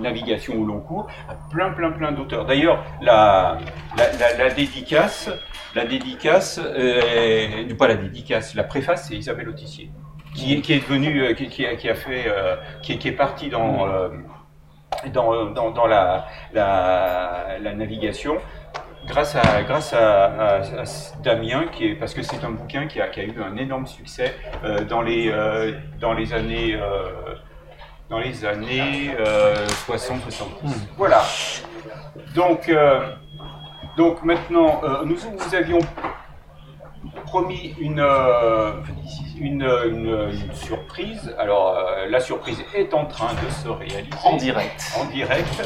[0.01, 2.45] navigation au long cours à plein, plein, plein d'auteurs.
[2.47, 3.59] D'ailleurs, la,
[3.99, 5.31] la, la, la dédicace,
[5.75, 9.91] la dédicace, euh, pas la dédicace, la préface, c'est Isabelle Autissier
[10.37, 12.99] qui est, qui est devenu, euh, qui, qui a, qui a fait, euh, qui, est,
[12.99, 14.09] qui est parti dans, euh,
[15.13, 18.37] dans, dans, dans la, la, la navigation
[19.07, 20.85] grâce à, grâce à, à- à
[21.23, 23.87] Damien, qui est, parce que c'est un bouquin qui a, qui a eu un énorme
[23.87, 24.35] succès
[24.65, 27.35] euh, dans, les, euh, dans les années, euh,
[28.11, 29.15] dans les années
[29.89, 30.45] 60-70.
[30.97, 31.23] Voilà.
[32.35, 33.01] Donc, euh,
[33.97, 35.79] donc maintenant, euh, nous vous avions
[37.25, 38.73] promis une, euh,
[39.41, 41.35] une, une- une surprise.
[41.39, 44.09] Alors, euh, la surprise est en train de se réaliser.
[44.25, 44.93] En direct.
[45.01, 45.63] En direct.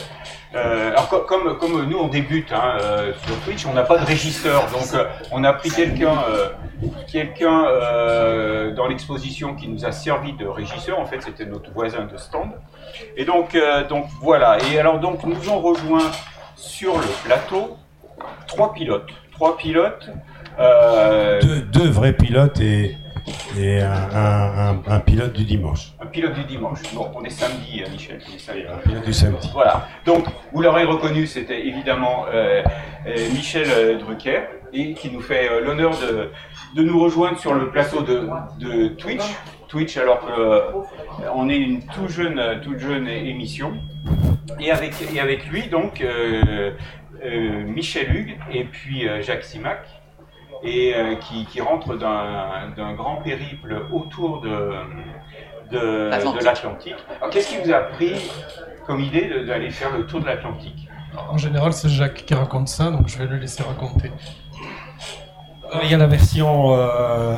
[0.55, 3.98] Euh, alors, co- comme, comme nous, on débute hein, euh, sur Twitch, on n'a pas
[3.98, 4.62] de régisseur.
[4.72, 4.88] Donc,
[5.32, 6.14] on a pris quelqu'un
[7.12, 7.64] quelqu'un
[8.74, 10.98] dans l'exposition qui nous a servi de régisseur.
[10.98, 12.51] En fait, c'était notre voisin de stand.
[13.16, 13.57] Et donc,
[13.88, 14.59] donc voilà.
[14.72, 16.11] Et alors, donc, nous ont rejoint
[16.57, 17.76] sur le plateau
[18.46, 19.11] trois pilotes.
[19.32, 20.11] Trois pilotes.
[20.61, 22.97] Euh, Deux, deux vrais pilotes et
[23.59, 25.93] et un, un- un- un pilote du dimanche.
[26.01, 26.79] Un pilote du dimanche.
[26.95, 28.19] Bon, on est samedi, euh, Michel.
[28.29, 28.63] on est samedi.
[28.73, 29.51] Un pilote du samedi.
[29.53, 29.87] Voilà.
[30.05, 32.63] Donc, vous l'aurez reconnu, c'était évidemment euh,
[33.33, 34.41] Michel Drucker,
[34.73, 36.31] et qui nous fait l'honneur de,
[36.77, 39.23] de nous rejoindre sur le plateau de, de Twitch.
[39.69, 40.61] Twitch, alors que euh,
[41.35, 43.75] on est une tout jeune, toute jeune émission.
[44.59, 46.71] Et avec, et avec lui, donc, euh,
[47.25, 49.85] euh, Michel Hugues et puis Jacques Simac,
[50.63, 54.73] et euh, qui, qui rentre d'un grand périple autour de,
[55.71, 56.11] de,
[56.45, 56.97] L'Atlantique.
[57.21, 58.31] Alors, qu'est-ce qui vous a pris
[58.87, 60.89] comme idée d'aller faire le tour de l'Atlantique?
[61.29, 64.11] En général, c'est Jacques qui raconte ça, donc je vais le laisser raconter.
[65.75, 67.37] Euh, Il y a la version euh,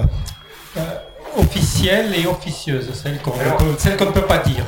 [0.76, 0.80] euh,
[1.38, 4.64] officielle et officieuse, celle qu'on qu'on ne peut pas dire.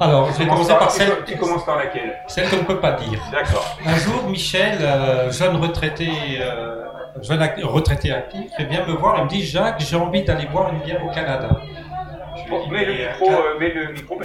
[0.00, 2.14] Alors, je vais commencer par celle, tu commences par laquelle?
[2.28, 3.20] Celle qu'on ne peut pas dire.
[3.32, 3.76] D'accord.
[3.84, 6.08] Un jour, Michel, euh, jeune retraité,
[6.40, 6.84] euh,
[7.22, 10.46] jeune ac- retraité actif, il vient me voir et me dit Jacques, j'ai envie d'aller
[10.46, 11.48] boire une bière au Canada.
[12.70, 14.18] Mets le micro, euh, euh, mets le micro.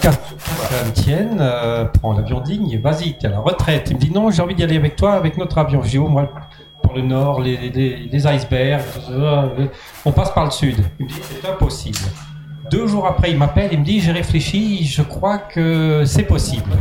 [0.93, 3.87] tienne, euh, prends l'avion digne, vas-y, t'es à la retraite.
[3.89, 5.81] Il me dit non, j'ai envie d'y aller avec toi, avec notre avion.
[5.81, 6.29] Je dis, oh, moi,
[6.81, 9.67] pour le nord, les, les, les icebergs, euh,
[10.05, 10.77] on passe par le sud.
[10.99, 11.97] Il me dit, c'est impossible.
[12.71, 16.71] Deux jours après, il m'appelle, il me dit, j'ai réfléchi, je crois que c'est possible.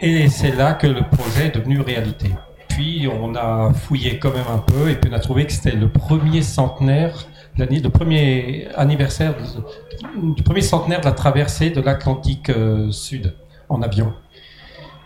[0.00, 2.30] Et c'est là que le projet est devenu réalité.
[2.76, 5.74] Puis on a fouillé quand même un peu et puis on a trouvé que c'était
[5.76, 11.80] le premier centenaire, l'année, le premier anniversaire de- du premier centenaire de la traversée de
[11.80, 13.34] l'Atlantique euh, Sud
[13.70, 14.12] en avion.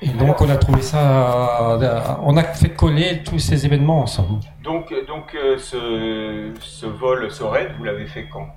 [0.02, 4.40] Et donc on a trouvé ça, euh, on a fait coller tous ces événements ensemble.
[4.64, 8.48] Donc, donc euh, ce, ce vol, ce raid, vous l'avez fait quand?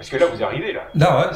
[0.00, 0.80] Parce que là, vous arrivez là.
[0.94, 1.26] Là, ouais.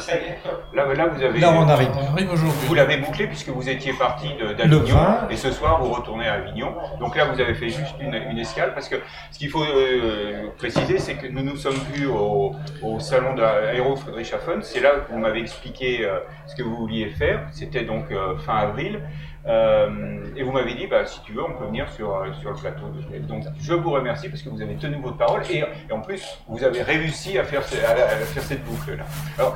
[0.73, 1.39] Là, là vous avez.
[1.39, 1.89] là on arrive.
[2.01, 2.67] On arrive aujourd'hui.
[2.67, 5.27] Vous l'avez bouclé puisque vous étiez parti d'Avignon 20.
[5.29, 6.73] et ce soir vous retournez à Avignon.
[6.99, 8.95] Donc là vous avez fait juste une, une escale parce que
[9.31, 13.95] ce qu'il faut euh, préciser c'est que nous nous sommes vus au, au salon d'Aéro
[13.97, 14.63] Friedrichshafen.
[14.63, 17.41] C'est là que vous m'avez expliqué euh, ce que vous vouliez faire.
[17.51, 18.99] C'était donc euh, fin avril.
[19.47, 22.49] Euh, et vous m'avez dit, bah, si tu veux, on peut venir sur, euh, sur
[22.51, 22.85] le plateau.
[23.27, 26.23] Donc, je vous remercie parce que vous avez tenu votre parole et, et en plus,
[26.47, 29.03] vous avez réussi à faire, ce- à, à faire cette boucle-là.
[29.37, 29.55] Alors,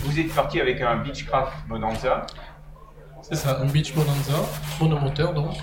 [0.00, 2.26] vous êtes parti avec un Beechcraft Bonanza.
[3.22, 4.34] C'est ça, un Beach Bonanza,
[4.78, 5.54] monomoteur donc.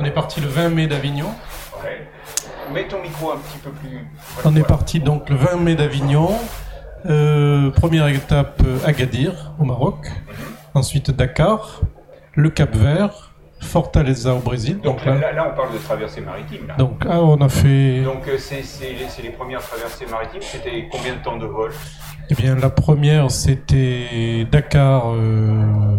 [0.00, 1.28] On est parti le 20 mai d'Avignon.
[1.84, 2.08] Ouais.
[2.74, 4.04] Mets ton micro un petit peu plus.
[4.44, 6.30] On est parti donc le 20 mai d'Avignon.
[7.06, 10.08] Euh, première étape Agadir au Maroc.
[10.74, 11.80] Ensuite Dakar,
[12.38, 14.76] le Cap Vert, Fortaleza au Brésil.
[14.80, 16.68] Donc Donc là, là, là, là, on parle de traversée maritime.
[16.68, 16.76] Là.
[16.76, 18.02] donc ah, on a fait.
[18.02, 18.62] Donc euh, c'est
[19.22, 20.42] les, premières traversées maritimes.
[20.42, 21.72] C'était combien de temps de vol?
[22.30, 25.96] Eh bien la première c'était Dakar, euh,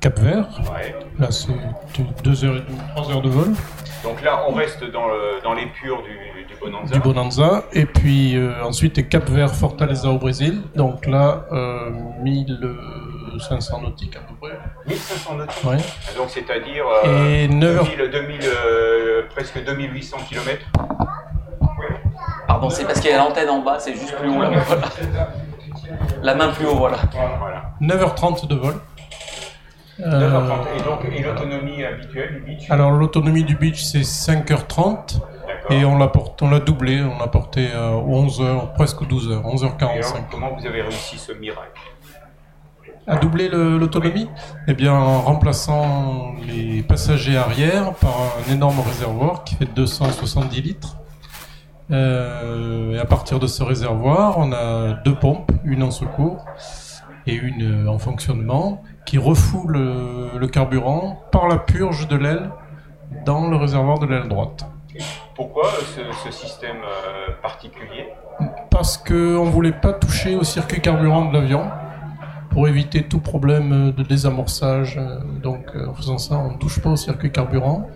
[0.00, 0.60] Cap Vert.
[0.72, 0.94] Ouais.
[1.18, 1.48] Là c'est
[2.22, 3.48] 2 heures et demie, 3 heures de vol
[4.04, 6.94] Donc là, on reste dans, le, dans les purs du, du Bonanza.
[6.94, 7.64] du Bonanza.
[7.72, 10.62] Et puis euh, ensuite Cap Vert, Fortaleza au Brésil.
[10.76, 11.90] Donc là euh,
[13.32, 14.58] 1500 nautiques à peu près.
[14.86, 15.64] 1500 nautiques.
[15.64, 15.76] Ouais.
[16.16, 20.64] Donc c'est-à-dire euh, Et 9 heures 2000, 2000, euh, presque 2800 km.
[22.46, 24.50] Pardon, c'est parce qu'il y a l'antenne en bas, c'est juste plus haut là.
[24.66, 24.82] Voilà.
[26.22, 26.98] La main plus haut, voilà.
[27.38, 27.72] Voilà.
[27.80, 28.74] 9h30 de vol.
[30.00, 30.52] Euh, 9h30.
[30.78, 32.70] Et donc, et l'autonomie habituelle du beach?
[32.70, 35.72] Alors l'autonomie du beach c'est 5h30 D'accord.
[35.72, 39.32] et on l'a porté- on l'a doublé, on l'a porté à 11h, presque 12h, Et
[39.34, 40.24] alors, 11h45.
[40.30, 41.80] comment vous avez réussi ce miracle?
[43.06, 44.28] À doubler le- l'autonomie
[44.68, 48.14] Eh bien en remplaçant les passagers arrière par
[48.48, 50.96] un énorme réservoir qui fait 270 litres.
[51.90, 56.44] Euh, et à partir de ce réservoir, on a deux pompes, une en secours
[57.26, 62.50] et une euh, en fonctionnement, qui refoule le, le carburant par la purge de l'aile
[63.26, 64.64] dans le réservoir de l'aile droite.
[65.34, 65.64] Pourquoi
[65.96, 68.06] ce, ce système euh, particulier?
[68.70, 71.64] Parce qu'on ne voulait pas toucher au circuit carburant de l'avion
[72.50, 74.98] pour éviter tout problème de désamorçage.
[74.98, 77.88] Euh, Donc euh, en faisant ça, on ne touche pas au circuit carburant.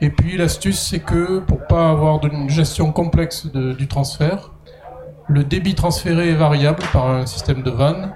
[0.00, 4.50] Et puis l'astuce, c'est que pour pas avoir une gestion complexe de- du transfert,
[5.28, 8.12] le débit transféré est variable par un système de vanne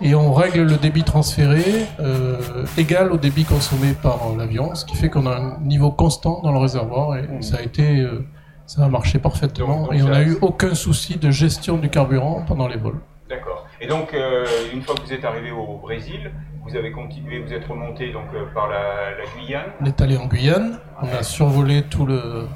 [0.00, 1.62] et on règle le débit transféré
[2.00, 2.38] euh,
[2.78, 6.52] égal au débit consommé par l'avion, ce qui fait qu'on a un niveau constant dans
[6.52, 8.24] le réservoir et ça a été, euh,
[8.66, 12.68] ça a marché parfaitement et on n'a eu aucun souci de gestion du carburant pendant
[12.68, 13.00] les vols.
[13.30, 13.64] D'accord.
[13.80, 16.32] Et donc, euh, une fois que vous êtes arrivé au Brésil,
[16.66, 19.70] vous avez continué, vous êtes remonté donc euh, par la, la Guyane.
[19.80, 22.48] On est allé en Guyane, on a survolé tout le,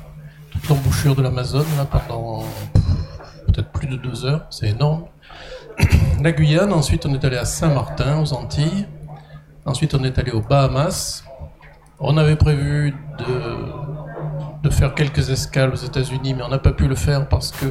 [0.51, 2.43] toute l'embouchure de l'Amazone pendant
[3.47, 5.05] peut-être plus de deux heures, c'est énorme.
[6.21, 8.87] La Guyane, ensuite on est allé à Saint-Martin, aux Antilles.
[9.67, 11.25] Ensuite on est allé aux Bahamas.
[12.01, 16.89] On avait prévu de, de faire quelques escales aux États-Unis, mais on n'a pas pu
[16.89, 17.67] le faire parce que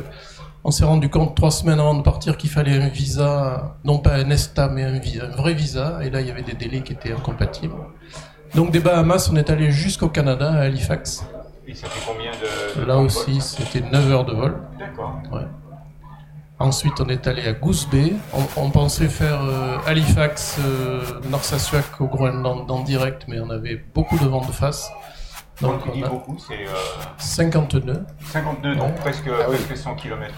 [0.65, 4.15] On s'est rendu compte trois semaines avant de partir qu'il fallait un visa, non pas
[4.15, 5.99] un ESTA, mais un, visa, un vrai visa.
[6.03, 7.75] Et là, il y avait des délais qui étaient incompatibles.
[8.55, 11.25] Donc des Bahamas, on est allé jusqu'au Canada, à Halifax.
[11.67, 12.87] Et ça fait combien de.
[12.87, 14.55] Là de aussi, c'était 9 heures de vol.
[14.79, 15.19] D'accord.
[16.59, 18.13] Ensuite, on est allé à Goose Bay.
[18.33, 23.83] On, on pensait faire euh, Halifax, euh, Narsarsuaq au Groenland en direct, mais on avait
[23.93, 24.89] beaucoup de vent de face.
[25.61, 26.73] Donc, Donc, tu dis beaucoup, c'est euh,
[27.17, 28.05] 50 nœuds.
[28.31, 29.57] 52, donc presque, Ah oui.
[29.57, 30.33] presque 100 km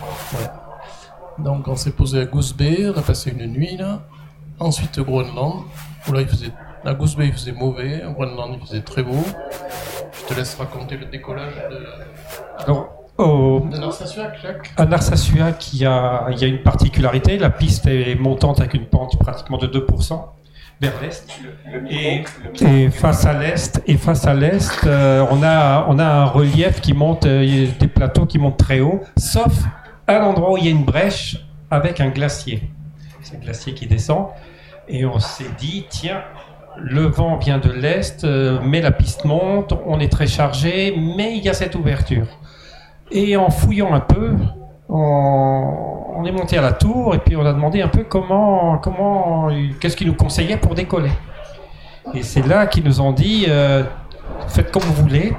[1.40, 2.92] Donc, on s'est posé à Goose Bay.
[2.94, 4.02] On a passé une nuit là.
[4.60, 5.64] Ensuite, au Groenland,
[6.08, 6.52] où là, il faisait.
[6.86, 8.04] À Goose Bay, il faisait mauvais.
[8.06, 9.18] Au Groenland, il faisait très beau.
[10.14, 11.86] Je te laisse raconter le décollage de,
[12.64, 13.76] Alors, au, de
[14.42, 14.74] Jacques.
[14.78, 17.38] à Narsarsuaq, il y a, il y a une particularité.
[17.38, 20.22] La piste est montante avec une pente pratiquement de 2%
[20.82, 21.28] vers l'est.
[21.90, 26.82] Et, face à l'est, et face à l'est, euh, on a on a un relief
[26.82, 29.54] qui monte, euh, des plateaux qui montent très haut, sauf
[30.08, 31.38] un endroit où il y a une brèche
[31.72, 32.70] avec un glacier.
[33.22, 34.28] C'est le glacier qui descend,
[34.88, 36.24] et on s'est dit tiens.
[36.78, 41.38] Le vent vient de l'est, euh, mais la piste monte, on est très chargé, mais
[41.38, 42.28] il y a cette ouverture.
[43.12, 44.36] Et en fouillant un peu,
[44.90, 49.50] on, est monté à la tour et puis on a demandé un peu comment, comment,
[49.80, 51.12] qu'est-ce qu'ils nous conseillaient pour décoller.
[52.14, 53.84] Et c'est là qu'ils nous ont dit euh,
[54.48, 55.34] faites comme vous voulez,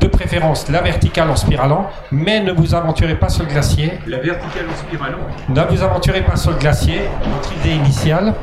[0.00, 3.92] de préférence la verticale en spiralant, mais ne vous aventurez pas sur le glacier.
[4.06, 5.18] La verticale en spiralant.
[5.48, 8.34] Ne vous aventurez pas sur le glacier, notre idée initiale.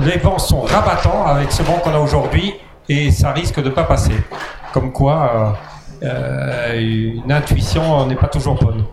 [0.00, 2.54] Les vents sont rabattants avec ce vent qu'on a aujourd'hui
[2.88, 4.14] et ça risque de ne pas passer.
[4.72, 5.50] Comme quoi, euh,
[6.04, 8.84] euh, une intuition n'est pas toujours bonne.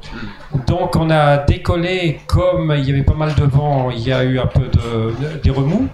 [0.68, 4.24] Donc on a décollé, comme il y avait pas mal de vent, il y a
[4.24, 5.88] eu un peu de, de- des remous.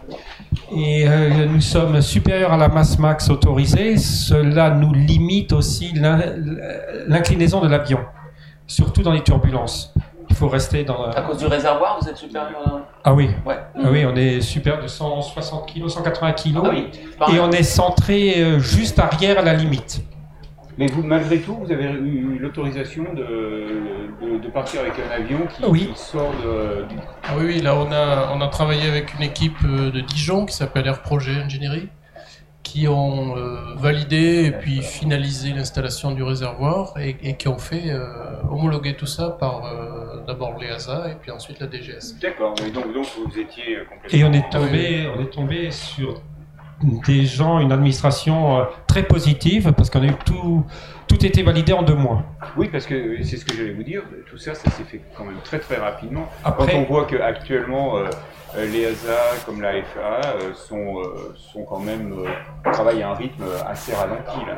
[0.75, 3.97] Et euh, nous sommes supérieurs à la masse max autorisée.
[3.97, 6.21] Cela nous limite aussi l'in-
[7.07, 7.99] l'inclinaison de l'avion,
[8.67, 9.93] surtout dans les turbulences.
[10.29, 11.05] Il faut rester dans...
[11.11, 12.81] À cause du réservoir, vous êtes supérieur à...
[13.05, 13.55] Ah oui, Ouais.
[13.77, 16.55] ah oui, on est super de 160 kg, 180 kg.
[16.57, 16.87] Ah oui.
[17.33, 20.01] Et on est centré euh, juste arrière à la limite.
[20.77, 23.25] Mais vous, malgré tout, vous avez eu l'autorisation de,
[24.21, 25.89] de, de partir avec un avion qui, Oui.
[25.93, 26.95] qui sort de, du...
[27.23, 30.45] Ah oui, oui, là on a, on a travaillé avec une équipe euh, de Dijon
[30.45, 31.87] qui s'appelle Air Projet Engineering,
[32.63, 37.91] qui ont euh, validé et puis finalisé l'installation du réservoir et, et qui ont fait
[37.91, 38.07] euh,
[38.51, 42.19] homologuer tout ça par euh, d'abord l'EASA et puis ensuite la DGS.
[42.21, 44.19] D'accord, mais donc, donc vous étiez complètement...
[44.19, 46.21] Et on est tombé, on est tombé sur
[46.83, 50.63] des gens, une administration euh, très positive, parce qu'on a eu tout,
[51.07, 52.23] tout été validé en deux mois.
[52.57, 55.23] Oui, parce que c'est ce que j'allais vous dire, tout ça, ça s'est fait quand
[55.25, 56.27] même très très rapidement.
[56.43, 58.05] Après- Quand on voit qu'actuellement, euh,
[58.57, 59.13] euh, les ASA
[59.45, 63.93] comme la FAA euh, sont, euh, sont quand même, euh, travaillent à un rythme assez
[63.93, 64.45] ralenti.
[64.47, 64.57] Là.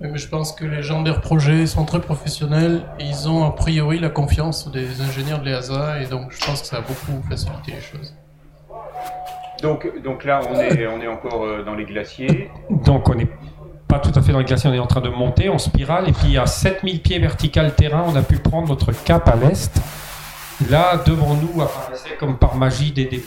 [0.00, 3.44] Oui, Mais je pense que les gens d'Air Projet sont très professionnels et ils ont
[3.44, 6.80] a priori la confiance des ingénieurs de l'EASA et donc je pense que ça a
[6.80, 8.14] beaucoup facilité les choses.
[9.64, 12.50] Donc, là, on est, on est encore euh, dans les glaciers.
[12.70, 13.28] Donc on n'est
[13.88, 16.08] pas tout à fait dans le glacier, on est en train de monter en spirale,
[16.08, 19.80] et puis à 7000 pieds vertical terrain, on a pu prendre notre cap à l'est.
[20.70, 23.24] Là, devant nous, apparaissait comme par magie des-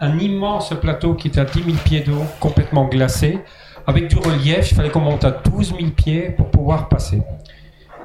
[0.00, 3.38] un immense plateau qui était à 10 000 pieds d'eau, complètement glacé,
[3.86, 4.70] avec du relief.
[4.72, 7.22] Il fallait qu'on monte à 12 000 pieds pour pouvoir passer.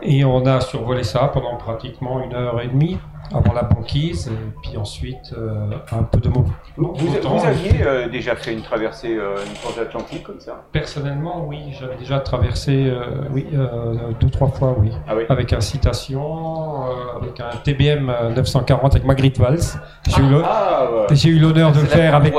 [0.02, 2.98] Et on a survolé ça pendant pratiquement une heure et demie
[3.34, 6.54] avant la banquise, et puis ensuite euh, un peu de mouvement.
[6.78, 10.64] Vous, vous aviez euh, déjà fait une traversée euh, une transatlantique comme ça?
[10.72, 15.54] Personnellement, oui, j'avais déjà traversé, euh, oui, euh, deux trois fois, oui, Ah oui avec
[15.54, 19.60] incitation, euh, avec un TBM 940 avec Magritte Valls.
[20.08, 21.16] J'ai eu l'hon- Ah, ouais.
[21.16, 22.34] j'ai eu l'honneur de le faire avec,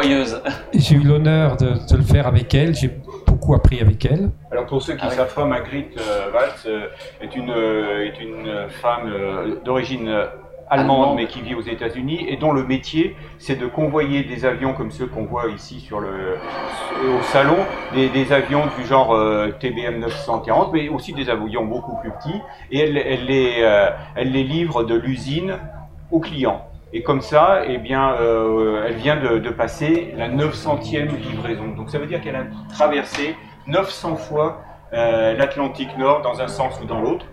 [0.74, 2.74] j'ai eu l'honneur de, de le faire avec elle.
[2.74, 2.90] J'ai
[3.26, 4.30] beaucoup appris avec elle.
[4.50, 5.16] Alors pour ceux qui Ah ne oui.
[5.16, 6.86] savent pas, Magritte euh, Valls euh,
[7.20, 10.26] est, une, euh, est une femme euh, d'origine euh,
[10.70, 14.72] allemande mais qui vit aux États-Unis et dont le métier c'est de convoyer des avions
[14.72, 16.36] comme ceux qu'on voit ici sur le,
[17.18, 17.56] au salon,
[17.92, 22.40] des, des avions du genre euh, TBM 940 mais aussi des avions beaucoup plus petits
[22.70, 25.58] et elle, elle, les, euh, elle les livre de l'usine
[26.10, 26.66] aux clients.
[26.92, 31.68] Et comme ça, eh bien, euh, elle vient de, de passer la 900e livraison.
[31.76, 33.36] Donc ça veut dire qu'elle a traversé
[33.68, 34.62] 900 fois
[34.92, 37.24] l'Atlantique Nord dans un sens ou dans l'autre,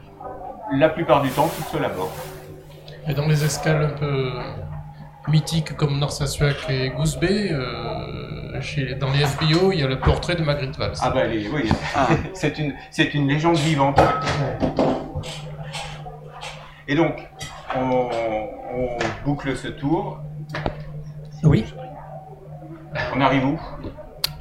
[0.71, 2.11] la plupart du temps toute seule à bord.
[3.09, 4.31] Et dans les escales un peu
[5.27, 9.99] mythiques comme Narsarsuaq et Goose Bay, euh, chez, dans les FBO, il y a le
[9.99, 10.93] portrait de Magritte Valls.
[11.01, 11.69] Ah bah elle est- oui,
[12.33, 13.99] c'est une, c'est une légende vivante.
[16.87, 17.29] Et donc,
[17.75, 17.79] on,
[18.75, 18.87] on
[19.25, 20.19] boucle ce tour.
[21.43, 21.65] Oui.
[23.15, 23.59] On arrive où?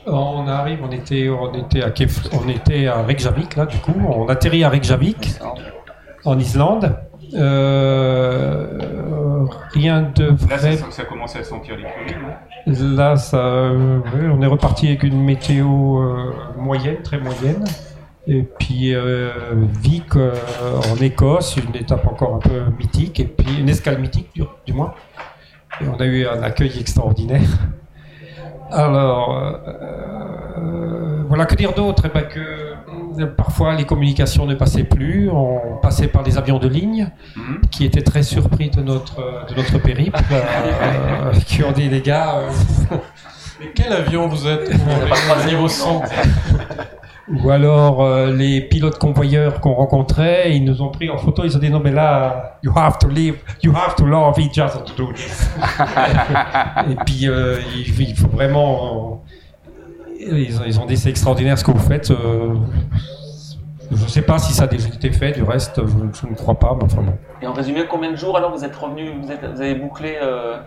[0.06, 3.92] On arrive, on était, on était à Kef- on était à Reykjavik là, du coup,
[4.08, 5.34] on atterrit à Reykjavik,
[6.24, 6.96] en Islande.
[7.36, 8.66] Euh,
[9.72, 10.76] rien de Là, vrai.
[10.76, 14.00] ça, ça commence à sentir l'écurie, non Là, ça, euh,
[14.32, 17.64] on est reparti avec une météo euh, moyenne, très moyenne.
[18.26, 18.92] Et puis
[19.82, 24.42] Vic en Écosse, une étape encore un peu mythique, et puis une escale mythique du,
[24.66, 24.94] du moins.
[25.80, 27.48] Et on a eu un accueil extraordinaire.
[28.72, 29.60] Alors,
[31.28, 32.02] voilà, que dire d'autre?
[32.06, 32.74] Eh ben que
[33.24, 37.60] parfois les communications ne passaient plus, on passait par les avions de ligne, Mhm.
[37.70, 39.16] qui étaient très surpris de notre,
[39.48, 42.96] de notre périple, euh, qui ont dit les gars, euh,
[43.60, 44.70] Mais quel avion vous êtes
[45.46, 46.02] niveau 100
[47.28, 51.56] Ou alors euh, les pilotes convoyeurs qu'on rencontrait, ils nous ont pris en photo, ils
[51.56, 54.84] ont dit non mais là, you have to live, you have to love each other
[54.84, 55.48] to do this.
[56.90, 59.22] Et puis euh, il, il faut vraiment,
[60.20, 62.10] ils, ont- ils ont dit c'est extraordinaire ce que vous faites.
[62.10, 62.54] euh,
[63.92, 66.34] je ne sais pas si ça a déjà été fait, du reste je, je ne
[66.34, 67.16] crois pas, mais enfin bon.
[67.40, 70.18] Et en résumé, combien de jours alors vous êtes revenu, vous, êtes, vous avez bouclé
[70.20, 70.58] euh,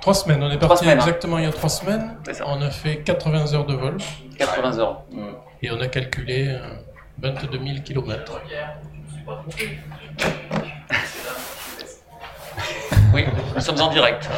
[0.00, 1.02] Trois semaines, on est parti semaines, hein.
[1.02, 2.16] exactement il y a trois semaines.
[2.46, 3.96] On a fait 80 heures de vol
[4.38, 5.02] 80 heures
[5.62, 6.58] et on a calculé euh,
[7.20, 8.40] 22 000 km.
[13.14, 13.24] Oui,
[13.54, 14.28] nous sommes en direct.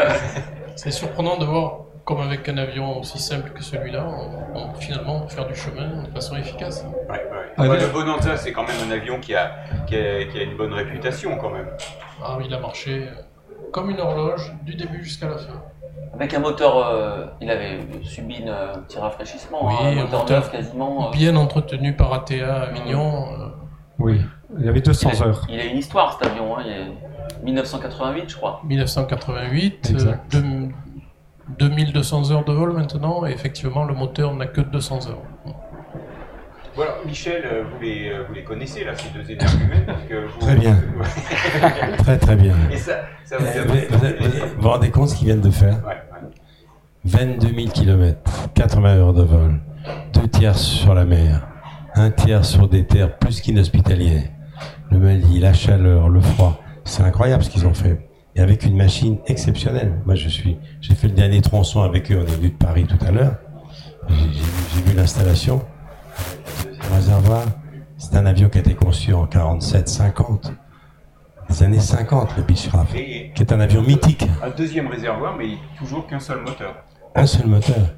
[0.76, 4.02] C'est surprenant de voir comme avec un avion aussi simple que celui-là,
[4.54, 6.82] on, on- finalement on peut faire du chemin de façon efficace.
[7.06, 7.52] Ouais, ouais.
[7.58, 7.76] Ah, Ouais, oui.
[7.82, 9.52] le Bonanza, c'est quand même un avion qui a,
[9.86, 11.68] qui, a, qui a une bonne réputation quand même.
[12.24, 13.08] Ah, il a marché
[13.72, 15.62] comme une horloge du début jusqu'à la fin.
[16.14, 19.90] Avec un moteur, euh, il avait subi une, euh, un petit rafraîchissement, Oui, hein, un
[19.90, 21.08] un moteur moteur neuf quasiment.
[21.08, 21.10] euh.
[21.12, 23.26] Bien entretenu par ATA à Avignon.
[23.38, 23.48] euh,
[23.98, 24.22] Oui,
[24.58, 25.46] il y avait 200 il, a, heures.
[25.50, 28.62] il a une histoire cet avion, hein, il est 1988 je crois.
[28.64, 30.34] 1988, Exact.
[30.34, 30.68] euh, deux-
[31.58, 35.22] 2200 heures de vol maintenant, et effectivement le moteur n'a que 200 heures.
[36.76, 40.26] Voilà, Michel, euh, vous les, euh, vous les connaissez là, ces deux énergumènes parce que
[40.28, 40.38] vous...
[40.38, 40.76] Très bien.
[41.98, 42.54] Très très bien.
[42.70, 44.06] Et ça, ça vous a vous, vous- vous-
[44.56, 46.28] vous vous rendez compte ce qu'ils viennent de faire Ouais, ouais.
[47.04, 48.20] 22 000 km,
[48.54, 49.58] 80 heures de vol,
[50.12, 51.48] deux tiers sur la mer,
[51.96, 54.24] un tiers sur des terres plus qu'inhospitalières.
[54.92, 58.07] Le Mali, la chaleur, le froid, c'est incroyable ce qu'ils ont fait.
[58.38, 59.94] Et avec une machine exceptionnelle.
[60.06, 62.18] Moi, je suis, j'ai fait le dernier tronçon avec eux.
[62.20, 63.34] On est venu de Paris tout à l'heure.
[64.08, 65.60] J'ai, vu- l'installation.
[66.88, 67.42] Le réservoir,
[67.96, 70.52] c'est un avion qui a été conçu en 47-50.
[71.50, 74.24] Les années 50, le Bishraf, qui est un avion mythique.
[74.40, 76.76] un deuxième réservoir, mais toujours qu'un seul moteur.
[77.16, 77.88] Un seul moteur.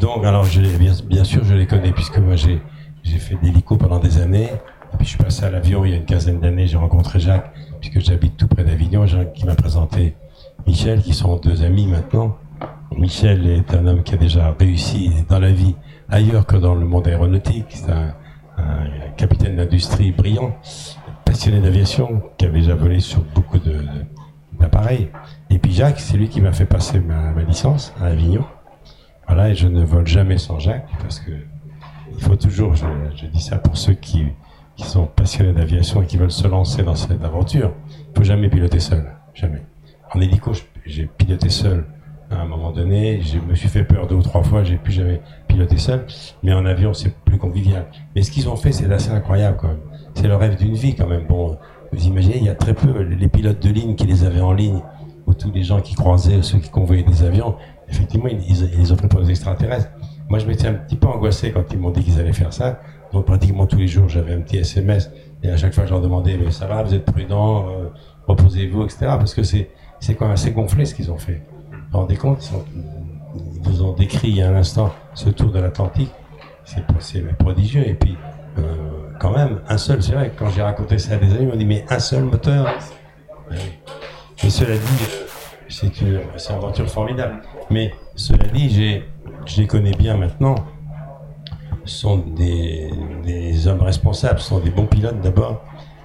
[0.00, 2.60] Donc, alors, je bien, bien sûr, je les connais, puisque moi, j'ai,
[3.04, 4.48] j'ai fait d'hélico pendant des années.
[4.92, 6.66] Et puis, je suis passé à l'avion il y a une quinzaine d'années.
[6.66, 9.06] J'ai rencontré Jacques, puisque j'habite tout près d'Avignon.
[9.34, 10.14] Qui m'a présenté
[10.66, 12.36] Michel, qui sont deux amis maintenant.
[12.96, 15.76] Michel est un homme qui a déjà réussi dans la vie
[16.08, 17.66] ailleurs que dans le monde aéronautique.
[17.70, 18.14] C'est un,
[19.16, 20.56] capitaine d'industrie brillant,
[21.24, 23.58] passionné d'aviation, qui a déjà volé sur beaucoup
[24.58, 25.10] d'appareils.
[25.50, 28.44] Et puis Jacques, c'est lui qui m'a fait passer ma, licence à Avignon.
[29.28, 31.30] Voilà, et je ne vole jamais sans Jacques, parce que
[32.16, 34.26] il faut toujours, je dis ça pour ceux qui,
[34.78, 38.48] qui sont passionnés d'aviation et qui veulent se lancer dans cette aventure, il faut jamais
[38.48, 39.62] piloter seul, jamais.
[40.14, 40.52] En hélico,
[40.86, 41.84] j'ai piloté seul
[42.30, 44.92] à un moment donné, je me suis fait peur deux ou trois fois, j'ai plus
[44.92, 46.06] jamais piloté seul,
[46.42, 47.86] mais en avion, c'est plus convivial.
[48.14, 49.80] Mais ce qu'ils ont fait, c'est assez incroyable quand même.
[50.14, 51.26] C'est le rêve d'une vie quand même.
[51.26, 51.56] Bon,
[51.92, 54.52] vous imaginez, il y a très peu les pilotes de ligne qui les avaient en
[54.52, 54.80] ligne,
[55.26, 57.56] ou tous les gens qui croisaient, ceux qui convoyaient des avions,
[57.88, 59.90] effectivement, ils, ils, ils les ont pris pour des extraterrestres.
[60.28, 62.80] Moi, je m'étais un petit peu angoissé quand ils m'ont dit qu'ils allaient faire ça.
[63.12, 65.10] Donc, pratiquement tous les jours, j'avais un petit SMS.
[65.42, 67.88] Et à chaque fois, je leur demandais, mais ça va, vous êtes prudents, euh,
[68.26, 68.98] reposez-vous, etc.
[69.00, 69.70] Parce que c'est,
[70.00, 71.42] c'est quand même assez gonflé ce qu'ils ont fait.
[71.70, 72.50] Vous vous rendez compte
[73.34, 76.10] Ils, vous ont décrit il y a un instant ce tour de l'Atlantique.
[76.64, 76.84] C'est,
[77.38, 77.86] prodigieux.
[77.86, 78.16] Et puis,
[78.58, 78.62] euh,
[79.18, 81.56] quand même, un seul, c'est vrai, quand j'ai raconté ça à des amis, ils m'ont
[81.56, 82.66] dit, mais un seul moteur.
[83.50, 85.26] Mais cela dit, euh,
[85.68, 87.40] c'est une, une aventure formidable.
[87.70, 89.04] Mais cela dit, j'ai,
[89.46, 90.56] je les connais bien maintenant.
[91.88, 95.62] Ce sont des, hommes responsables, ce sont des bons pilotes d'abord.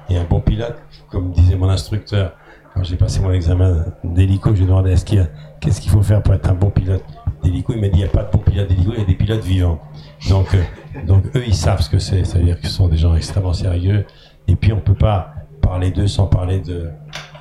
[0.10, 0.78] Et un bon pilote,
[1.10, 2.32] comme disait mon instructeur,
[2.74, 5.28] quand j'ai passé mon examen d'hélico, je lui demandé est-ce qu'il a-
[5.60, 7.04] qu'est-ce qu'il faut faire pour être un bon pilote
[7.44, 7.74] d'hélico?
[7.76, 9.14] Il m'a dit il n'y a pas de bon pilote d'hélico, il y a des
[9.16, 9.80] pilotes vivants.
[10.30, 10.64] Donc, euh,
[11.06, 12.24] donc eux, ils savent ce que c'est.
[12.24, 14.06] C'est-à-dire qu'ils sont des gens extrêmement sérieux.
[14.48, 15.34] Et puis, on ne peut pas
[15.64, 16.90] parler d'eux sans parler de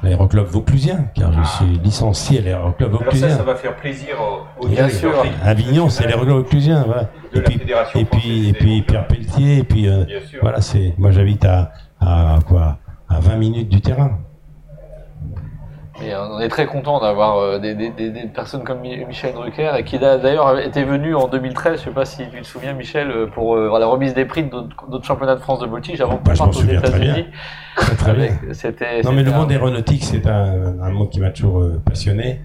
[0.03, 3.29] l'aéroclub vauclusien, car je suis licencié à l'aéroclub Alors ça, vauclusien.
[3.37, 5.13] ça va faire plaisir aux, aux Bien sûr.
[5.45, 7.09] Avignon, c'est l'aéroclub vauclusien, voilà.
[7.35, 7.39] de
[7.99, 10.05] Et puis, et puis, et Pierre Pelletier, et puis euh,
[10.41, 10.95] voilà, c'est.
[10.99, 12.79] Moi, j'habite à, à quoi?
[13.09, 14.19] À 20 minutes du terrain.
[16.05, 19.33] Et on est très content d'avoir euh, des, des- des- des personnes comme Mi- Michel
[19.35, 22.47] Drucker, et qui a d'ailleurs était venu en 2013, je sais pas si tu te
[22.47, 25.67] souviens Michel, euh, pour euh, la remise des prix de d'autres championnats de France de
[25.67, 27.27] voltige avant qu'on Bah, parte aux États-Unis.
[27.77, 28.25] Très, très bien.
[28.25, 29.03] Avec- C'était.
[29.03, 32.41] Non, mais le monde un- aéronautique, c'est un, un monde qui m'a toujours passionné.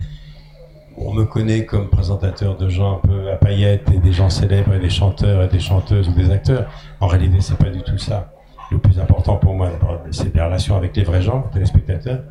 [0.99, 4.73] On me connaît comme présentateur de gens un peu à paillettes et des gens célèbres
[4.73, 6.65] et des chanteurs et des chanteuses ou des acteurs.
[6.99, 8.29] En réalité, c'est pas du tout ça.
[8.71, 9.69] Le plus important pour moi,
[10.11, 12.23] c'est des relations avec les vrais gens, téléspectateurs.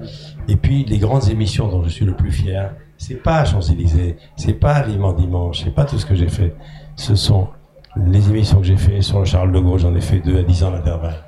[0.48, 4.54] Et puis, les grandes émissions dont je suis le plus fier, c'est pas Champs-Élysées, c'est
[4.54, 6.54] pas Vivement Dimanche, c'est pas tout ce que j'ai fait.
[6.94, 7.48] Ce sont
[7.96, 10.42] les émissions que j'ai fait sur le Charles de Gaulle, j'en ai fait deux à
[10.42, 11.24] dix ans d'intervalle.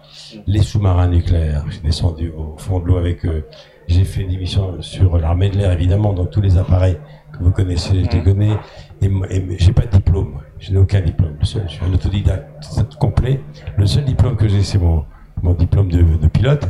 [0.47, 3.47] Les sous-marins nucléaires, j'ai descendu au fond de l'eau avec eux.
[3.87, 6.99] J'ai fait des émissions sur l'armée de l'air, évidemment, donc tous les appareils
[7.33, 8.53] que vous connaissez, je les connais.
[9.01, 9.11] Et,
[9.59, 10.41] j'ai pas de diplôme.
[10.61, 11.37] Je n'ai aucun diplôme.
[11.41, 13.41] Je suis un autodidacte complet.
[13.77, 15.05] Le seul diplôme que j'ai, c'est mon,
[15.43, 16.67] mon diplôme de, de pilote.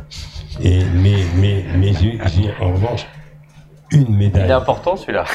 [0.63, 2.19] Et, mais mais, mais j'ai
[2.61, 3.07] en revanche
[3.91, 4.45] une médaille.
[4.47, 5.25] Il est important celui-là.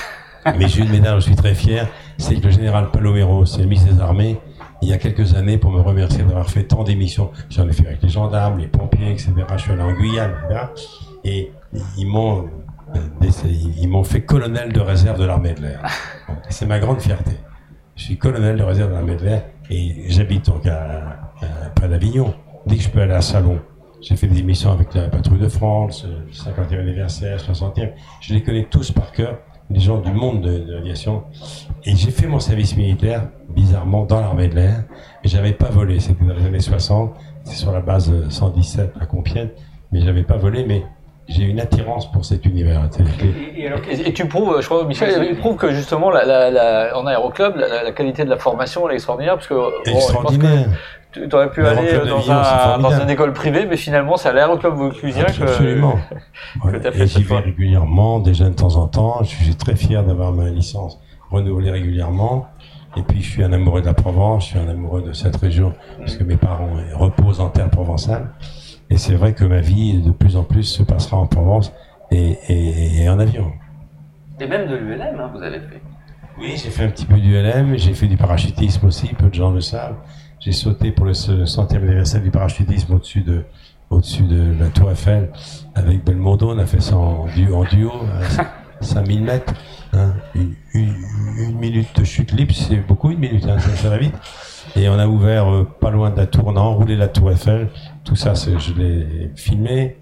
[0.59, 1.87] Mais j'ai une médaille, je suis très fier.
[2.17, 4.41] C'est que le général Palomero, c'est le ministre des Armées,
[4.81, 7.87] il y a quelques années, pour me remercier d'avoir fait tant d'émissions, j'en ai fait
[7.87, 9.31] avec les gendarmes, les pompiers, etc.
[9.55, 10.65] Je suis allé en Guyane, etc.
[11.23, 11.51] Et
[11.97, 12.49] ils m'ont,
[12.93, 13.29] euh,
[13.77, 15.81] ils m'ont fait colonel de réserve de l'armée de l'air.
[16.49, 17.31] C'est ma grande fierté.
[17.95, 21.87] Je suis colonel de réserve de l'armée de l'air et j'habite donc à, à- près
[21.87, 22.33] d'Avignon.
[22.65, 23.59] Dès que je peux aller à Salon,
[24.01, 27.91] j'ai fait des émissions avec la Patrouille de France, euh, 50e anniversaire, 60e.
[28.21, 29.37] Je les connais tous par cœur,
[29.69, 31.23] les gens du monde de, l'aviation.
[31.85, 34.83] Et j'ai fait mon service militaire, bizarrement, dans l'armée de l'air.
[35.23, 37.13] Mais j'avais pas volé, c'était dans les années 60.
[37.43, 39.49] C'est sur la base euh, 117 à Compiègne.
[39.91, 40.83] Mais j'avais pas volé, mais
[41.27, 42.89] j'ai une attirance pour cet univers.
[43.55, 45.29] Et, et alors, Et, et tu prouves, je crois, Michel, Vas-y.
[45.29, 48.85] il prouve que justement, la, la, la- en aéroclub, la, la qualité de la formation
[48.87, 50.65] elle est extraordinaire, parce que bon, je pense extraordinaire.
[51.13, 53.03] que tu aurais pu aller dans, un, dans formidable.
[53.03, 55.43] une école privée, mais finalement, c'est à l'aéroclub vauclusien que.
[55.43, 55.95] Absolument.
[56.61, 59.19] que Ouais, t'as fait j'y vais régulièrement, déjà de temps en temps.
[59.23, 60.99] Je suis très fier d'avoir ma licence
[61.31, 62.47] renouvelée régulièrement.
[62.95, 65.35] Et puis, je suis un amoureux de la Provence, je suis un amoureux de cette
[65.37, 68.27] région, parce que mes parents euh, reposent en terre provençale.
[68.89, 71.71] Et c'est vrai que ma vie, de plus en plus, se passera en Provence
[72.11, 73.51] et, et, et en avion.
[74.39, 75.81] Et même de l'ULM, hein, vous avez fait.
[76.39, 79.33] Oui, j'ai fait un petit peu du LM, j'ai fait du parachutisme aussi, peu de
[79.33, 79.95] gens le savent.
[80.39, 83.43] J'ai sauté pour le ce- centième anniversaire du parachutisme au-dessus de,
[83.89, 85.29] au-dessus de la Tour Eiffel
[85.75, 86.51] avec Belmondo.
[86.51, 87.91] On a fait ça en, du- en duo,
[88.81, 89.53] à 5000 mètres.
[89.93, 90.13] hein.
[90.35, 90.95] Une, une-
[91.37, 94.15] une minute de chute libre, c'est beaucoup, une minute, hein, ça, ça va vite.
[94.75, 97.31] Et on a ouvert euh, pas loin de la tour, on a enroulé la Tour
[97.31, 97.69] Eiffel.
[98.03, 99.97] Tout ça, je l'ai filmé.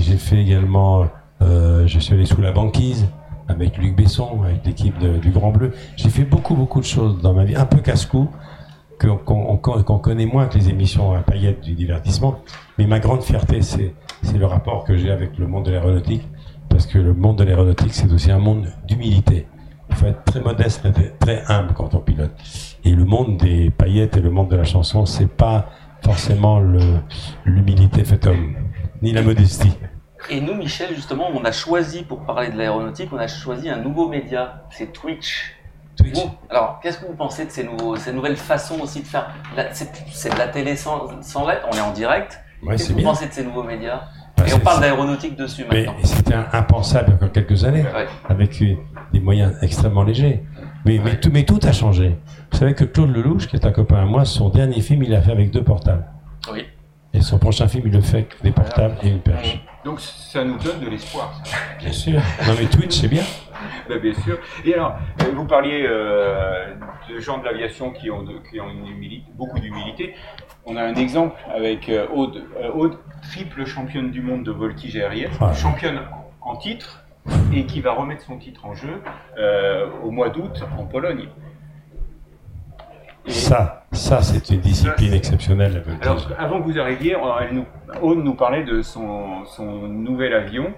[0.00, 1.06] J'ai fait également,
[1.42, 3.06] euh, je suis allé sous la banquise
[3.48, 5.72] avec Luc Besson, avec l'équipe du Grand Bleu.
[5.96, 8.28] J'ai fait beaucoup, beaucoup de choses dans ma vie, un peu casse-cou,
[9.00, 12.40] qu'on qu'on- qu'on connaît moins que les émissions à paillettes du divertissement.
[12.78, 13.94] Mais ma grande fierté, c'est
[14.36, 16.26] le rapport que j'ai avec le monde de l'aéronautique,
[16.68, 19.46] parce que le monde de l'aéronautique, c'est aussi un monde d'humilité.
[19.90, 20.84] Il faut être très modeste,
[21.20, 22.32] très humble quand on pilote.
[22.86, 25.66] Et le monde des paillettes et le monde de la chanson, c'est pas
[26.04, 26.60] forcément
[27.44, 28.54] l'humilité faite homme,
[29.02, 29.76] ni la modestie.
[30.30, 33.78] Et nous, Michel, justement, on a choisi, pour parler de l'aéronautique, on a choisi un
[33.78, 35.52] nouveau média, c'est Twitch.
[35.96, 36.14] Twitch.
[36.14, 39.34] Vous, alors, qu'est-ce que vous pensez de ces, nouveaux, ces nouvelles façons aussi de faire
[39.72, 42.38] C'est de la télé sans, sans lettres, on est en direct.
[42.62, 43.08] Ouais, qu'est-ce que vous bien.
[43.08, 44.02] pensez de ces nouveaux médias
[44.36, 45.94] Bah, Et on parle d'aéronautique dessus Mais maintenant.
[46.04, 48.06] c'était un- impensable il y a encore quelques années, Ouais.
[48.28, 48.62] avec
[49.12, 50.44] des moyens extrêmement légers.
[50.86, 52.16] Mais, mais, tout, mais tout a changé.
[52.52, 55.10] Vous savez que Claude Lelouch, qui est un copain à moi, son dernier film, il
[55.10, 56.04] l'a fait avec deux portables.
[56.52, 56.64] Oui.
[57.12, 59.58] Et son prochain film, il le fait avec des portables et une perche.
[59.84, 61.40] donc ça nous donne de l'espoir.
[61.44, 61.56] ça.
[61.78, 62.20] Bien sûr.
[62.46, 63.22] Non mais Twitch, c'est bien.
[63.88, 64.38] Bah, bien sûr.
[64.64, 66.74] Et alors, euh, vous parliez euh,
[67.08, 70.14] de gens de l'aviation qui ont, de- qui ont une humilité, beaucoup d'humilité.
[70.66, 72.98] On a un exemple avec Aude, euh, Aude,
[73.30, 75.52] triple championne du monde de voltige aérienne, Ah.
[75.54, 76.00] championne
[76.42, 77.05] en titre,
[77.52, 79.02] et qui va remettre son titre en jeu
[79.38, 81.28] euh, au mois d'août en Pologne.
[83.26, 85.82] Et- Ça, ça c'est une discipline exceptionnelle.
[85.86, 87.66] la alors, avant que vous arriviez, elle nous,
[88.02, 90.72] Aude nous parlait de son, son nouvel avion.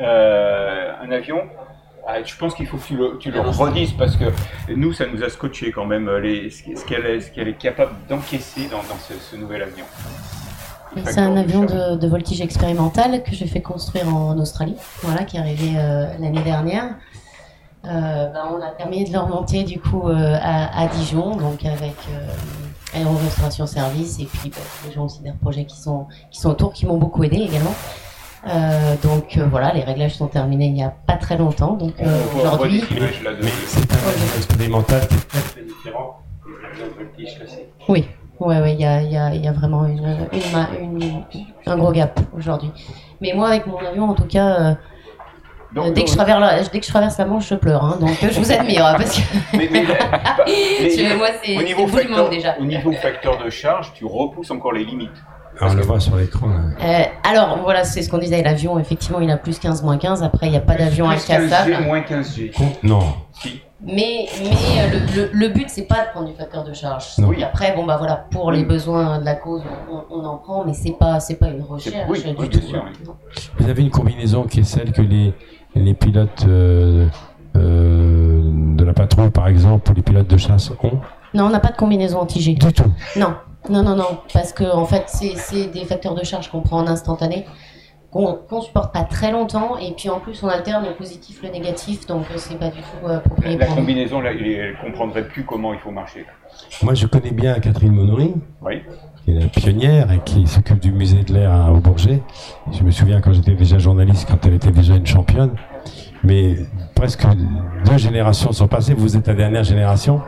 [0.00, 1.42] Euh, un avion,
[2.06, 4.24] ah, je pense qu'il faut que tu le, tu le redises parce que
[4.74, 7.06] nous, ça nous a scotché quand même les, ce qu'elle
[7.48, 9.84] est, capable d'encaisser dans, dans ce, ce nouvel avion.
[11.06, 15.36] C'est un avion de, de voltige expérimental que j'ai fait construire en Australie, voilà, qui
[15.36, 16.96] est arrivé euh, l'année dernière.
[17.84, 21.64] Euh, ben, on a permis de le remonter du coup euh, à, à Dijon, donc
[21.64, 22.28] avec euh,
[22.94, 26.50] Aéro Restauration Service et puis ben, les gens aussi des projets qui sont qui sont
[26.50, 27.74] autour, qui m'ont beaucoup aidé également.
[28.46, 31.94] Euh, donc euh, voilà, les réglages sont terminés il n'y a pas très longtemps, donc
[32.00, 32.84] euh, aujourd'hui.
[32.88, 37.66] c'est un avion expérimental qui est très très différent de l'avion de voltige classique.
[37.88, 38.06] Oui,
[38.46, 41.22] ouais, ouais, il y a, il y, a, il y a vraiment une, une,
[41.66, 42.70] un gros gap aujourd'hui.
[43.20, 44.74] Mais moi, avec mon avion, en tout cas, euh,
[45.74, 47.82] Donc, Euh, dès, que je traverse la, dès que je traverse la Manche, je pleure.
[47.82, 47.96] hein.
[47.98, 48.84] donc je vous admire.
[48.84, 49.22] hein, parce que
[49.56, 49.94] mais- mais- bah,
[50.46, 52.56] mais- Je- moi, c'est au niveau facteur, monde déjà.
[52.60, 55.10] Au niveau facteur de charge, tu repousses encore les limites.
[55.60, 56.46] Ah, on le voit sur l'écran.
[56.48, 56.60] là.
[56.82, 58.42] Euh, alors, voilà, c'est ce qu'on disait.
[58.42, 60.22] L'avion, effectivement, il a plus 15, moins 15.
[60.22, 61.84] Après, il n'y a pas d'avion Plus 15G, incassable.
[61.84, 62.52] moins 15G.
[62.82, 63.00] Non.
[63.32, 63.62] Si.
[63.84, 67.18] Mais, mais euh, le, le- le but, c'est pas de prendre du facteur de charge.
[67.18, 67.28] Non.
[67.32, 70.64] Donc Après, bon, bah voilà, pour les besoins de la cause, on, on en prend,
[70.64, 72.60] mais c'est pas, c'est pas une recherche oui, du oui, tout.
[72.60, 72.84] sûr.
[73.58, 75.34] Vous avez une combinaison qui est celle que les,
[75.74, 77.08] les pilotes euh,
[77.56, 78.40] euh,
[78.76, 81.00] de la patrouille, par exemple, ou les pilotes de chasse ont
[81.34, 82.54] Non, on n'a pas de combinaison anti-G.
[82.54, 82.84] Du tout.
[83.16, 83.34] Non,
[83.68, 86.78] non, non, non, parce que en fait, c'est c'est des facteurs de charge qu'on prend
[86.78, 87.46] en instantané,
[88.12, 91.48] qu'on qu'on supporte pas très longtemps, et puis en plus, on alterne le positif, le
[91.48, 93.80] négatif, donc euh, c'est pas du tout euh, approprié La pour nous.
[93.80, 96.26] combinaison, là, il- elle comprendrait plus comment il faut marcher.
[96.82, 98.82] Moi, je connais bien Catherine Monory, Oui.
[99.24, 102.22] qui est la pionnière et qui s'occupe du musée de l'air à- au Bourget.
[102.70, 105.54] Je me souviens quand j'étais déjà journaliste, quand elle était déjà une championne.
[106.24, 106.54] Mais
[106.94, 107.24] presque
[107.86, 108.94] deux générations sont passées.
[108.94, 110.20] Vous êtes la dernière génération.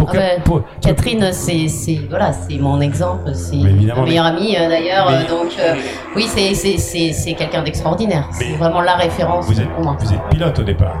[0.00, 4.18] Pour Ah que- pour- Catherine, c'est c'est- voilà, c'est mon exemple, c'est ma meilleure mais-
[4.18, 5.74] amie euh, d'ailleurs, mais- euh, donc euh,
[6.16, 8.26] oui, c'est c'est- c'est- c'est quelqu'un d'extraordinaire.
[8.32, 9.96] C'est vraiment la référence vous, êtes, pour moi.
[10.00, 10.96] vous êtes pilote au départ.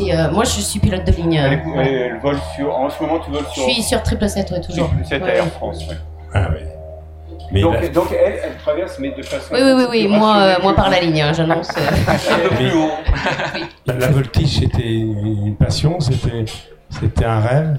[0.00, 1.38] Euh, moi, je suis pilote de ligne.
[1.38, 2.72] euh, Elle, elle vole sur.
[2.72, 3.64] En ce moment, tu voles Je sur.
[3.64, 4.90] suis sur triple 7, ouais, toujours.
[5.04, 5.50] C'est Ouais, Air ouais.
[5.50, 5.96] France, ouais.
[6.32, 6.60] Ah oui.
[7.52, 9.52] Mais donc, elle, elle traverse, mais de façon.
[9.52, 11.68] Oui, oui, oui, oui, moi, euh, moi par la ligne, hein, j'annonce.
[11.76, 12.90] euh, Un peu Mais- plus haut.
[13.86, 16.44] la, la voltige, c'était une passion, c'était
[16.90, 17.76] c'était un rêve.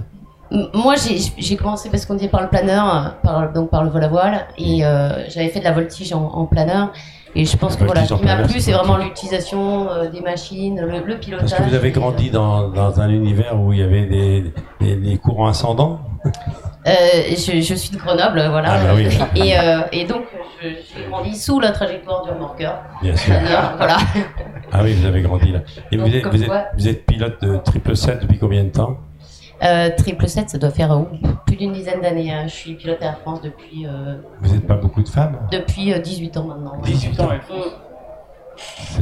[0.51, 0.95] Moi,
[1.37, 4.07] j'ai commencé parce qu'on disait par le planeur, euh, par, donc par le vol à
[4.07, 6.91] voile, et euh, j'avais fait de la voltige en, en planeur.
[7.37, 10.79] Et je pense que voilà, ce qui m'a plu, c'est vraiment l'utilisation euh, des machines,
[10.79, 11.49] le, le pilotage.
[11.49, 14.95] Parce que vous avez grandi dans, dans un univers où il y avait des, des,
[14.95, 15.99] des courants ascendants.
[16.87, 16.91] Euh,
[17.31, 18.69] je, je suis de Grenoble, voilà.
[18.71, 19.07] Ah bah oui.
[19.35, 20.23] et, euh, et donc,
[20.61, 22.79] j'ai grandi sous la trajectoire du remorqueur.
[23.01, 23.33] Bien sûr.
[23.33, 23.97] Planeur, voilà.
[24.71, 25.59] Ah oui, vous avez grandi là.
[25.91, 28.63] Et Donc, vous êtes, vous, êtes, quoi- vous êtes pilote de triple 7 depuis combien
[28.63, 28.97] de temps?
[29.97, 31.03] Triple 7, ça doit faire euh,
[31.45, 32.31] plus d'une dizaine d'années.
[32.31, 32.43] hein.
[32.47, 35.99] Je suis pilote Air France depuis, euh, Vous n'êtes pas beaucoup de femmes depuis euh,
[35.99, 36.73] 18 ans maintenant.
[36.83, 37.29] 18 ans.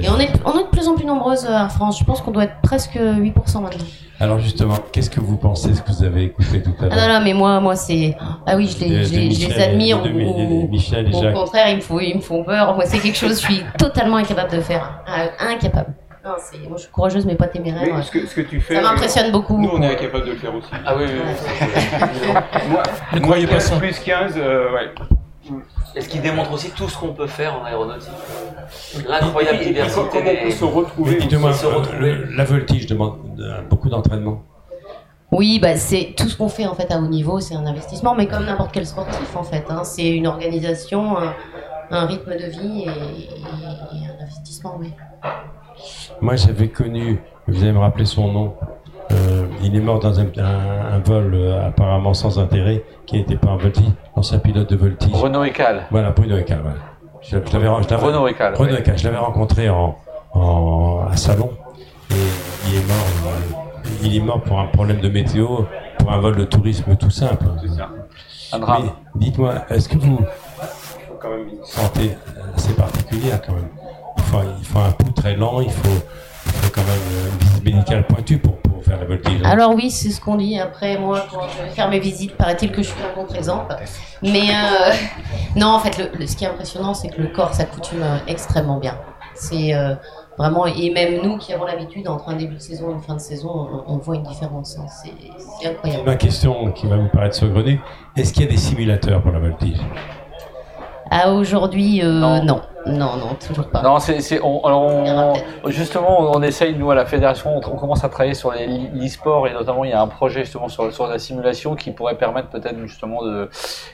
[0.01, 1.99] Et on est, on est de plus en plus nombreuses à Air France.
[1.99, 3.85] Je pense qu'on doit être presque 8% maintenant.
[4.19, 7.07] Alors justement, qu'est-ce que vous pensez, ce que vous avez écouté tout à Ah l'heure?
[7.07, 8.15] non, non, mais moi, moi c'est.
[8.47, 10.01] Ah oui, je les, De- je de les, je les Michel- admire.
[10.01, 11.35] de- ou- Michel et Jacques.
[11.35, 12.75] Au contraire, ils me, font, ils me font peur.
[12.75, 15.03] Moi, c'est quelque chose que je suis totalement incapable de faire.
[15.07, 15.93] Ah, incapable.
[16.23, 16.31] Non,
[16.69, 17.95] moi, je suis courageuse, mais pas téméraire.
[17.97, 18.75] Mais ce que, ce que tu fais.
[18.75, 19.57] Ça m'impressionne beaucoup.
[19.57, 20.69] Nous, on est incapable de le faire aussi.
[20.85, 22.31] Ah oui, oui, oui.
[22.69, 22.83] Moi,
[23.13, 23.75] Ne croyez pas 15 ça.
[23.77, 24.91] Plus 15, euh, ouais.
[25.95, 28.09] Et ce qui démontre aussi tout ce qu'on peut faire en aéronautique.
[29.07, 30.07] L'incroyable Et puis, diversité.
[30.11, 31.99] comment on peut se retrouver Mais dites-moi, se euh, retrouver.
[31.99, 34.41] le- la voltige demande euh, beaucoup d'entraînement.
[35.31, 38.15] Oui, bah, c'est tout ce qu'on fait en fait à haut niveau, c'est un investissement,
[38.15, 39.65] mais comme n'importe quel sportif en fait.
[39.69, 39.83] hein.
[39.83, 41.33] c'est une organisation, un,
[41.91, 44.93] un rythme de vie et, et un investissement, oui.
[46.21, 48.53] Moi, j'avais connu, vous allez me rappeler son nom,
[49.11, 53.35] euh, il est mort dans un, un- un vol euh, apparemment sans intérêt, qui n'était
[53.35, 53.85] pas un voltige,
[54.15, 55.13] l'ancien pilote de voltige.
[55.13, 55.83] Renaud Rical.
[55.91, 56.77] Voilà, Bruno Ecal, voilà.
[57.21, 58.53] Je, je l'avais, je l'avais- Renaud Rical.
[58.55, 58.79] Renaud oui.
[58.79, 59.97] Ecal, je l'avais rencontré en,
[60.33, 61.49] en, à Salon,
[62.11, 62.13] et
[62.67, 65.47] il est mort, euh, il est mort pour un problème de météo,
[65.99, 67.45] pour un vol de tourisme tout simple.
[67.61, 67.89] C'est ça.
[68.53, 68.89] Un drame.
[69.15, 70.19] Dites-moi, est-ce que vous
[71.19, 71.47] quand même.
[71.63, 73.69] sentez euh, assez particulière quand même?
[74.41, 75.89] Faut, il faut un pouls très lent, il faut,
[76.45, 79.39] il faut quand même euh, une visite médicale pointue pour, pour faire la voltige.
[79.43, 79.49] hein.
[79.49, 80.59] Alors oui, c'est ce qu'on dit.
[80.59, 83.75] Après, moi, quand je vais faire mes visites, paraît-il que je suis un contre-exemple.
[84.21, 84.91] Mais euh,
[85.55, 88.17] non, en fait, le, le- ce qui est impressionnant, c'est que le corps s'accoutume euh,
[88.27, 88.97] extrêmement bien.
[89.35, 89.95] C'est euh,
[90.37, 93.15] vraiment, et même nous qui avons l'habitude, entre un début de saison et une fin
[93.15, 93.49] de saison,
[93.87, 94.77] on, on voit une différence.
[94.77, 94.85] hein.
[95.01, 95.11] C'est
[95.61, 96.03] c'est incroyable.
[96.05, 97.79] Ma question qui va vous paraître saugrenue,
[98.15, 99.77] est-ce qu'il y a des simulateurs pour la voltige
[101.15, 102.43] À aujourd'hui, euh, Non.
[102.43, 102.61] non.
[102.87, 103.81] non, non, toujours pas.
[103.83, 105.35] Non, c'est, c'est- on, alors,
[105.67, 109.47] justement, on essaye, nous, à la fédération, on, on commence à travailler sur les- l'e-sport
[109.47, 112.49] et notamment, il y a un projet justement sur, sur la simulation qui pourrait permettre
[112.49, 113.47] peut-être justement de.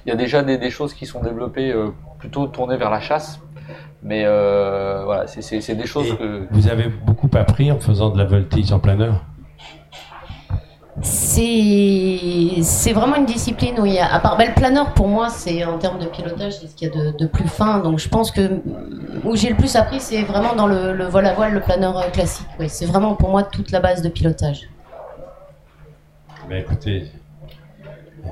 [0.05, 1.89] Il y a déjà des, des choses qui sont développées euh,
[2.19, 3.39] plutôt tournées vers la chasse,
[4.01, 6.47] mais euh, voilà, c'est, c'est- c'est des choses Et que.
[6.51, 9.15] Vous avez beaucoup appris en faisant de la voltige en planeur
[11.01, 15.29] C'est vraiment une discipline où il y a, à part ben, le planeur pour moi,
[15.29, 17.79] c'est en termes de pilotage, c'est ce qu'il y a de, de plus fin.
[17.79, 18.59] Donc je pense que
[19.23, 22.09] où j'ai le plus appris, c'est vraiment dans le, vol à voile, le planeur euh,
[22.09, 22.47] classique.
[22.59, 24.69] Oui, c'est vraiment pour moi toute la base de pilotage.
[26.49, 27.05] Mais écoutez,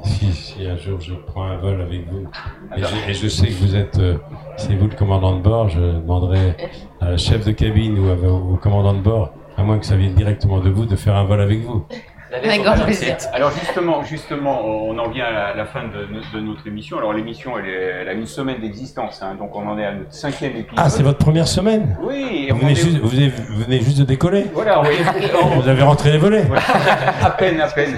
[0.03, 2.27] si, si un jour je prends un vol avec vous,
[2.75, 4.17] et je, et je sais que vous êtes, euh,
[4.57, 6.55] c'est vous le commandant de bord, je demanderai
[6.99, 9.95] à la chef de cabine ou à- au commandant de bord, à moins que ça
[9.95, 11.85] vienne directement de vous, de faire un vol avec vous.
[12.33, 13.15] Avec grand plaisir.
[13.33, 16.97] Alors justement, justement, on en vient à la fin de, no- de notre émission.
[16.97, 20.51] Alors l'émission, elle, a une semaine d'existence, hein, donc on en est à notre cinquième
[20.51, 20.75] épisode.
[20.77, 23.99] Ah, c'est votre première semaine Oui, vous venez, est- juste, vous, venez, vous venez juste
[23.99, 24.89] de décoller Voilà, oui.
[25.55, 26.43] Vous avez rentré les volets
[27.23, 27.97] à peine, à peine.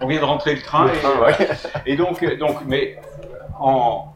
[0.00, 0.88] On vient de rentrer le train.
[1.86, 2.96] Et, et donc, euh, donc, mais
[3.58, 4.06] en,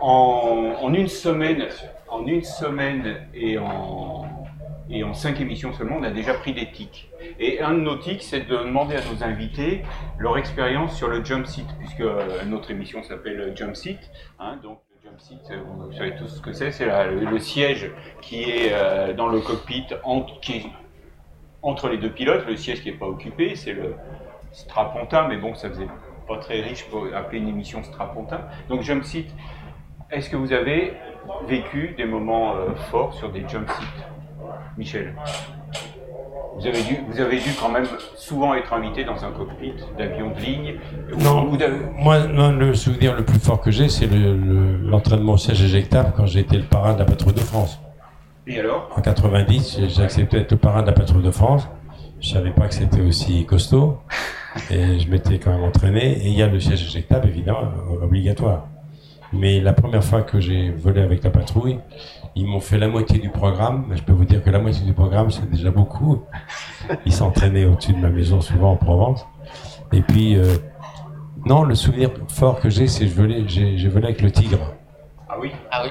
[0.00, 1.64] en, en une semaine,
[2.08, 4.26] en une semaine et en,
[4.92, 7.10] et en cinq émissions seulement, on a déjà pris des tics.
[7.40, 9.82] Et un de nos tics, c'est de demander à nos invités
[10.18, 13.98] leur expérience sur le jump seat, puisque euh, notre émission s'appelle Jump Seat.
[14.38, 16.70] hein, donc, le jump seat, euh, vous savez tous ce que c'est.
[16.72, 17.90] C'est le, siège
[18.20, 20.66] qui est euh, dans le cockpit, entre, qui est
[21.62, 23.94] entre les deux pilotes, le siège qui n'est pas occupé, c'est le
[24.52, 25.88] strapontin, mais bon, ça faisait
[26.28, 28.42] pas très riche pour appeler une émission strapontin.
[28.68, 29.30] Donc jump seat,
[30.10, 30.92] est-ce que vous avez
[31.46, 32.56] vécu des moments
[32.90, 34.11] forts sur des jump seats?
[34.78, 35.14] Michel
[36.54, 40.30] vous avez, dû, vous avez dû quand même souvent être invité dans un cockpit d'avion
[40.30, 40.74] de ligne.
[41.18, 41.56] Non, Ou
[41.98, 45.62] moi, non, le souvenir le plus fort que j'ai, c'est le- le- l'entraînement au siège
[45.62, 47.80] éjectable quand j'ai été le parrain de la patrouille de France.
[48.46, 48.90] Et alors?
[48.94, 51.66] En 90, j'ai- j'ai accepté d'être le parrain de la patrouille de France.
[52.20, 53.98] Je savais pas que c'était aussi costaud.
[54.70, 56.18] Et je m'étais quand même entraîné.
[56.18, 57.62] Et il y a le siège éjectable, évidemment,
[58.00, 58.66] euh, obligatoire.
[59.32, 61.78] Mais la première fois que j'ai volé avec la patrouille,
[62.34, 63.84] ils m'ont fait la moitié du programme.
[63.88, 66.22] Mais je peux vous dire que la moitié du programme, c'est déjà beaucoup.
[67.06, 69.26] Ils s'entraînaient au-dessus de ma maison, souvent en Provence.
[69.92, 70.54] Et puis, euh,
[71.44, 74.74] non, le souvenir fort que j'ai, c'est que je volais- j'ai volé avec le tigre.
[75.28, 75.50] Ah oui?
[75.70, 75.90] Ah oui.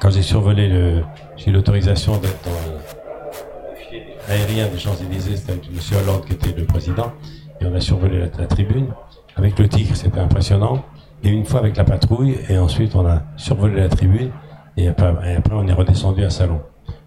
[0.00, 1.02] Quand j'ai survolé le,
[1.36, 5.78] j'ai eu l'autorisation d'être dans le filet aérien des Champs-Élysées, c'était avec M.
[6.02, 7.12] Hollande qui était le président,
[7.60, 8.88] et on a survolé la, la tribune
[9.36, 10.84] avec le tigre, c'était impressionnant.
[11.24, 14.30] Et une fois avec la patrouille, et ensuite on a survolé la tribune,
[14.76, 16.60] et après, et après on est redescendu à Salon.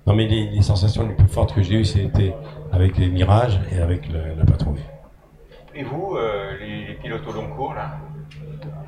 [0.07, 2.33] Non mais les, les sensations les plus fortes que j'ai eues, c'était
[2.71, 4.79] avec les mirages et avec le- la patrouille.
[5.75, 7.91] Et vous, euh, les, les pilotes au long cours, là?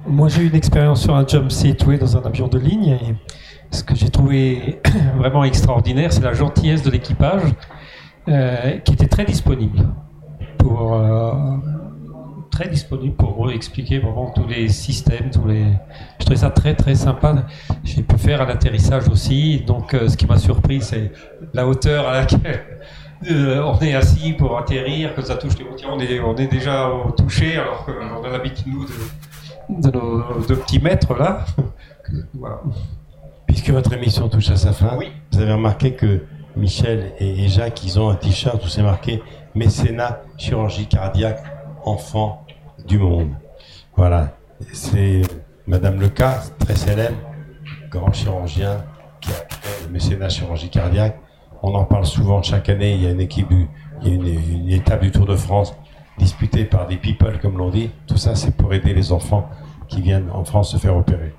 [0.07, 2.89] Moi, j'ai eu une expérience sur un jump seat, oui, dans un avion de ligne.
[2.89, 3.15] Et
[3.69, 4.81] ce que j'ai trouvé
[5.17, 7.43] vraiment extraordinaire, c'est la gentillesse de l'équipage,
[8.27, 9.87] euh, qui était très disponible
[10.57, 11.31] pour euh,
[12.51, 15.65] très disponible pour eux expliquer vraiment tous les systèmes, tous les.
[16.19, 17.45] Je trouvais ça très très sympa.
[17.83, 19.61] J'ai pu faire un atterrissage aussi.
[19.65, 21.11] Donc, euh, ce qui m'a surpris, c'est
[21.53, 22.61] la hauteur à laquelle.
[23.31, 26.47] euh, on est assis pour atterrir, que ça touche les routiers, on est, on est
[26.47, 31.45] déjà au toucher, alors qu'on a l'habitude, nous, de, de nos deux petits mètres là.
[32.33, 32.61] voilà.
[33.45, 35.07] Puisque votre émission touche à sa fin, Oui.
[35.31, 36.23] vous avez remarqué que
[36.55, 39.21] Michel et Jacques, ils ont un t-shirt où c'est marqué
[39.55, 41.43] mécénat chirurgie cardiaque
[41.85, 42.40] enfant
[42.87, 43.29] du monde.
[43.95, 44.37] Voilà.
[44.73, 45.21] C'est
[45.67, 47.17] Madame Leca, très célèbre,
[47.89, 48.83] grand chirurgien
[49.19, 51.19] qui a créé le mécénat chirurgie cardiaque.
[51.63, 52.93] On en parle souvent chaque année.
[52.93, 53.47] Il y a une équipe,
[54.01, 55.75] il y a une, une étape du Tour de France
[56.17, 57.91] disputée par des people, comme l'on dit.
[58.07, 59.49] Tout ça, c'est pour aider les enfants
[59.87, 61.33] qui viennent en France se faire opérer.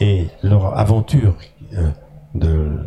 [0.00, 1.34] Et leur aventure
[1.74, 1.90] euh,
[2.34, 2.78] de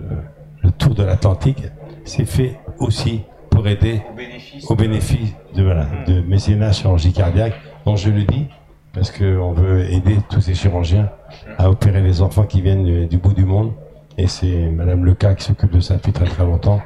[0.65, 1.63] le tour de l'Atlantique
[2.03, 3.21] s'est fait aussi
[3.51, 7.53] pour aider Au bénéfice au bénéfice de, voilà, de mécénat chirurgie cardiaque,
[7.95, 8.47] je le dis,
[8.93, 11.09] parce qu'on veut aider tous ces chirurgiens
[11.57, 13.73] à opérer les enfants qui viennent du, bout du monde.
[14.17, 16.81] Et c'est Madame Leca qui s'occupe de ça depuis très très longtemps.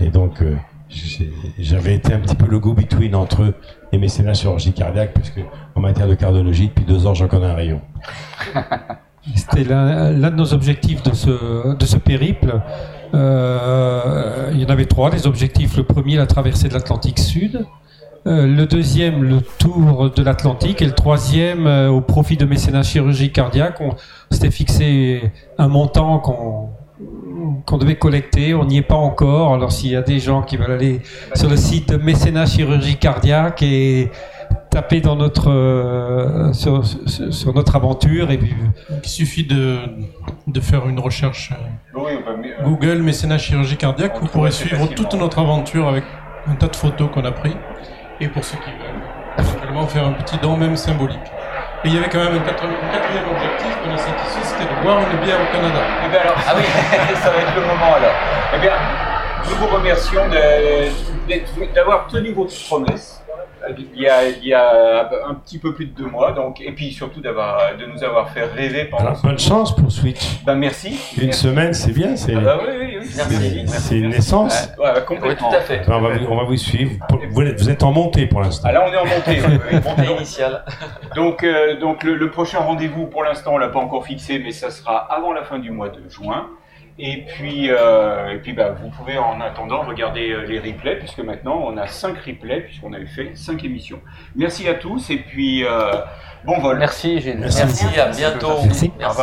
[0.00, 0.56] Et donc, euh,
[1.58, 3.54] j'avais été un petit peu le go-between entre eux
[3.92, 5.40] et mécénat chirurgie cardiaque, parce que
[5.74, 7.80] en matière de cardiologie, depuis deux ans, j'en connais un rayon.
[9.36, 12.60] C'était l'un de nos objectifs de ce, de périple.
[13.14, 15.76] Euh, il y en avait trois, des objectifs.
[15.76, 17.64] Le premier, la traversée de l'Atlantique Sud.
[18.26, 20.80] Euh, le deuxième, le tour de l'Atlantique.
[20.82, 23.80] Et le troisième, euh, au profit de mécénat chirurgie cardiaque.
[23.80, 23.94] On
[24.30, 26.70] s'était fixé un montant qu'on
[27.66, 28.54] qu'on devait collecter.
[28.54, 29.54] On n'y est pas encore.
[29.54, 31.00] Alors s'il y a des gens qui veulent aller
[31.34, 34.10] sur le site de mécénat chirurgie cardiaque et
[34.70, 38.54] taper dans notre, euh, sur, sur- sur notre aventure et puis
[38.88, 39.78] Donc, il suffit de,
[40.46, 44.14] de faire une recherche euh, euh, Google mécénat chirurgie cardiaque.
[44.20, 46.04] Vous pourrez suivre toute notre aventure avec
[46.46, 47.54] un tas de photos qu'on a pris.
[48.22, 49.02] Et pour ceux qui veulent,
[49.36, 51.18] éventuellement faire un petit don, même symbolique.
[51.82, 52.74] Et il y avait quand même un quatrième,
[53.28, 55.80] objectif qu'on a satisfait, c'était de boire une bière au Canada.
[56.06, 56.62] Eh bien alors, ah oui,
[57.16, 58.14] ça va être le moment alors.
[58.54, 58.74] Eh bien,
[59.48, 60.20] nous vous remercions
[61.74, 63.21] d'avoir tenu votre promesse.
[63.94, 66.72] Il y, a, il y a un petit peu plus de deux mois, donc, et
[66.72, 69.02] puis surtout d'avoir, de nous avoir fait rêver pendant.
[69.10, 70.42] Alors, bonne chance pour Switch.
[70.44, 70.98] Ben merci.
[71.16, 71.40] Une Merci.
[71.40, 74.68] semaine, c'est bien, c'est Ah oui, oui, c'est une naissance.
[74.78, 75.50] Ouais, complètement.
[75.50, 75.82] tout à fait.
[75.88, 76.92] On va, vous- on va vous suivre.
[77.30, 78.68] Vous êtes, vous êtes en montée pour l'instant.
[78.68, 79.40] Ah là, on est en montée.
[79.40, 80.64] Montée Donc, initiale.
[81.16, 84.50] Donc, euh, donc le, le prochain rendez-vous, pour l'instant, on l'a pas encore fixé, mais
[84.52, 86.46] ça sera avant la fin du mois de juin.
[86.98, 91.20] Et puis, euh, et puis bah, vous pouvez en attendant regarder euh, les replays, puisque
[91.20, 94.00] maintenant on a 5 replays, puisqu'on avait fait 5 émissions.
[94.36, 95.92] Merci à tous, et puis euh,
[96.44, 96.78] bon vol.
[96.78, 97.38] Merci, Gilles.
[97.38, 97.62] Merci.
[97.64, 98.62] Merci, à bientôt.
[98.64, 98.92] Merci.
[98.98, 99.22] Merci.